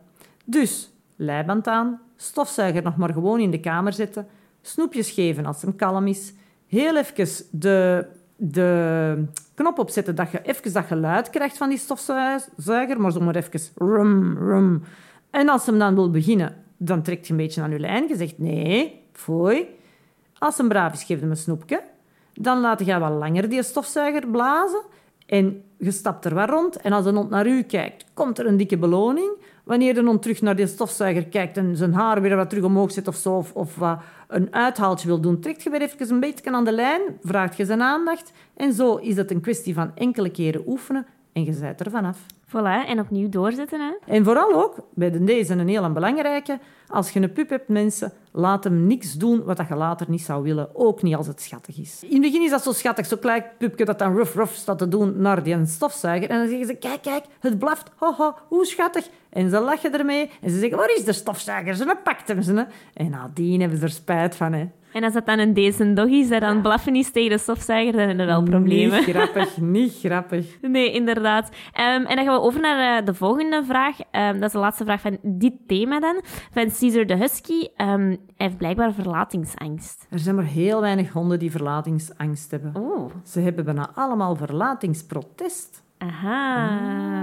Dus, 0.45 0.91
leiband 1.15 1.67
aan. 1.67 2.01
Stofzuiger 2.15 2.83
nog 2.83 2.97
maar 2.97 3.13
gewoon 3.13 3.39
in 3.39 3.51
de 3.51 3.59
kamer 3.59 3.93
zetten. 3.93 4.27
Snoepjes 4.61 5.11
geven 5.11 5.45
als 5.45 5.61
hem 5.61 5.75
kalm 5.75 6.07
is. 6.07 6.33
Heel 6.67 6.97
even 6.97 7.45
de 7.51 8.05
de 8.39 9.23
knop 9.59 9.79
opzetten 9.79 10.15
dat 10.15 10.31
je 10.31 10.41
even 10.41 10.73
dat 10.73 10.85
geluid 10.85 11.29
krijgt 11.29 11.57
van 11.57 11.69
die 11.69 11.77
stofzuiger, 11.77 13.01
maar 13.01 13.11
zomaar 13.11 13.35
even 13.35 13.59
rum, 13.75 14.37
rum. 14.37 14.83
En 15.29 15.49
als 15.49 15.65
hem 15.65 15.79
dan 15.79 15.95
wil 15.95 16.11
beginnen, 16.11 16.55
dan 16.77 17.01
trekt 17.01 17.27
je 17.27 17.31
een 17.33 17.39
beetje 17.39 17.61
aan 17.61 17.71
je 17.71 17.79
lijn. 17.79 18.07
Je 18.07 18.15
zegt 18.15 18.37
nee, 18.37 19.01
fooi. 19.11 19.67
Als 20.37 20.57
hem 20.57 20.67
braaf 20.67 20.93
is, 20.93 21.03
geef 21.03 21.19
hem 21.19 21.29
een 21.29 21.37
snoepje. 21.37 21.81
Dan 22.33 22.59
laat 22.59 22.85
je 22.85 22.99
wat 22.99 23.11
langer 23.11 23.49
die 23.49 23.63
stofzuiger 23.63 24.27
blazen. 24.27 24.81
En 25.25 25.63
je 25.77 25.91
stapt 25.91 26.25
er 26.25 26.33
wat 26.33 26.49
rond. 26.49 26.75
En 26.75 26.91
als 26.93 27.03
de 27.03 27.11
hond 27.11 27.29
naar 27.29 27.47
u 27.47 27.61
kijkt, 27.63 28.05
komt 28.13 28.39
er 28.39 28.45
een 28.45 28.57
dikke 28.57 28.77
beloning. 28.77 29.31
Wanneer 29.69 29.93
de 29.93 30.03
hond 30.03 30.21
terug 30.21 30.41
naar 30.41 30.55
die 30.55 30.67
stofzuiger 30.67 31.25
kijkt 31.25 31.57
en 31.57 31.77
zijn 31.77 31.93
haar 31.93 32.21
weer 32.21 32.35
wat 32.35 32.49
terug 32.49 32.63
omhoog 32.63 32.91
zet 32.91 33.07
of 33.07 33.15
zo, 33.15 33.33
of, 33.33 33.53
of 33.53 33.77
een 34.27 34.53
uithaaltje 34.53 35.07
wil 35.07 35.21
doen, 35.21 35.39
trekt 35.39 35.63
je 35.63 35.69
weer 35.69 35.81
even 35.81 36.11
een 36.11 36.19
beetje 36.19 36.51
aan 36.51 36.65
de 36.65 36.71
lijn, 36.71 37.01
vraagt 37.23 37.57
je 37.57 37.65
zijn 37.65 37.81
aandacht. 37.81 38.31
En 38.55 38.73
zo 38.73 38.95
is 38.95 39.15
het 39.15 39.31
een 39.31 39.41
kwestie 39.41 39.73
van 39.73 39.91
enkele 39.95 40.31
keren 40.31 40.63
oefenen 40.67 41.05
en 41.33 41.43
je 41.43 41.53
zijt 41.53 41.79
er 41.79 41.91
vanaf. 41.91 42.25
Voilà, 42.49 42.87
en 42.87 42.99
opnieuw 42.99 43.29
doorzetten. 43.29 43.79
Hè? 43.79 44.13
En 44.13 44.23
vooral 44.23 44.53
ook, 44.53 44.75
bij 44.93 45.25
deze 45.25 45.53
een 45.53 45.67
heel 45.67 45.91
belangrijke, 45.91 46.59
als 46.87 47.11
je 47.11 47.19
een 47.19 47.33
pup 47.33 47.49
hebt, 47.49 47.67
mensen, 47.67 48.13
laat 48.31 48.63
hem 48.63 48.87
niks 48.87 49.13
doen 49.13 49.43
wat 49.43 49.61
je 49.67 49.75
later 49.75 50.09
niet 50.09 50.21
zou 50.21 50.43
willen. 50.43 50.75
Ook 50.75 51.01
niet 51.01 51.15
als 51.15 51.27
het 51.27 51.41
schattig 51.41 51.77
is. 51.77 52.03
In 52.03 52.11
het 52.11 52.21
begin 52.21 52.41
is 52.41 52.49
dat 52.49 52.63
zo 52.63 52.71
schattig, 52.71 53.05
zo 53.05 53.17
klein 53.17 53.43
pupje 53.57 53.85
dat 53.85 53.99
dan 53.99 54.15
ruff 54.15 54.35
ruff 54.35 54.55
staat 54.55 54.77
te 54.77 54.87
doen 54.87 55.21
naar 55.21 55.43
die 55.43 55.65
stofzuiger. 55.65 56.29
En 56.29 56.37
dan 56.37 56.47
zeggen 56.47 56.67
ze, 56.67 56.75
kijk, 56.75 57.01
kijk, 57.01 57.25
het 57.39 57.59
blaft, 57.59 57.91
haha, 57.95 58.35
hoe 58.47 58.65
schattig. 58.65 59.09
En 59.29 59.49
ze 59.49 59.59
lachen 59.59 59.99
ermee 59.99 60.29
en 60.41 60.49
ze 60.49 60.59
zeggen, 60.59 60.77
waar 60.77 60.95
is 60.95 61.05
de 61.05 61.13
stofzuiger? 61.13 61.75
Ze 61.75 61.97
pakt 62.03 62.27
hem 62.27 62.41
ze. 62.41 62.65
En 62.93 63.09
nadien 63.09 63.59
hebben 63.59 63.77
ze 63.77 63.83
er 63.83 63.91
spijt 63.91 64.35
van. 64.35 64.53
Hè. 64.53 64.67
En 64.93 65.03
als 65.03 65.13
dat 65.13 65.25
dan 65.25 65.39
een 65.39 65.53
deze 65.53 65.93
dog 65.93 66.07
is 66.07 66.29
dat 66.29 66.41
dan 66.41 66.61
blaffen 66.61 66.95
is 66.95 67.11
tegen 67.11 67.29
de 67.29 67.37
stofzuiger, 67.37 67.91
dan 67.91 68.01
hebben 68.01 68.25
we 68.25 68.31
wel 68.31 68.43
problemen. 68.43 68.97
Niet 68.97 69.09
grappig, 69.15 69.57
niet 69.57 69.99
grappig. 69.99 70.57
Nee, 70.61 70.91
inderdaad. 70.91 71.49
Um, 71.49 72.05
en 72.05 72.15
dan 72.15 72.25
gaan 72.25 72.33
we 72.33 72.41
over 72.41 72.61
naar 72.61 72.99
uh, 72.99 73.05
de 73.05 73.13
volgende 73.13 73.63
vraag. 73.63 73.97
Um, 74.11 74.33
dat 74.33 74.43
is 74.43 74.51
de 74.51 74.57
laatste 74.57 74.83
vraag 74.83 75.01
van 75.01 75.17
dit 75.21 75.53
thema 75.67 75.99
dan. 75.99 76.21
Van 76.51 76.71
Caesar 76.79 77.05
de 77.05 77.15
Husky. 77.15 77.67
Um, 77.77 78.07
hij 78.07 78.17
heeft 78.37 78.57
blijkbaar 78.57 78.93
verlatingsangst. 78.93 80.07
Er 80.09 80.19
zijn 80.19 80.35
maar 80.35 80.45
heel 80.45 80.81
weinig 80.81 81.11
honden 81.11 81.39
die 81.39 81.51
verlatingsangst 81.51 82.51
hebben. 82.51 82.75
Oh. 82.75 83.11
Ze 83.23 83.39
hebben 83.39 83.65
bijna 83.65 83.91
allemaal 83.93 84.35
verlatingsprotest. 84.35 85.83
Aha, 85.97 86.67
ah. 86.67 87.18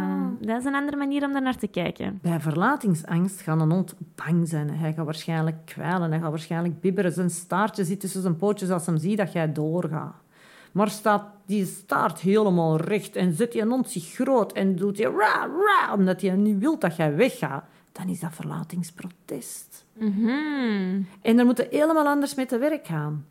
Dat 0.47 0.59
is 0.61 0.65
een 0.65 0.75
andere 0.75 0.97
manier 0.97 1.25
om 1.25 1.33
daar 1.33 1.43
naar 1.43 1.57
te 1.57 1.67
kijken. 1.67 2.19
Bij 2.23 2.41
verlatingsangst 2.41 3.41
gaat 3.41 3.61
een 3.61 3.71
hond 3.71 3.95
bang 4.15 4.49
zijn. 4.49 4.71
Hij 4.71 4.93
gaat 4.93 5.05
waarschijnlijk 5.05 5.57
kwijlen, 5.65 6.11
hij 6.11 6.21
gaat 6.21 6.31
waarschijnlijk 6.31 6.81
bibberen. 6.81 7.13
Zijn 7.13 7.31
staartje 7.31 7.85
zit 7.85 8.01
tussen 8.01 8.23
zijn 8.23 8.37
pootjes 8.37 8.71
als 8.71 8.87
hij 8.87 8.99
ziet 8.99 9.17
dat 9.17 9.33
jij 9.33 9.53
doorgaat. 9.53 10.15
maar 10.73 10.91
staat 10.91 11.25
die 11.47 11.65
staart 11.65 12.21
helemaal 12.21 12.77
recht 12.77 13.17
en 13.17 13.33
zet 13.33 13.53
je 13.53 13.67
hond 13.67 13.91
zich 13.91 14.05
groot 14.05 14.53
en 14.53 14.77
doet 14.77 14.97
je 14.97 15.09
ra, 15.09 15.49
ra, 15.65 15.95
omdat 15.95 16.21
je 16.21 16.31
niet 16.31 16.59
wilt 16.59 16.81
dat 16.81 16.97
jij 16.97 17.17
weggaat, 17.17 17.65
dan 17.93 18.09
is 18.09 18.21
dat 18.21 18.35
verlatingsprotest. 18.35 19.85
Mhm. 19.93 21.03
En 21.23 21.37
daar 21.37 21.45
moeten 21.45 21.67
helemaal 21.71 22.07
anders 22.07 22.35
mee 22.35 22.47
te 22.47 22.59
werk 22.59 22.87
gaan. 22.87 23.25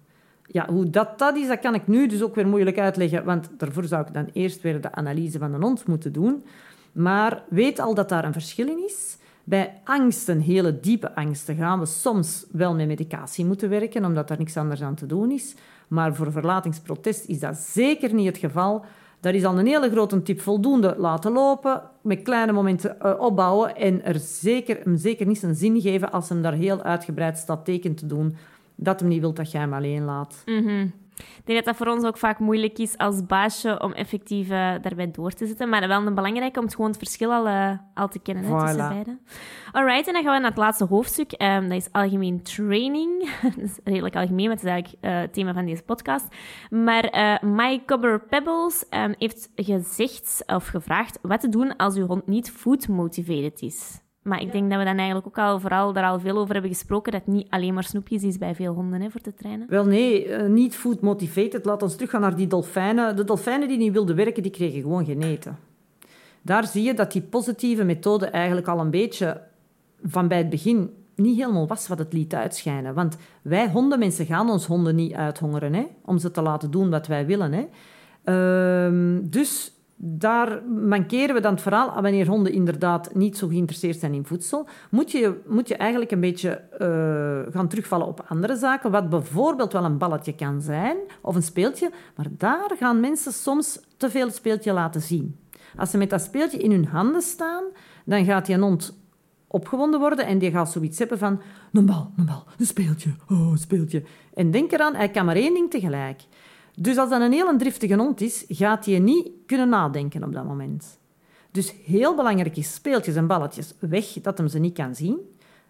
Ja, 0.47 0.67
hoe 0.69 0.89
dat, 0.89 1.19
dat 1.19 1.35
is, 1.35 1.47
dat 1.47 1.59
kan 1.59 1.73
ik 1.73 1.87
nu 1.87 2.07
dus 2.07 2.21
ook 2.21 2.35
weer 2.35 2.47
moeilijk 2.47 2.79
uitleggen, 2.79 3.25
want 3.25 3.49
daarvoor 3.57 3.83
zou 3.83 4.07
ik 4.07 4.13
dan 4.13 4.29
eerst 4.33 4.61
weer 4.61 4.81
de 4.81 4.91
analyse 4.91 5.39
van 5.39 5.53
een 5.53 5.61
hond 5.61 5.87
moeten 5.87 6.13
doen. 6.13 6.43
Maar 6.95 7.43
weet 7.49 7.79
al 7.79 7.93
dat 7.93 8.09
daar 8.09 8.25
een 8.25 8.33
verschil 8.33 8.67
in 8.67 8.83
is. 8.85 9.17
Bij 9.43 9.81
angsten, 9.83 10.39
hele 10.39 10.79
diepe 10.79 11.15
angsten, 11.15 11.55
gaan 11.55 11.79
we 11.79 11.85
soms 11.85 12.45
wel 12.51 12.75
met 12.75 12.87
medicatie 12.87 13.45
moeten 13.45 13.69
werken, 13.69 14.05
omdat 14.05 14.27
daar 14.27 14.37
niks 14.37 14.57
anders 14.57 14.81
aan 14.81 14.95
te 14.95 15.05
doen 15.05 15.31
is. 15.31 15.55
Maar 15.87 16.15
voor 16.15 16.31
verlatingsprotest 16.31 17.25
is 17.25 17.39
dat 17.39 17.57
zeker 17.57 18.13
niet 18.13 18.27
het 18.27 18.37
geval. 18.37 18.85
Dat 19.19 19.33
is 19.33 19.45
al 19.45 19.59
een 19.59 19.65
hele 19.65 19.89
grote 19.89 20.21
tip. 20.21 20.41
Voldoende 20.41 20.95
laten 20.97 21.31
lopen, 21.31 21.81
met 22.01 22.21
kleine 22.21 22.51
momenten 22.51 22.99
eh, 22.99 23.19
opbouwen 23.19 23.75
en 23.75 24.03
er 24.03 24.19
zeker, 24.19 24.79
hem 24.83 24.97
zeker 24.97 25.25
niet 25.25 25.39
zijn 25.39 25.55
zin 25.55 25.81
geven 25.81 26.11
als 26.11 26.29
hem 26.29 26.41
daar 26.41 26.53
heel 26.53 26.83
uitgebreid 26.83 27.37
staat 27.37 27.65
teken 27.65 27.95
te 27.95 28.05
doen 28.05 28.35
dat 28.75 28.99
hem 28.99 29.09
niet 29.09 29.21
wil 29.21 29.33
dat 29.33 29.51
jij 29.51 29.61
hem 29.61 29.73
alleen 29.73 30.03
laat. 30.03 30.43
Mhm. 30.45 30.87
Ik 31.17 31.41
denk 31.45 31.57
dat 31.57 31.65
dat 31.65 31.75
voor 31.75 31.95
ons 31.95 32.03
ook 32.05 32.17
vaak 32.17 32.39
moeilijk 32.39 32.77
is 32.77 32.97
als 32.97 33.25
baasje 33.25 33.79
om 33.81 33.91
effectief 33.91 34.49
eh, 34.49 34.73
daarbij 34.81 35.11
door 35.11 35.31
te 35.31 35.45
zitten. 35.45 35.69
Maar 35.69 35.87
wel 35.87 36.05
een 36.05 36.15
belangrijke 36.15 36.59
om 36.59 36.65
het 36.65 36.75
gewoon 36.75 36.89
het 36.89 36.99
verschil 36.99 37.33
al, 37.33 37.47
eh, 37.47 37.71
al 37.93 38.07
te 38.07 38.19
kennen 38.19 38.43
hè, 38.43 38.49
Voilà. 38.49 38.63
tussen 38.63 38.89
beiden. 38.89 39.19
Alright, 39.71 40.07
en 40.07 40.13
dan 40.13 40.23
gaan 40.23 40.33
we 40.33 40.39
naar 40.39 40.49
het 40.49 40.59
laatste 40.59 40.85
hoofdstuk. 40.85 41.31
Ehm, 41.31 41.61
dat 41.61 41.77
is 41.77 41.91
algemeen 41.91 42.41
training. 42.43 43.29
dat 43.41 43.57
is 43.57 43.79
redelijk 43.83 44.15
algemeen, 44.15 44.45
maar 44.45 44.55
het 44.55 44.63
is 44.63 44.69
eigenlijk 44.71 45.03
eh, 45.03 45.19
het 45.19 45.33
thema 45.33 45.53
van 45.53 45.65
deze 45.65 45.83
podcast. 45.83 46.27
Maar 46.69 47.39
My 47.41 47.83
Cobber 47.85 48.19
Pebbles 48.19 48.89
ehm, 48.89 49.13
heeft 49.17 49.49
gezegd 49.55 50.43
of 50.47 50.67
gevraagd 50.67 51.19
wat 51.21 51.39
te 51.39 51.49
doen 51.49 51.75
als 51.75 51.95
uw 51.95 52.05
hond 52.05 52.27
niet 52.27 52.51
food 52.51 52.87
motivated 52.87 53.61
is. 53.61 54.03
Maar 54.27 54.41
ik 54.41 54.51
denk 54.51 54.69
dat 54.69 54.79
we 54.79 54.85
dan 54.85 54.97
eigenlijk 54.97 55.27
ook 55.27 55.37
al 55.37 55.59
vooral 55.59 55.93
daar 55.93 56.03
al 56.03 56.19
veel 56.19 56.37
over 56.37 56.53
hebben 56.53 56.71
gesproken, 56.71 57.11
dat 57.11 57.21
het 57.25 57.33
niet 57.33 57.47
alleen 57.49 57.73
maar 57.73 57.83
snoepjes 57.83 58.23
is 58.23 58.37
bij 58.37 58.55
veel 58.55 58.73
honden 58.73 59.01
hè, 59.01 59.09
voor 59.09 59.21
te 59.21 59.33
trainen. 59.33 59.67
Wel 59.69 59.85
nee, 59.85 60.27
eh, 60.27 60.49
niet 60.49 60.75
food 60.75 61.01
motivated. 61.01 61.65
Laat 61.65 61.81
ons 61.81 61.95
teruggaan 61.95 62.21
naar 62.21 62.35
die 62.35 62.47
dolfijnen. 62.47 63.15
De 63.15 63.23
dolfijnen 63.23 63.67
die 63.67 63.77
niet 63.77 63.91
wilden 63.91 64.15
werken, 64.15 64.43
die 64.43 64.51
kregen 64.51 64.81
gewoon 64.81 65.05
geen 65.05 65.21
eten. 65.21 65.57
Daar 66.41 66.67
zie 66.67 66.83
je 66.83 66.93
dat 66.93 67.11
die 67.11 67.21
positieve 67.21 67.83
methode 67.83 68.25
eigenlijk 68.25 68.67
al 68.67 68.79
een 68.79 68.89
beetje 68.89 69.41
van 70.03 70.27
bij 70.27 70.37
het 70.37 70.49
begin 70.49 70.89
niet 71.15 71.37
helemaal 71.37 71.67
was 71.67 71.87
wat 71.87 71.99
het 71.99 72.13
liet 72.13 72.35
uitschijnen. 72.35 72.93
Want 72.93 73.17
wij 73.41 73.69
hondenmensen 73.69 74.25
gaan 74.25 74.49
ons 74.49 74.65
honden 74.65 74.95
niet 74.95 75.13
uithongeren 75.13 75.73
hè, 75.73 75.85
om 76.05 76.17
ze 76.17 76.31
te 76.31 76.41
laten 76.41 76.71
doen 76.71 76.89
wat 76.89 77.07
wij 77.07 77.25
willen. 77.25 77.53
Hè. 77.53 77.67
Ehm, 78.23 79.29
dus 79.29 79.74
daar 79.95 80.63
mankeren 80.63 81.35
we 81.35 81.41
dan 81.41 81.53
het 81.53 81.61
verhaal. 81.61 82.01
Wanneer 82.01 82.27
honden 82.27 82.53
inderdaad 82.53 83.13
niet 83.13 83.37
zo 83.37 83.47
geïnteresseerd 83.47 83.99
zijn 83.99 84.13
in 84.13 84.25
voedsel, 84.25 84.67
moet 84.89 85.11
je, 85.11 85.41
moet 85.47 85.67
je 85.67 85.75
eigenlijk 85.75 86.11
een 86.11 86.19
beetje 86.19 86.49
eh, 86.49 87.53
gaan 87.53 87.67
terugvallen 87.67 88.07
op 88.07 88.25
andere 88.27 88.55
zaken. 88.55 88.91
Wat 88.91 89.09
bijvoorbeeld 89.09 89.73
wel 89.73 89.83
een 89.83 89.97
balletje 89.97 90.35
kan 90.35 90.61
zijn, 90.61 90.97
of 91.21 91.35
een 91.35 91.43
speeltje. 91.43 91.91
Maar 92.15 92.27
daar 92.31 92.71
gaan 92.79 92.99
mensen 92.99 93.33
soms 93.33 93.79
te 93.97 94.09
veel 94.09 94.29
speeltje 94.29 94.73
laten 94.73 95.01
zien. 95.01 95.39
Als 95.77 95.89
ze 95.91 95.97
met 95.97 96.09
dat 96.09 96.21
speeltje 96.21 96.57
in 96.57 96.71
hun 96.71 96.85
handen 96.85 97.21
staan, 97.21 97.63
dan 98.05 98.25
gaat 98.25 98.45
die 98.45 98.57
hond 98.57 98.97
opgewonden 99.47 99.99
worden 99.99 100.25
en 100.25 100.37
die 100.37 100.51
gaat 100.51 100.71
zoiets 100.71 100.99
hebben 100.99 101.17
van 101.17 101.41
een 101.73 101.85
bal, 101.85 102.11
een 102.17 102.25
bal, 102.25 102.43
een 102.57 102.65
speeltje, 102.65 103.09
oh, 103.29 103.51
een 103.51 103.57
speeltje. 103.57 104.03
En 104.33 104.51
denk 104.51 104.71
eraan, 104.71 104.95
hij 104.95 105.09
kan 105.09 105.25
maar 105.25 105.35
één 105.35 105.53
ding 105.53 105.71
tegelijk. 105.71 106.21
Dus 106.77 106.97
als 106.97 107.09
dat 107.09 107.21
een 107.21 107.31
heel 107.31 107.57
driftige 107.57 107.95
hond 107.95 108.21
is, 108.21 108.45
gaat 108.47 108.85
hij 108.85 108.99
niet 108.99 109.29
kunnen 109.45 109.69
nadenken 109.69 110.23
op 110.23 110.33
dat 110.33 110.45
moment. 110.45 110.99
Dus 111.51 111.73
heel 111.85 112.15
belangrijk 112.15 112.57
is 112.57 112.73
speeltjes 112.73 113.15
en 113.15 113.27
balletjes 113.27 113.73
weg, 113.79 114.05
dat 114.21 114.37
hem 114.37 114.47
ze 114.47 114.59
niet 114.59 114.73
kan 114.73 114.95
zien. 114.95 115.17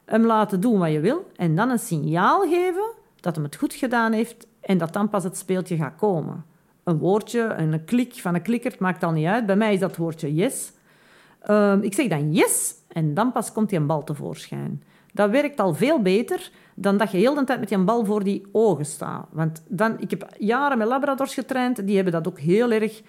Hem 0.05 0.25
laten 0.25 0.59
doen 0.59 0.79
wat 0.79 0.91
je 0.91 0.99
wil 0.99 1.27
en 1.35 1.55
dan 1.55 1.69
een 1.69 1.79
signaal 1.79 2.41
geven 2.41 2.91
dat 3.19 3.35
hem 3.35 3.43
het 3.43 3.55
goed 3.55 3.73
gedaan 3.73 4.11
heeft 4.11 4.47
en 4.59 4.77
dat 4.77 4.93
dan 4.93 5.09
pas 5.09 5.23
het 5.23 5.37
speeltje 5.37 5.75
gaat 5.75 5.95
komen. 5.97 6.45
Een 6.83 6.97
woordje, 6.97 7.41
een 7.41 7.85
klik 7.85 8.13
van 8.13 8.35
een 8.35 8.41
klikker, 8.41 8.75
maakt 8.79 9.03
al 9.03 9.11
niet 9.11 9.25
uit. 9.25 9.45
Bij 9.45 9.55
mij 9.55 9.73
is 9.73 9.79
dat 9.79 9.95
woordje 9.95 10.33
yes. 10.33 10.71
Ehm, 11.39 11.81
ik 11.81 11.93
zeg 11.93 12.07
dan 12.07 12.33
yes 12.33 12.75
en 12.87 13.13
dan 13.13 13.31
pas 13.31 13.51
komt 13.51 13.69
die 13.69 13.79
een 13.79 13.87
bal 13.87 14.03
tevoorschijn. 14.03 14.83
Dat 15.13 15.29
werkt 15.29 15.59
al 15.59 15.73
veel 15.73 16.01
beter 16.01 16.51
dan 16.75 16.97
dat 16.97 17.11
je 17.11 17.17
heel 17.17 17.33
de 17.33 17.43
tijd 17.43 17.59
met 17.59 17.69
je 17.69 17.77
bal 17.77 18.05
voor 18.05 18.23
die 18.23 18.45
ogen 18.51 18.85
staat. 18.85 19.27
Want 19.31 19.63
dan, 19.67 19.99
ik 19.99 20.09
heb 20.09 20.27
jaren 20.37 20.77
met 20.77 20.87
labradors 20.87 21.33
getraind, 21.33 21.87
die 21.87 21.95
hebben 21.95 22.13
dat 22.13 22.27
ook 22.27 22.39
heel 22.39 22.71
erg... 22.71 23.01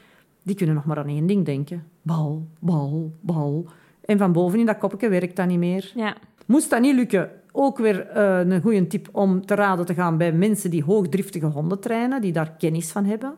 Die 0.42 0.56
kunnen 0.56 0.74
nog 0.74 0.84
maar 0.84 0.98
aan 0.98 1.08
één 1.08 1.26
ding 1.26 1.44
denken. 1.44 1.84
Bal, 2.02 2.46
bal, 2.58 3.12
bal. 3.20 3.66
En 4.04 4.18
van 4.18 4.32
boven 4.32 4.58
in 4.58 4.66
dat 4.66 4.78
kopje 4.78 5.08
werkt 5.08 5.36
dat 5.36 5.46
niet 5.46 5.58
meer. 5.58 5.92
Ja. 5.94 6.16
Moest 6.46 6.70
dat 6.70 6.80
niet 6.80 6.94
lukken, 6.94 7.30
ook 7.52 7.78
weer 7.78 8.06
eh, 8.06 8.38
een 8.38 8.62
goede 8.62 8.86
tip 8.86 9.08
om 9.12 9.46
te 9.46 9.54
raden 9.54 9.86
te 9.86 9.94
gaan 9.94 10.16
bij 10.18 10.32
mensen 10.32 10.70
die 10.70 10.84
hoogdriftige 10.84 11.46
honden 11.46 11.80
trainen, 11.80 12.20
die 12.20 12.32
daar 12.32 12.50
kennis 12.58 12.92
van 12.92 13.04
hebben. 13.04 13.34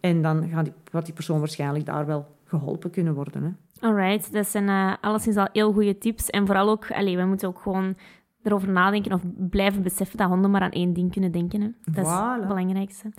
En 0.00 0.22
dan 0.22 0.48
gaat 0.48 0.64
die, 0.64 0.74
gaat 0.90 1.04
die 1.04 1.14
persoon 1.14 1.38
waarschijnlijk 1.38 1.86
daar 1.86 2.06
wel 2.06 2.26
geholpen 2.44 2.90
kunnen 2.90 3.14
worden. 3.14 3.42
Hè. 3.42 3.50
Alright, 3.86 4.32
dat 4.32 4.46
zijn 4.48 4.68
eh, 4.68 4.92
alleszins 5.00 5.36
al 5.36 5.48
heel 5.52 5.72
goede 5.72 5.98
tips. 5.98 6.30
En 6.30 6.46
vooral 6.46 6.68
ook, 6.68 6.92
allee, 6.92 7.16
we 7.16 7.24
moeten 7.24 7.48
ook 7.48 7.60
gewoon 7.60 7.94
erover 8.42 8.68
nadenken 8.68 9.12
of 9.12 9.20
blijven 9.50 9.82
beseffen 9.82 10.18
dat 10.18 10.28
honden 10.28 10.50
maar 10.50 10.60
aan 10.60 10.70
één 10.70 10.92
ding 10.92 11.12
kunnen 11.12 11.32
denken. 11.32 11.60
Hè. 11.60 11.68
Dat 11.92 12.06
is 12.06 12.12
Voilà. 12.12 12.38
het 12.40 12.48
belangrijkste. 12.48 13.12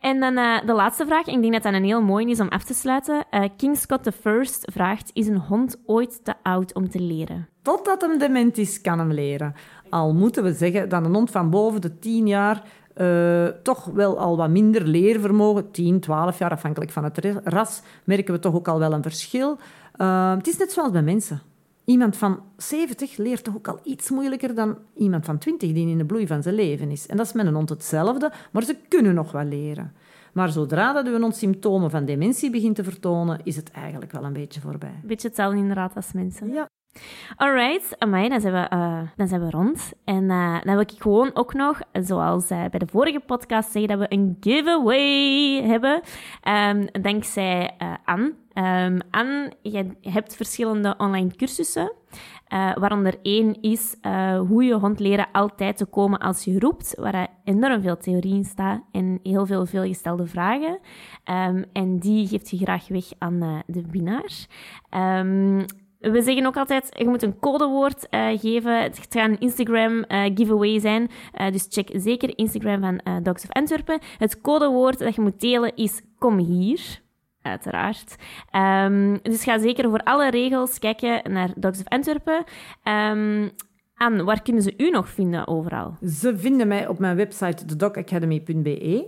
En 0.00 0.20
dan 0.20 0.36
eh, 0.36 0.66
de 0.66 0.72
laatste 0.72 1.06
vraag. 1.06 1.26
Ik 1.26 1.40
denk 1.40 1.52
dat 1.52 1.62
dat 1.62 1.72
een 1.74 1.84
heel 1.84 2.02
mooie 2.02 2.28
is 2.30 2.40
om 2.40 2.48
af 2.48 2.64
te 2.64 2.74
sluiten. 2.74 3.24
Eh, 3.30 3.48
King 3.56 3.76
Scott 3.76 4.02
the 4.02 4.12
First 4.12 4.70
vraagt: 4.72 5.10
Is 5.12 5.26
een 5.26 5.38
hond 5.38 5.76
ooit 5.86 6.24
te 6.24 6.34
oud 6.42 6.74
om 6.74 6.88
te 6.88 7.00
leren? 7.00 7.48
Totdat 7.62 8.00
hem 8.00 8.18
dement 8.18 8.58
is, 8.58 8.80
kan 8.80 8.98
hem 8.98 9.12
leren. 9.12 9.54
Al 9.90 10.14
moeten 10.14 10.42
we 10.42 10.52
zeggen 10.52 10.88
dat 10.88 11.04
een 11.04 11.14
hond 11.14 11.30
van 11.30 11.50
boven 11.50 11.80
de 11.80 11.98
10 11.98 12.26
jaar 12.26 12.62
eh, 12.94 13.46
toch 13.46 13.84
wel 13.84 14.18
al 14.18 14.36
wat 14.36 14.50
minder 14.50 14.86
leervermogen, 14.86 15.70
10, 15.70 16.00
12 16.00 16.38
jaar 16.38 16.50
afhankelijk 16.50 16.90
van 16.90 17.04
het 17.04 17.24
ras, 17.44 17.82
merken 18.04 18.34
we 18.34 18.40
toch 18.40 18.54
ook 18.54 18.68
al 18.68 18.78
wel 18.78 18.92
een 18.92 19.02
verschil. 19.02 19.58
Het 20.36 20.46
is 20.46 20.56
net 20.58 20.72
zoals 20.72 20.90
bij 20.90 21.02
mensen. 21.02 21.40
Iemand 21.84 22.16
van 22.16 22.42
70 22.56 23.16
leert 23.16 23.44
toch 23.44 23.56
ook 23.56 23.68
al 23.68 23.80
iets 23.82 24.10
moeilijker 24.10 24.54
dan 24.54 24.78
iemand 24.94 25.24
van 25.24 25.38
20 25.38 25.72
die 25.72 25.88
in 25.88 25.98
de 25.98 26.04
bloei 26.04 26.26
van 26.26 26.42
zijn 26.42 26.54
leven 26.54 26.90
is. 26.90 27.06
En 27.06 27.16
dat 27.16 27.26
is 27.26 27.32
met 27.32 27.46
een 27.46 27.54
hond 27.54 27.68
hetzelfde, 27.68 28.32
maar 28.52 28.62
ze 28.62 28.76
kunnen 28.88 29.14
nog 29.14 29.32
wel 29.32 29.44
leren. 29.44 29.92
Maar 30.32 30.50
zodra 30.50 30.92
dat 30.92 31.06
u 31.06 31.14
een 31.14 31.22
hond 31.22 31.36
symptomen 31.36 31.90
van 31.90 32.04
dementie 32.04 32.50
begint 32.50 32.76
te 32.76 32.84
vertonen, 32.84 33.40
is 33.44 33.56
het 33.56 33.70
eigenlijk 33.70 34.12
wel 34.12 34.24
een 34.24 34.32
beetje 34.32 34.60
voorbij. 34.60 35.00
Beetje 35.04 35.28
hetzelfde 35.28 35.58
inderdaad 35.58 35.96
als 35.96 36.12
mensen. 36.12 36.52
Ja. 36.52 36.66
Alright, 37.36 37.98
amai, 37.98 38.28
dan 38.28 38.40
zijn 38.40 38.52
we, 38.52 38.58
eh, 38.58 39.00
dan 39.16 39.28
zijn 39.28 39.44
we 39.44 39.50
rond. 39.50 39.92
En 40.04 40.30
eh, 40.30 40.60
dan 40.62 40.74
wil 40.74 40.80
ik 40.80 40.92
gewoon 40.98 41.30
ook 41.34 41.54
nog, 41.54 41.80
zoals 41.92 42.50
eh, 42.50 42.64
bij 42.70 42.78
de 42.78 42.86
vorige 42.86 43.20
podcast, 43.20 43.70
zeggen 43.70 43.98
dat 43.98 44.08
we 44.08 44.14
een 44.14 44.36
giveaway 44.40 45.62
hebben. 45.62 46.00
Ehm, 46.40 46.86
dankzij 47.02 47.70
Anne. 48.04 48.34
Ehm, 48.52 48.98
Anne, 49.10 49.52
je 49.62 49.86
hebt 50.00 50.36
verschillende 50.36 50.94
online 50.98 51.36
cursussen. 51.36 51.92
waaronder 52.74 53.14
één 53.22 53.60
is 53.60 53.96
hoe 54.48 54.64
je 54.64 54.74
hond 54.74 55.00
leren 55.00 55.28
altijd 55.32 55.76
te 55.76 55.84
komen 55.84 56.18
als 56.18 56.44
je 56.44 56.58
roept, 56.58 56.94
waar 56.98 57.28
enorm 57.44 57.82
veel 57.82 57.96
theorie 57.96 58.34
in 58.34 58.44
staat 58.44 58.82
en 58.92 59.18
heel 59.22 59.46
veel 59.46 59.66
veelgestelde 59.66 60.26
vragen. 60.26 60.78
Ehm, 61.24 61.62
en 61.72 61.98
die 61.98 62.26
geeft 62.26 62.50
je 62.50 62.56
graag 62.56 62.88
weg 62.88 63.04
aan 63.18 63.62
de 63.66 63.82
winnaar. 63.90 64.46
We 66.12 66.22
zeggen 66.22 66.46
ook 66.46 66.56
altijd, 66.56 66.88
je 66.98 67.08
moet 67.08 67.22
een 67.22 67.38
codewoord 67.38 68.08
eh, 68.08 68.28
geven. 68.38 68.82
Het 68.82 68.98
gaat 68.98 69.28
een 69.28 69.38
Instagram 69.38 70.02
eh, 70.02 70.30
giveaway 70.34 70.80
zijn. 70.80 71.10
Eh, 71.32 71.52
dus 71.52 71.66
check 71.68 71.88
zeker 71.92 72.38
Instagram 72.38 72.80
van 72.80 73.22
Dogs 73.22 73.44
of 73.44 73.50
Antwerpen. 73.50 73.98
Het 74.18 74.40
codewoord 74.40 74.98
dat 74.98 75.14
je 75.14 75.20
moet 75.20 75.40
delen 75.40 75.76
is 75.76 76.02
kom 76.18 76.38
hier. 76.38 77.02
Uiteraard. 77.42 78.16
Ehm, 78.50 79.16
dus 79.22 79.44
ga 79.44 79.58
zeker 79.58 79.90
voor 79.90 80.02
alle 80.02 80.30
regels 80.30 80.78
kijken 80.78 81.32
naar 81.32 81.50
Dogs 81.56 81.78
of 81.78 81.88
Antwerpen. 81.88 82.44
Ehm 82.82 83.48
Anne, 83.96 84.24
waar 84.24 84.42
kunnen 84.42 84.62
ze 84.62 84.74
u 84.76 84.90
nog 84.90 85.08
vinden 85.08 85.46
overal? 85.46 85.96
Ze 86.06 86.38
vinden 86.38 86.68
mij 86.68 86.86
op 86.86 86.98
mijn 86.98 87.16
website 87.16 87.64
thedogacademy.be. 87.64 89.06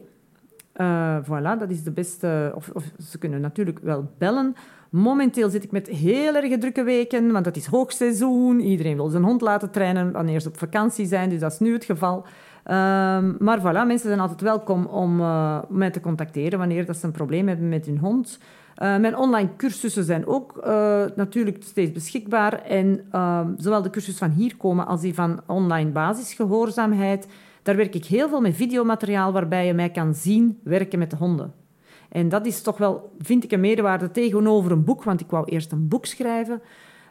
Eh 0.73 1.19
voilà, 1.23 1.59
dat 1.59 1.71
is 1.71 1.83
de 1.83 1.91
beste. 1.91 2.53
Of, 2.55 2.71
of 2.73 2.85
ze 2.99 3.19
kunnen 3.19 3.41
natuurlijk 3.41 3.79
wel 3.79 4.11
bellen. 4.19 4.55
Momenteel 4.91 5.51
zit 5.51 5.65
ik 5.65 5.71
met 5.71 5.89
heel 5.89 6.35
erg 6.35 6.59
drukke 6.59 6.83
weken, 6.83 7.33
want 7.33 7.45
het 7.45 7.57
is 7.57 7.67
hoogseizoen. 7.67 8.61
Iedereen 8.61 8.97
wil 8.97 9.09
zijn 9.09 9.23
hond 9.23 9.41
laten 9.41 9.71
trainen 9.71 10.13
wanneer 10.13 10.41
ze 10.41 10.49
op 10.49 10.59
vakantie 10.59 11.07
zijn, 11.07 11.29
dus 11.29 11.41
dat 11.41 11.53
is 11.53 11.59
nu 11.59 11.73
het 11.73 11.85
geval. 11.85 12.25
Ehm, 12.65 13.33
maar 13.39 13.61
voilà, 13.61 13.87
mensen 13.87 14.09
zijn 14.09 14.21
altijd 14.21 14.41
welkom 14.41 14.87
om 14.87 15.21
eh, 15.21 15.59
mij 15.69 15.91
te 15.91 16.01
contacteren 16.01 16.59
wanneer 16.59 16.87
dat 16.87 16.97
ze 16.97 17.07
een 17.07 17.13
probleem 17.13 17.49
hebben 17.49 17.69
met 17.69 17.87
hun 17.87 17.99
hond. 17.99 18.39
Eh, 18.75 18.97
mijn 18.97 19.17
online 19.17 19.49
cursussen 19.57 20.05
zijn 20.05 20.27
ook 20.27 20.57
eh, 20.57 21.05
natuurlijk 21.17 21.63
steeds 21.63 21.93
beschikbaar. 21.93 22.63
En 22.63 23.01
ehm, 23.11 23.51
zowel 23.57 23.83
de 23.83 23.91
cursus 23.91 24.19
van 24.19 24.31
hier 24.31 24.57
komen 24.57 24.87
als 24.87 25.01
die 25.01 25.15
van 25.15 25.41
online 25.47 25.91
basisgehoorzaamheid. 25.91 27.29
Daar 27.63 27.77
werk 27.77 27.95
ik 27.95 28.05
heel 28.05 28.29
veel 28.29 28.41
met 28.41 28.55
videomateriaal 28.55 29.33
waarbij 29.33 29.67
je 29.67 29.75
mij 29.75 29.91
kan 29.91 30.15
zien 30.15 30.59
werken 30.63 30.99
met 30.99 31.11
de 31.11 31.17
honden. 31.17 31.66
En 32.09 32.29
dat 32.29 32.47
is 32.47 32.63
toch 32.63 32.79
wel, 32.79 33.13
vind 33.19 33.45
ik, 33.45 33.53
een 33.53 33.61
meerwaarde 33.61 34.11
tegenover 34.11 34.73
een 34.73 34.85
boek, 34.85 35.05
want 35.05 35.21
ik 35.21 35.31
wou 35.31 35.45
eerst 35.45 35.73
een 35.73 35.89
boek 35.89 36.07
schrijven. 36.07 36.61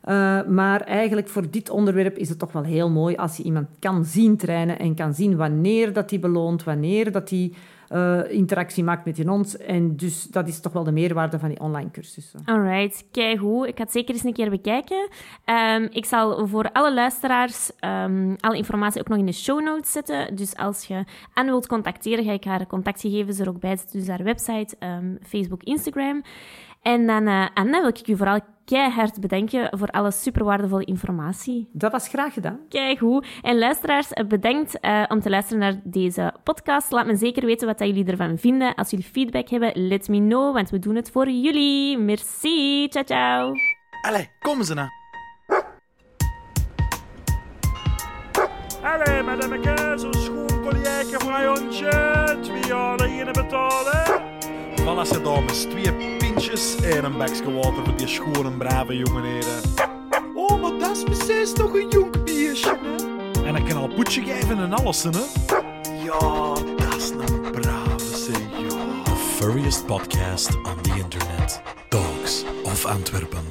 Uh, 0.10 0.44
maar 0.48 0.82
eigenlijk 0.82 1.28
voor 1.28 1.50
dit 1.50 1.70
onderwerp 1.70 2.18
is 2.18 2.30
het 2.30 2.40
toch 2.40 2.52
wel 2.52 2.64
heel 2.64 2.90
mooi 2.90 3.16
als 3.16 3.38
je 3.38 3.44
iemand 3.44 3.68
kan 3.80 4.06
zien 4.06 4.38
trainen 4.38 4.80
en 4.80 4.96
kan 4.96 5.14
zien 5.14 5.36
wanneer 5.36 5.94
dat 5.94 6.10
hij 6.10 6.20
beloont, 6.20 6.64
wanneer 6.64 7.12
dat 7.12 7.30
hij 7.30 7.54
uh, 7.92 8.32
interactie 8.32 8.84
maakt 8.84 9.06
met 9.06 9.18
je 9.18 9.28
hond. 9.28 9.58
En 9.58 9.96
dus 9.96 10.24
dat 10.24 10.48
is 10.48 10.60
toch 10.60 10.74
wel 10.74 10.84
de 10.84 10.92
meerwaarde 10.92 11.40
van 11.40 11.50
die 11.50 11.60
online 11.60 11.92
cursussen. 11.92 12.40
Alright, 12.46 13.06
kijk 13.12 13.40
Ik 13.42 13.78
ga 13.78 13.84
het 13.84 13.92
zeker 13.92 14.14
eens 14.14 14.24
een 14.24 14.34
keer 14.34 14.50
bekijken. 14.50 15.10
Um, 15.46 15.88
ik 15.92 16.06
zal 16.06 16.48
voor 16.48 16.70
alle 16.72 16.94
luisteraars 16.94 17.72
um, 17.80 18.36
alle 18.40 18.58
informatie 18.58 19.02
ook 19.02 19.08
nog 19.08 19.18
in 19.18 19.26
de 19.26 19.32
show 19.32 19.64
notes 19.64 19.92
zetten. 19.92 20.36
Dus 20.36 20.56
als 20.56 20.86
je 20.86 21.04
Anne 21.34 21.52
wilt 21.52 21.68
contacteren, 21.68 22.26
ga 22.26 22.32
ik 22.32 22.44
haar 22.44 22.68
contactgegevens 22.68 23.40
er 23.40 23.50
ook 23.50 23.60
bij 23.60 23.78
zetten. 23.78 24.00
Dus 24.00 24.08
haar 24.08 24.24
website, 24.24 24.76
um, 24.80 25.18
Facebook, 25.22 25.64
Instagram. 25.64 26.24
En 26.82 27.08
dan, 27.08 27.28
uh, 27.28 27.48
Anne, 27.54 27.80
wil 27.80 27.88
ik 27.88 28.08
u 28.08 28.18
vooral 28.18 28.40
keihard 28.66 29.20
bedanken 29.20 29.78
voor 29.78 29.88
alle 29.88 30.12
super 30.12 30.44
waardevolle 30.44 30.86
informatie. 30.86 31.70
Dat 31.72 31.92
was 31.92 32.08
graag 32.08 32.34
gedaan. 32.34 32.60
Kijk 32.70 33.00
hoe. 33.00 33.24
En 33.42 33.58
luisteraars, 33.58 34.10
bedankt 34.28 34.78
uh, 34.82 35.04
om 35.08 35.22
te 35.22 35.30
luisteren 35.30 35.60
naar 35.60 35.82
deze 35.84 36.34
podcast. 36.44 36.92
Laat 36.92 37.06
me 37.06 37.16
zeker 37.16 37.46
weten 37.46 37.68
wat 37.68 37.80
jullie 37.80 38.06
ervan 38.06 38.38
vinden. 38.38 38.76
Als 38.76 38.90
jullie 38.90 39.06
feedback 39.06 39.50
hebben, 39.50 39.88
let 39.88 40.08
me 40.08 40.18
know, 40.18 40.54
want 40.54 40.70
we 40.70 40.80
doen 40.80 40.96
het 40.96 41.12
voor 41.12 41.30
jullie. 41.30 41.98
Merci. 41.98 42.88
Ciao, 42.90 43.04
ciao. 43.04 43.54
Allee, 44.02 44.30
kom 44.40 44.64
ze 44.64 44.74
nou. 44.74 44.90
Allee, 48.82 49.24
madameke, 49.24 49.94
zo'n 49.96 50.14
schoon 50.14 50.62
collièke 50.62 51.20
voor 51.20 51.34
een 51.34 51.48
hondje. 51.48 52.38
Twee 52.42 52.66
jaar 52.66 53.32
betalen. 53.32 54.24
Voilà, 54.86 55.22
dames. 55.24 55.64
Twee 55.64 56.25
een 56.56 57.18
bakje 57.18 57.54
water 57.54 57.84
voor 57.84 57.96
die 57.98 58.08
schone, 58.08 58.52
brave 58.58 58.98
jongenheden. 58.98 59.62
Oh, 60.36 60.62
maar 60.62 60.80
dat 60.80 60.98
is 60.98 61.04
precies 61.04 61.54
toch 61.54 61.74
een 61.74 61.90
jong 61.90 62.24
biertje, 62.24 62.80
hè? 62.82 63.46
En 63.46 63.56
ik 63.56 63.66
kan 63.66 63.78
al 63.78 63.88
poetje 63.88 64.24
geven 64.24 64.58
en 64.58 64.74
alles, 64.74 65.04
hè? 65.04 65.10
Ja, 66.04 66.54
dat 66.54 66.96
is 66.96 67.10
een 67.10 67.52
brave, 67.52 68.18
zeg, 68.18 68.38
ja. 68.38 69.04
The 69.04 69.16
furriest 69.16 69.86
podcast 69.86 70.56
on 70.56 70.82
the 70.82 70.90
internet. 70.90 71.62
Dogs 71.90 72.44
of 72.64 72.86
Antwerpen. 72.86 73.44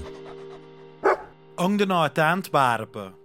Ongde 1.57 1.87
uit 1.89 2.19
Antwerpen. 2.19 3.24